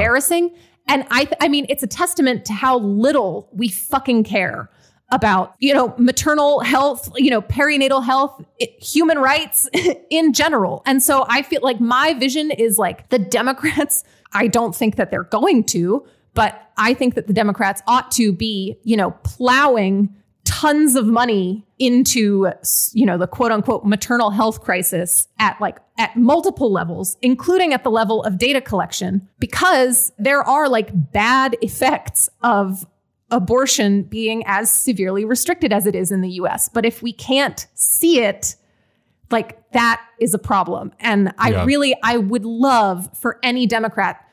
[0.89, 4.71] And i th- i mean it's a testament to how little we fucking care
[5.11, 9.69] about you know maternal health you know perinatal health i- human rights
[10.11, 10.83] in general.
[10.87, 15.11] And so i feel like my vision is like the democrats i don't think that
[15.11, 16.05] they're going to
[16.35, 20.15] but i think that the democrats ought to be you know plowing
[20.49, 22.51] tons of money into
[22.95, 27.85] you know the quote unquote maternal health crisis at like at multiple levels including at
[27.85, 32.87] the level of data collection because there are like bad effects of
[33.31, 37.67] abortion being as severely restricted as it is in the US but if we can't
[37.75, 38.57] see it
[39.31, 41.65] like that is a problem and i Yeah.
[41.67, 44.25] really i would love for any democrat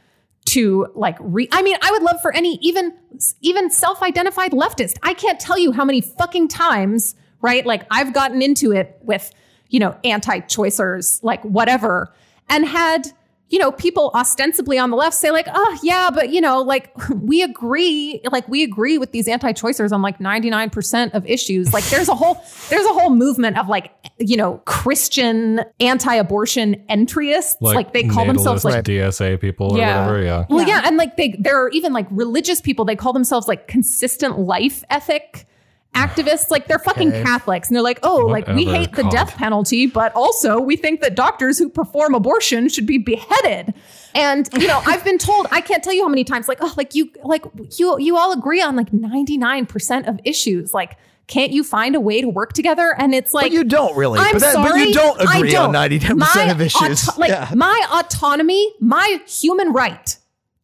[0.46, 2.94] to like re I mean, I would love for any even
[3.42, 4.98] even self-identified leftist.
[5.04, 7.66] I can't tell you how many fucking times, right?
[7.66, 9.32] Like I've gotten into it with,
[9.70, 12.14] you know, anti-choicers, like whatever,
[12.48, 13.12] and had,
[13.56, 16.92] you know, people ostensibly on the left say like, oh yeah, but you know, like
[17.16, 21.72] we agree, like we agree with these anti-choicers on like 99% of issues.
[21.72, 27.62] Like there's a whole, there's a whole movement of like, you know, Christian anti-abortion entryists.
[27.62, 30.02] Like, they call themselves like DSA people or Yeah.
[30.06, 30.22] whatever.
[30.26, 30.46] Yeah.
[30.50, 30.82] well, yeah.
[30.84, 32.84] and like they, there are even like religious people.
[32.84, 35.48] They call themselves like consistent life ethic
[35.96, 36.52] activists.
[36.52, 37.24] Like they're fucking Okay.
[37.24, 40.76] Catholics, and they're like, oh, like we Whatever, hate the death penalty, but also we
[40.76, 43.74] think that doctors who perform abortion should be beheaded.
[44.14, 46.74] And you know, I've been told I can't tell you how many times, like, oh,
[46.78, 47.44] like you, like
[47.78, 50.98] you, you all agree on like ninety nine percent of issues, like.
[51.28, 52.94] Can't you find a way to work together?
[53.00, 54.20] And it's like But you don't really.
[54.20, 55.76] I'm but, that, sorry, but you don't agree don't.
[55.76, 57.10] on 99% of issues.
[57.10, 57.50] auto- like Yeah.
[57.56, 60.16] my autonomy, my human right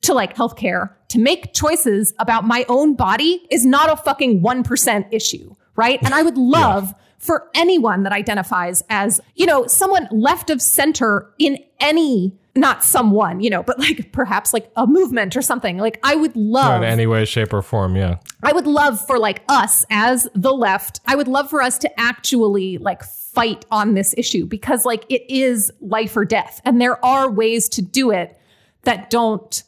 [0.01, 5.07] to like healthcare, to make choices about my own body is not a fucking 1%
[5.11, 5.99] issue, right?
[6.03, 11.31] And I would love for anyone that identifies as, you know, someone left of center
[11.37, 15.77] in any not someone, you know, but like perhaps like a movement or something.
[15.77, 17.95] Like I would love in any way, shape, or form.
[17.95, 18.17] Yeah.
[18.43, 21.99] I would love for like us as the left, I would love for us to
[21.99, 26.61] actually like fight on this issue because like it is life or death.
[26.65, 28.37] And there are ways to do it
[28.83, 29.63] that don't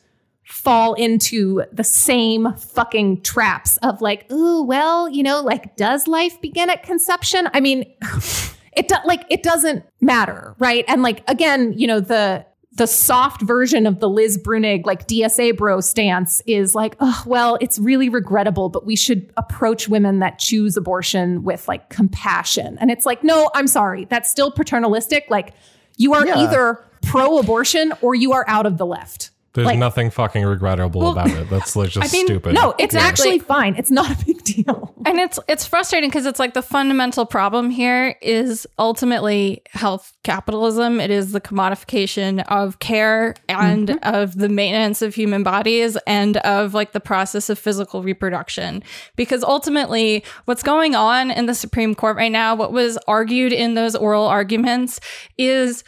[0.54, 6.40] fall into the same fucking traps of like, ooh, well, you know, like does life
[6.42, 7.50] begin at conception?
[7.54, 7.92] I mean,
[8.78, 10.86] it do, like it doesn't matter, right?
[10.88, 15.58] And like again, you know, the the soft version of the Liz Bruenig like DSA
[15.58, 20.40] bro stance is like, oh, well, it's really regrettable, but we should approach women that
[20.40, 22.78] choose abortion with like compassion.
[22.80, 25.26] And it's like, no, I'm sorry, that's still paternalistic.
[25.30, 25.54] Like
[25.98, 26.38] you are Yeah.
[26.38, 29.30] either pro abortion or you are out of the left.
[29.54, 31.48] There's Like- nothing fucking regrettable about it.
[31.50, 32.56] That's like just I mean, stupid.
[32.56, 33.02] No, it's Yeah.
[33.02, 33.76] actually fine.
[33.78, 34.94] It's not a big deal.
[35.06, 41.00] And it's it's frustrating because it's like the fundamental problem here is ultimately health capitalism.
[41.00, 44.16] It is the commodification of care and mm-hmm.
[44.16, 48.82] of the maintenance of human bodies and of like the process of physical reproduction.
[49.16, 53.76] Because ultimately, what's going on in the Supreme Court right now, what was argued in
[53.76, 55.00] those oral arguments
[55.38, 55.84] is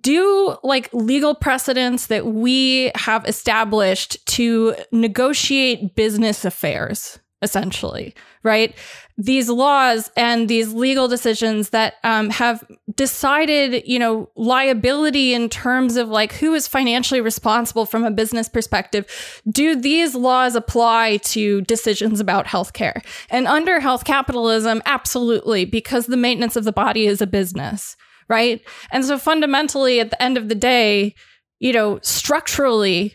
[0.00, 8.14] do like legal precedents that we have established to negotiate business affairs essentially
[8.46, 8.76] right?
[9.18, 12.64] These laws and these legal decisions that um, have
[12.94, 18.48] decided you know liability in terms of like who is financially responsible from a business
[18.48, 23.04] perspective do these laws apply to decisions about healthcare?
[23.28, 27.96] And under health capitalism absolutely because the maintenance of the body is a business
[28.28, 28.60] right?
[28.90, 31.14] And so fundamentally at the end of the day
[31.58, 33.14] you know structurally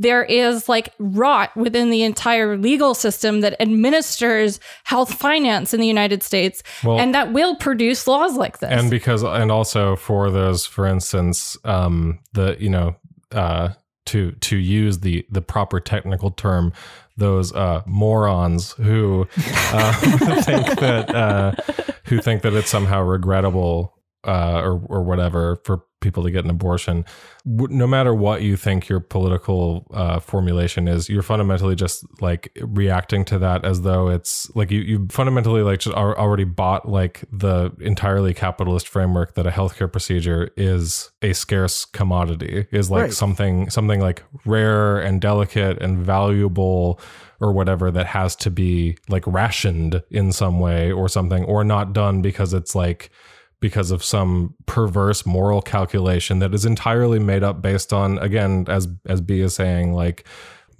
[0.00, 5.88] there is like rot within the entire legal system that administers health finance in the
[5.88, 8.70] United States Well- and that will produce laws like this.
[8.70, 12.94] and because and also for those for instance um the you know
[13.32, 13.70] uh
[14.06, 16.72] to to use the the proper technical term
[17.16, 19.26] those uh morons who
[19.72, 19.92] uh
[20.42, 21.52] think that uh
[22.04, 23.94] who think that it's somehow regrettable
[24.26, 27.04] uh or or whatever for people to get an abortion
[27.44, 33.24] no matter what you think your political uh formulation is you're fundamentally just like reacting
[33.24, 37.24] to that as though it's like you you fundamentally like just al- already bought like
[37.32, 43.12] the entirely capitalist framework that a healthcare procedure is a scarce commodity is like Right.
[43.12, 47.00] something something like rare and delicate and valuable
[47.40, 51.92] or whatever that has to be like rationed in some way or something or not
[51.92, 53.10] done because it's like
[53.60, 58.88] because of some perverse moral calculation that is entirely made up based on again as
[59.06, 60.26] as B is saying like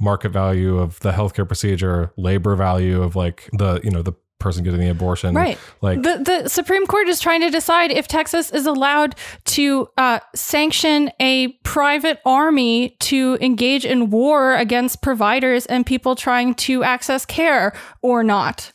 [0.01, 4.63] market value of the healthcare procedure labor value of like the you know the person
[4.63, 5.59] getting the abortion Right.
[5.83, 10.21] like the the Supreme Court is trying to decide if Texas is allowed to uh,
[10.37, 17.27] sanction a private army to engage in war against providers and people trying to access
[17.27, 18.73] care or not.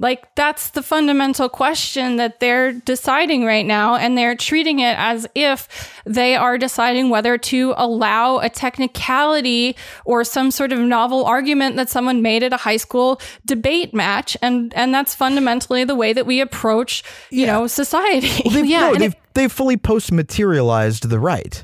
[0.00, 5.26] Like that's the fundamental question that they're deciding right now, and they're treating it as
[5.34, 11.76] if they are deciding whether to allow a technicality or some sort of novel argument
[11.76, 16.14] that someone made at a high school debate match, and and that's fundamentally the way
[16.14, 18.42] that we approach, you know, society.
[18.46, 21.62] Well, they've, Yeah, no, they've, they've fully post materialized the right.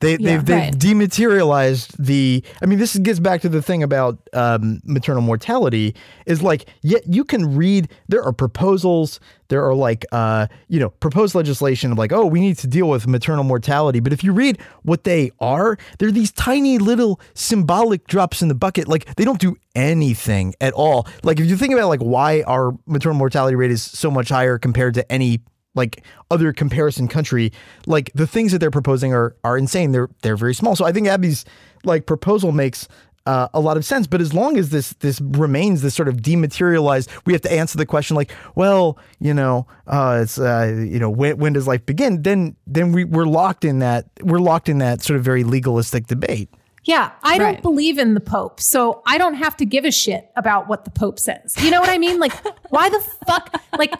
[0.00, 0.78] They, they've, they've right.
[0.78, 2.44] dematerialized the.
[2.62, 5.94] I mean, this gets back to the thing about um, maternal mortality.
[6.24, 7.88] Is like, yet you can read.
[8.08, 9.18] There are proposals.
[9.48, 12.88] There are like, uh, you know, proposed legislation of like, oh, we need to deal
[12.88, 13.98] with maternal mortality.
[13.98, 18.54] But if you read what they are, they're these tiny little symbolic drops in the
[18.54, 18.88] bucket.
[18.88, 21.08] Like they don't do anything at all.
[21.22, 24.58] Like if you think about like why our maternal mortality rate is so much higher
[24.58, 25.40] compared to any
[25.78, 27.50] like other comparison country,
[27.86, 29.92] like the things that they're proposing are are insane.
[29.92, 30.76] They're they're very small.
[30.76, 31.46] So I think Abby's
[31.84, 32.86] like proposal makes
[33.26, 34.06] uh, a lot of sense.
[34.06, 37.76] But as long as this this remains this sort of dematerialized, we have to answer
[37.78, 41.84] the question like, well, you know, uh, it's uh, you know, when, when does life
[41.86, 42.22] begin?
[42.22, 46.06] Then then we we're locked in that we're locked in that sort of very legalistic
[46.06, 46.48] debate.
[46.84, 47.38] Yeah, I Right.
[47.38, 50.84] don't believe in the Pope, so I don't have to give a shit about what
[50.86, 51.54] the Pope says.
[51.60, 52.18] You know what I mean?
[52.18, 52.32] Like,
[52.70, 53.52] why the fuck?
[53.76, 53.92] Like,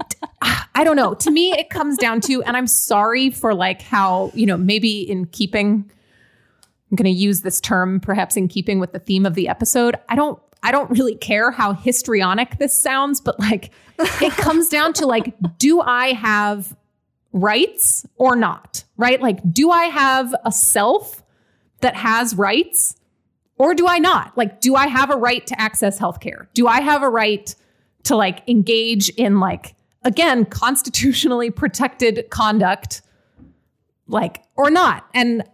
[0.74, 1.14] I don't know.
[1.14, 5.08] To me, it comes down to, and I'm sorry for like how, you know, maybe
[5.08, 5.90] in keeping,
[6.90, 9.96] I'm going to use this term perhaps in keeping with the theme of the episode.
[10.08, 14.92] I don't, I don't really care how histrionic this sounds, but like, it comes down
[14.94, 16.74] to like, do I have
[17.32, 18.84] rights or not?
[18.96, 19.20] Right?
[19.20, 21.22] Like, do I have a self
[21.80, 22.96] that has rights
[23.58, 24.36] or do I not?
[24.36, 26.46] Like, do I have a right to access healthcare?
[26.54, 27.54] Do I have a right
[28.04, 29.74] to like engage in like,
[30.04, 33.02] again, constitutionally protected conduct,
[34.06, 35.06] like, or not?
[35.14, 35.44] And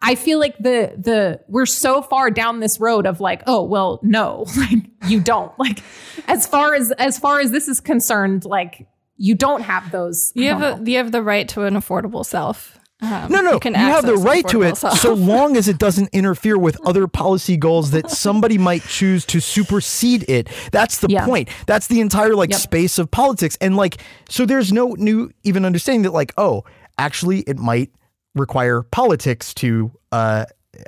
[0.00, 4.00] I feel like the the we're so far down this road of like, oh well,
[4.02, 5.56] no, like you don't.
[5.58, 5.82] Like
[6.28, 8.86] as far as as far as this is concerned, like
[9.16, 10.32] you don't have those.
[10.34, 12.77] You have a, you have the right to an affordable self.
[13.00, 14.98] Um, No, no, you, can have the right to it self.
[14.98, 19.40] so long as it doesn't interfere with other policy goals that somebody might choose to
[19.40, 20.48] supersede it.
[20.72, 21.24] That's the Yeah.
[21.24, 21.48] point.
[21.66, 22.58] That's the entire like Yep.
[22.60, 23.56] space of politics.
[23.60, 23.98] And like,
[24.28, 26.64] so there's no new even understanding that like, oh,
[26.98, 27.90] actually it might
[28.34, 30.44] require politics to uh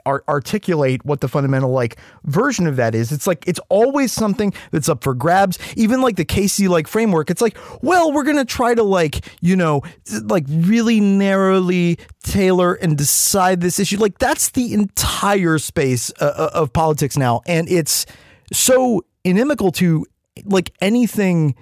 [0.07, 3.12] ar- articulate what the fundamental like version of that is.
[3.12, 5.59] It's like it's always something that's up for grabs.
[5.77, 9.57] Even like the Casey like framework, it's like, well, we're gonna try to like you
[9.57, 9.83] know
[10.25, 13.99] like really narrowly tailor and decide this issue.
[13.99, 18.07] Like that's the entire space uh, of politics now, and it's
[18.53, 20.07] so inimical to
[20.45, 21.55] like anything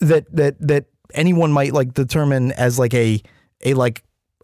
[0.00, 3.20] that that that anyone might like determine as like a
[3.64, 4.02] a like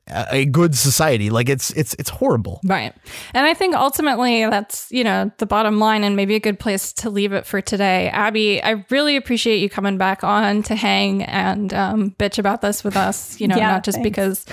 [0.09, 1.31] a a good society.
[1.31, 2.61] Like it's it's it's horrible.
[2.65, 2.93] Right.
[3.35, 6.93] And I think ultimately that's, you know, the bottom line and maybe a good place
[6.95, 8.09] to leave it for today.
[8.09, 12.83] Abby, I really appreciate you coming back on to hang and um, bitch about this
[12.83, 14.09] with us, you know, Yeah, not just thanks.
[14.11, 14.47] because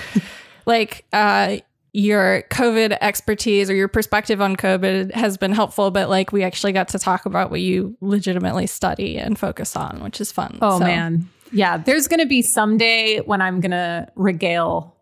[0.66, 1.56] like uh
[1.92, 6.72] your COVID expertise or your perspective on COVID has been helpful, but like we actually
[6.72, 10.56] got to talk about what you legitimately study and focus on, which is fun.
[10.62, 11.28] Oh So- man.
[11.52, 14.94] Yeah, there's going to be someday when I'm going to regale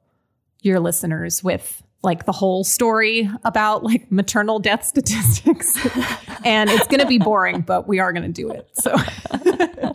[0.62, 5.76] your listeners with like the whole story about like maternal death statistics.
[6.44, 8.68] and it's going to be boring, but we are going to do it.
[8.74, 8.96] So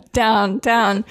[0.12, 1.04] down, down.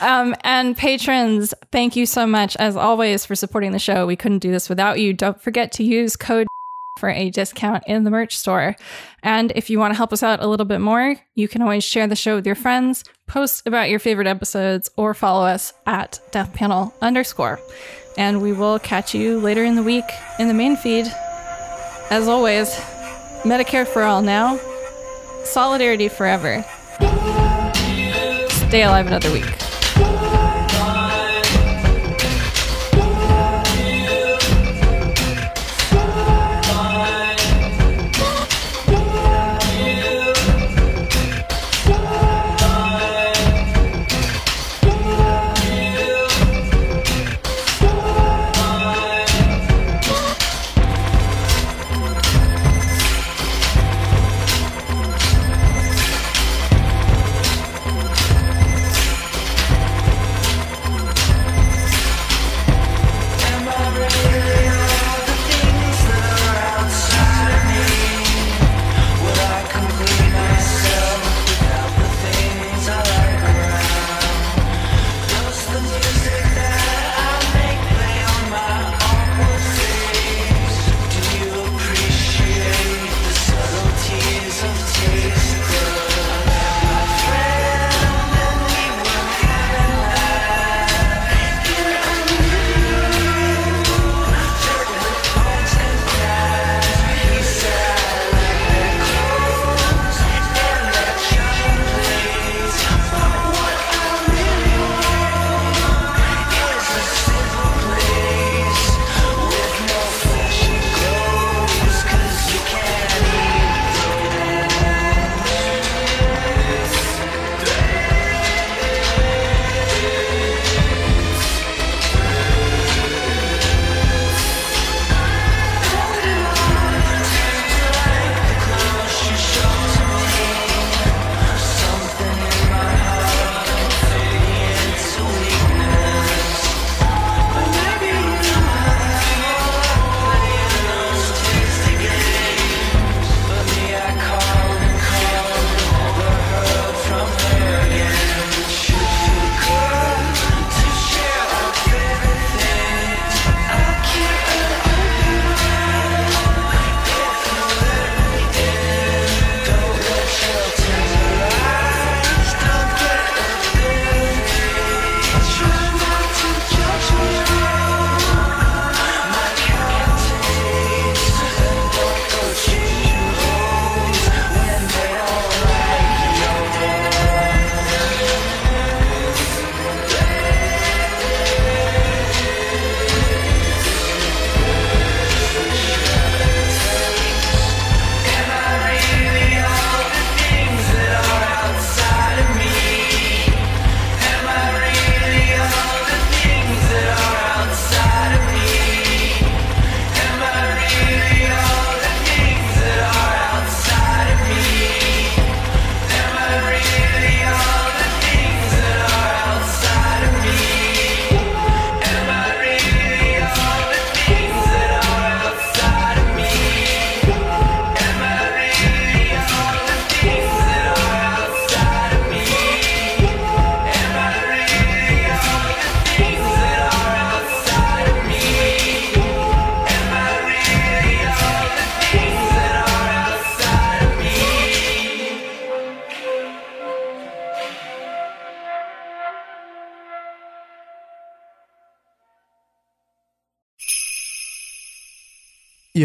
[0.00, 4.06] Um, and patrons, thank you so much, as always, for supporting the show.
[4.06, 5.12] We couldn't do this without you.
[5.12, 6.46] Don't forget to use code
[6.98, 8.74] for a discount in the merch store.
[9.22, 11.84] And if you want to help us out a little bit more, you can always
[11.84, 16.20] share the show with your friends, post about your favorite episodes, or follow us at
[16.32, 17.60] Death Panel underscore.
[18.18, 21.06] And we will catch you later in the week in the main feed.
[22.10, 22.68] As always,
[23.44, 24.58] Medicare for all now,
[25.44, 26.64] solidarity forever.
[28.66, 29.67] Stay alive another week.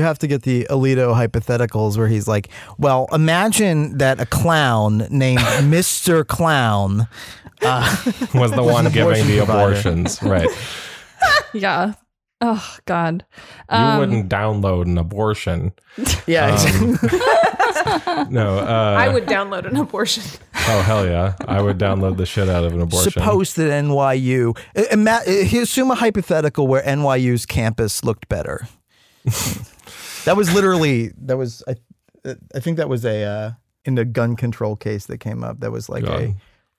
[0.03, 5.07] You have to get the Alito hypotheticals where he's like, well, imagine that a clown
[5.09, 5.39] named
[5.73, 6.27] Mr.
[6.27, 7.07] Clown
[7.61, 7.95] uh,
[8.35, 9.69] was the one an giving the provider.
[9.69, 10.49] abortions, right?
[11.53, 11.93] Yeah.
[12.41, 13.23] Oh God.
[13.71, 15.71] You Um, wouldn't download an abortion.
[16.27, 20.23] Yeah, Um, no, uh, I would download an abortion.
[20.67, 21.35] Oh hell yeah!
[21.47, 23.11] I would download the shit out of an abortion.
[23.13, 24.57] Suppose that NYU,
[24.91, 25.21] ima-
[25.61, 28.67] assume a hypothetical where NYU's campus looked better.
[30.25, 31.75] That was literally that was I,
[32.25, 33.51] uh, I think that was a uh,
[33.85, 35.59] in the gun control case that came up.
[35.59, 36.35] That was like a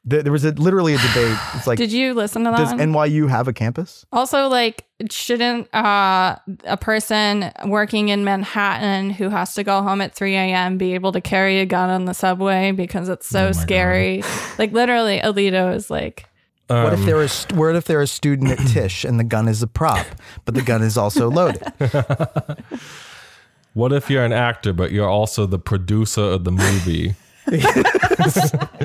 [0.06, 1.38] there, there was a literally a debate.
[1.54, 2.58] It's like Did you listen to that?
[2.58, 2.78] does one?
[2.78, 4.04] NYU have a campus?
[4.12, 10.14] Also, like, shouldn't uh, a person working in Manhattan who has to go home at
[10.14, 10.76] 3 a.m.
[10.76, 14.22] be able to carry a gun on the subway because it's so scary?
[14.58, 16.26] Like, literally, Alito is like,
[16.66, 19.62] what if Um, st- what if they're a student at Tisch and the gun is
[19.62, 20.06] a prop,
[20.44, 21.62] but the gun is also loaded?
[23.74, 27.14] What if you're an actor, but you're also the producer of the movie?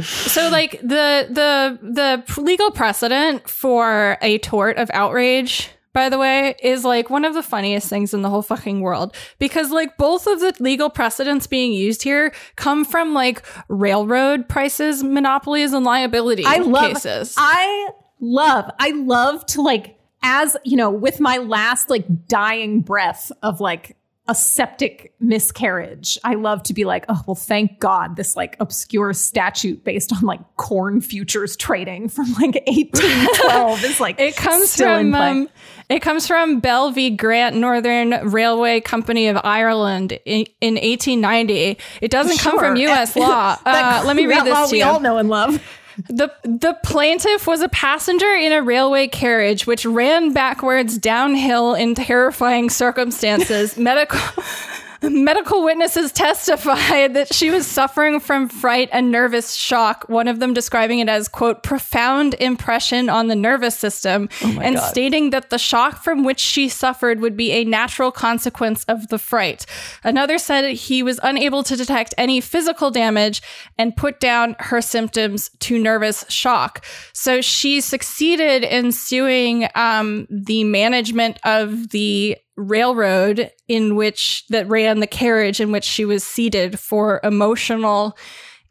[0.01, 6.55] so like the the the legal precedent for a tort of outrage by the way
[6.61, 10.27] is like one of the funniest things in the whole fucking world because like both
[10.27, 16.43] of the legal precedents being used here come from like railroad prices monopolies and liability
[16.45, 21.89] I love cases I love I love to like as you know with my last
[21.89, 23.95] like dying breath of like
[24.29, 26.19] a septic miscarriage.
[26.23, 30.21] I love to be like, oh well, thank God this like obscure statute based on
[30.21, 35.49] like corn futures trading from like 1812 is like it comes from um,
[35.89, 41.79] it comes from Bell v Great Northern Railway Company of Ireland in, in 1890.
[41.99, 43.15] It doesn't come from U.S.
[43.15, 43.57] law.
[43.65, 44.85] Uh, let me read this law to we you.
[44.85, 45.61] all know and love.
[46.07, 51.95] The the plaintiff was a passenger in a railway carriage which ran backwards downhill in
[51.95, 53.77] terrifying circumstances.
[53.89, 54.19] Medical
[55.01, 60.53] Medical witnesses testified that she was suffering from fright and nervous shock, one of them
[60.53, 64.89] describing it as, quote, profound impression on the nervous system, and God.
[64.89, 69.17] stating that the shock from which she suffered would be a natural consequence of the
[69.17, 69.65] fright.
[70.03, 73.41] Another said he was unable to detect any physical damage
[73.77, 76.83] and put down her symptoms to nervous shock.
[77.13, 84.99] So she succeeded in suing um, the management of the railroad in which that ran
[84.99, 88.17] the carriage in which she was seated for emotional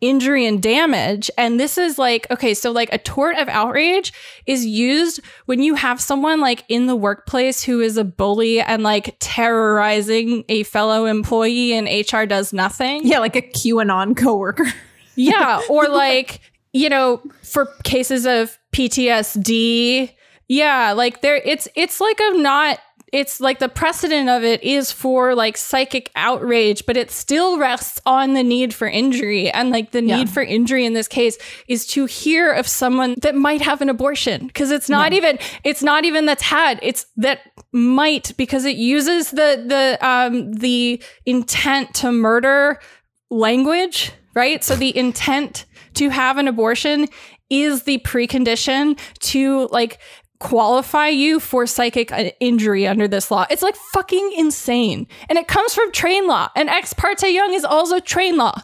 [0.01, 1.31] injury and damage.
[1.37, 4.13] And this is like okay so like a tort of outrage
[4.47, 8.83] is used when you have someone like in the workplace who is a bully and
[8.83, 13.07] like terrorizing a fellow employee and HR does nothing.
[13.07, 14.67] Yeah, like a QAnon coworker.
[15.17, 16.41] yeah, or like,
[16.73, 20.15] you know, for cases of PTSD,
[20.49, 22.79] yeah, like there it's it's like a not
[23.13, 28.01] it's like the precedent of it is for like psychic outrage, but it still rests
[28.05, 29.51] on the need for injury.
[29.51, 33.35] And like the need for injury in this case is to hear of someone that
[33.35, 34.51] might have an abortion.
[34.51, 37.41] Cause it's not even, it's not even that's had, it's that
[37.73, 42.81] might because it uses the, the, um, the intent to murder
[43.31, 44.63] language, right?
[44.63, 45.65] So the intent
[45.95, 47.07] to have an abortion
[47.51, 49.99] is the precondition to like
[50.39, 53.47] qualify you for psychic uh, injury under this law.
[53.51, 55.07] It's like fucking insane.
[55.29, 56.49] And it comes from train law.
[56.55, 58.61] And ex parte young is also train law.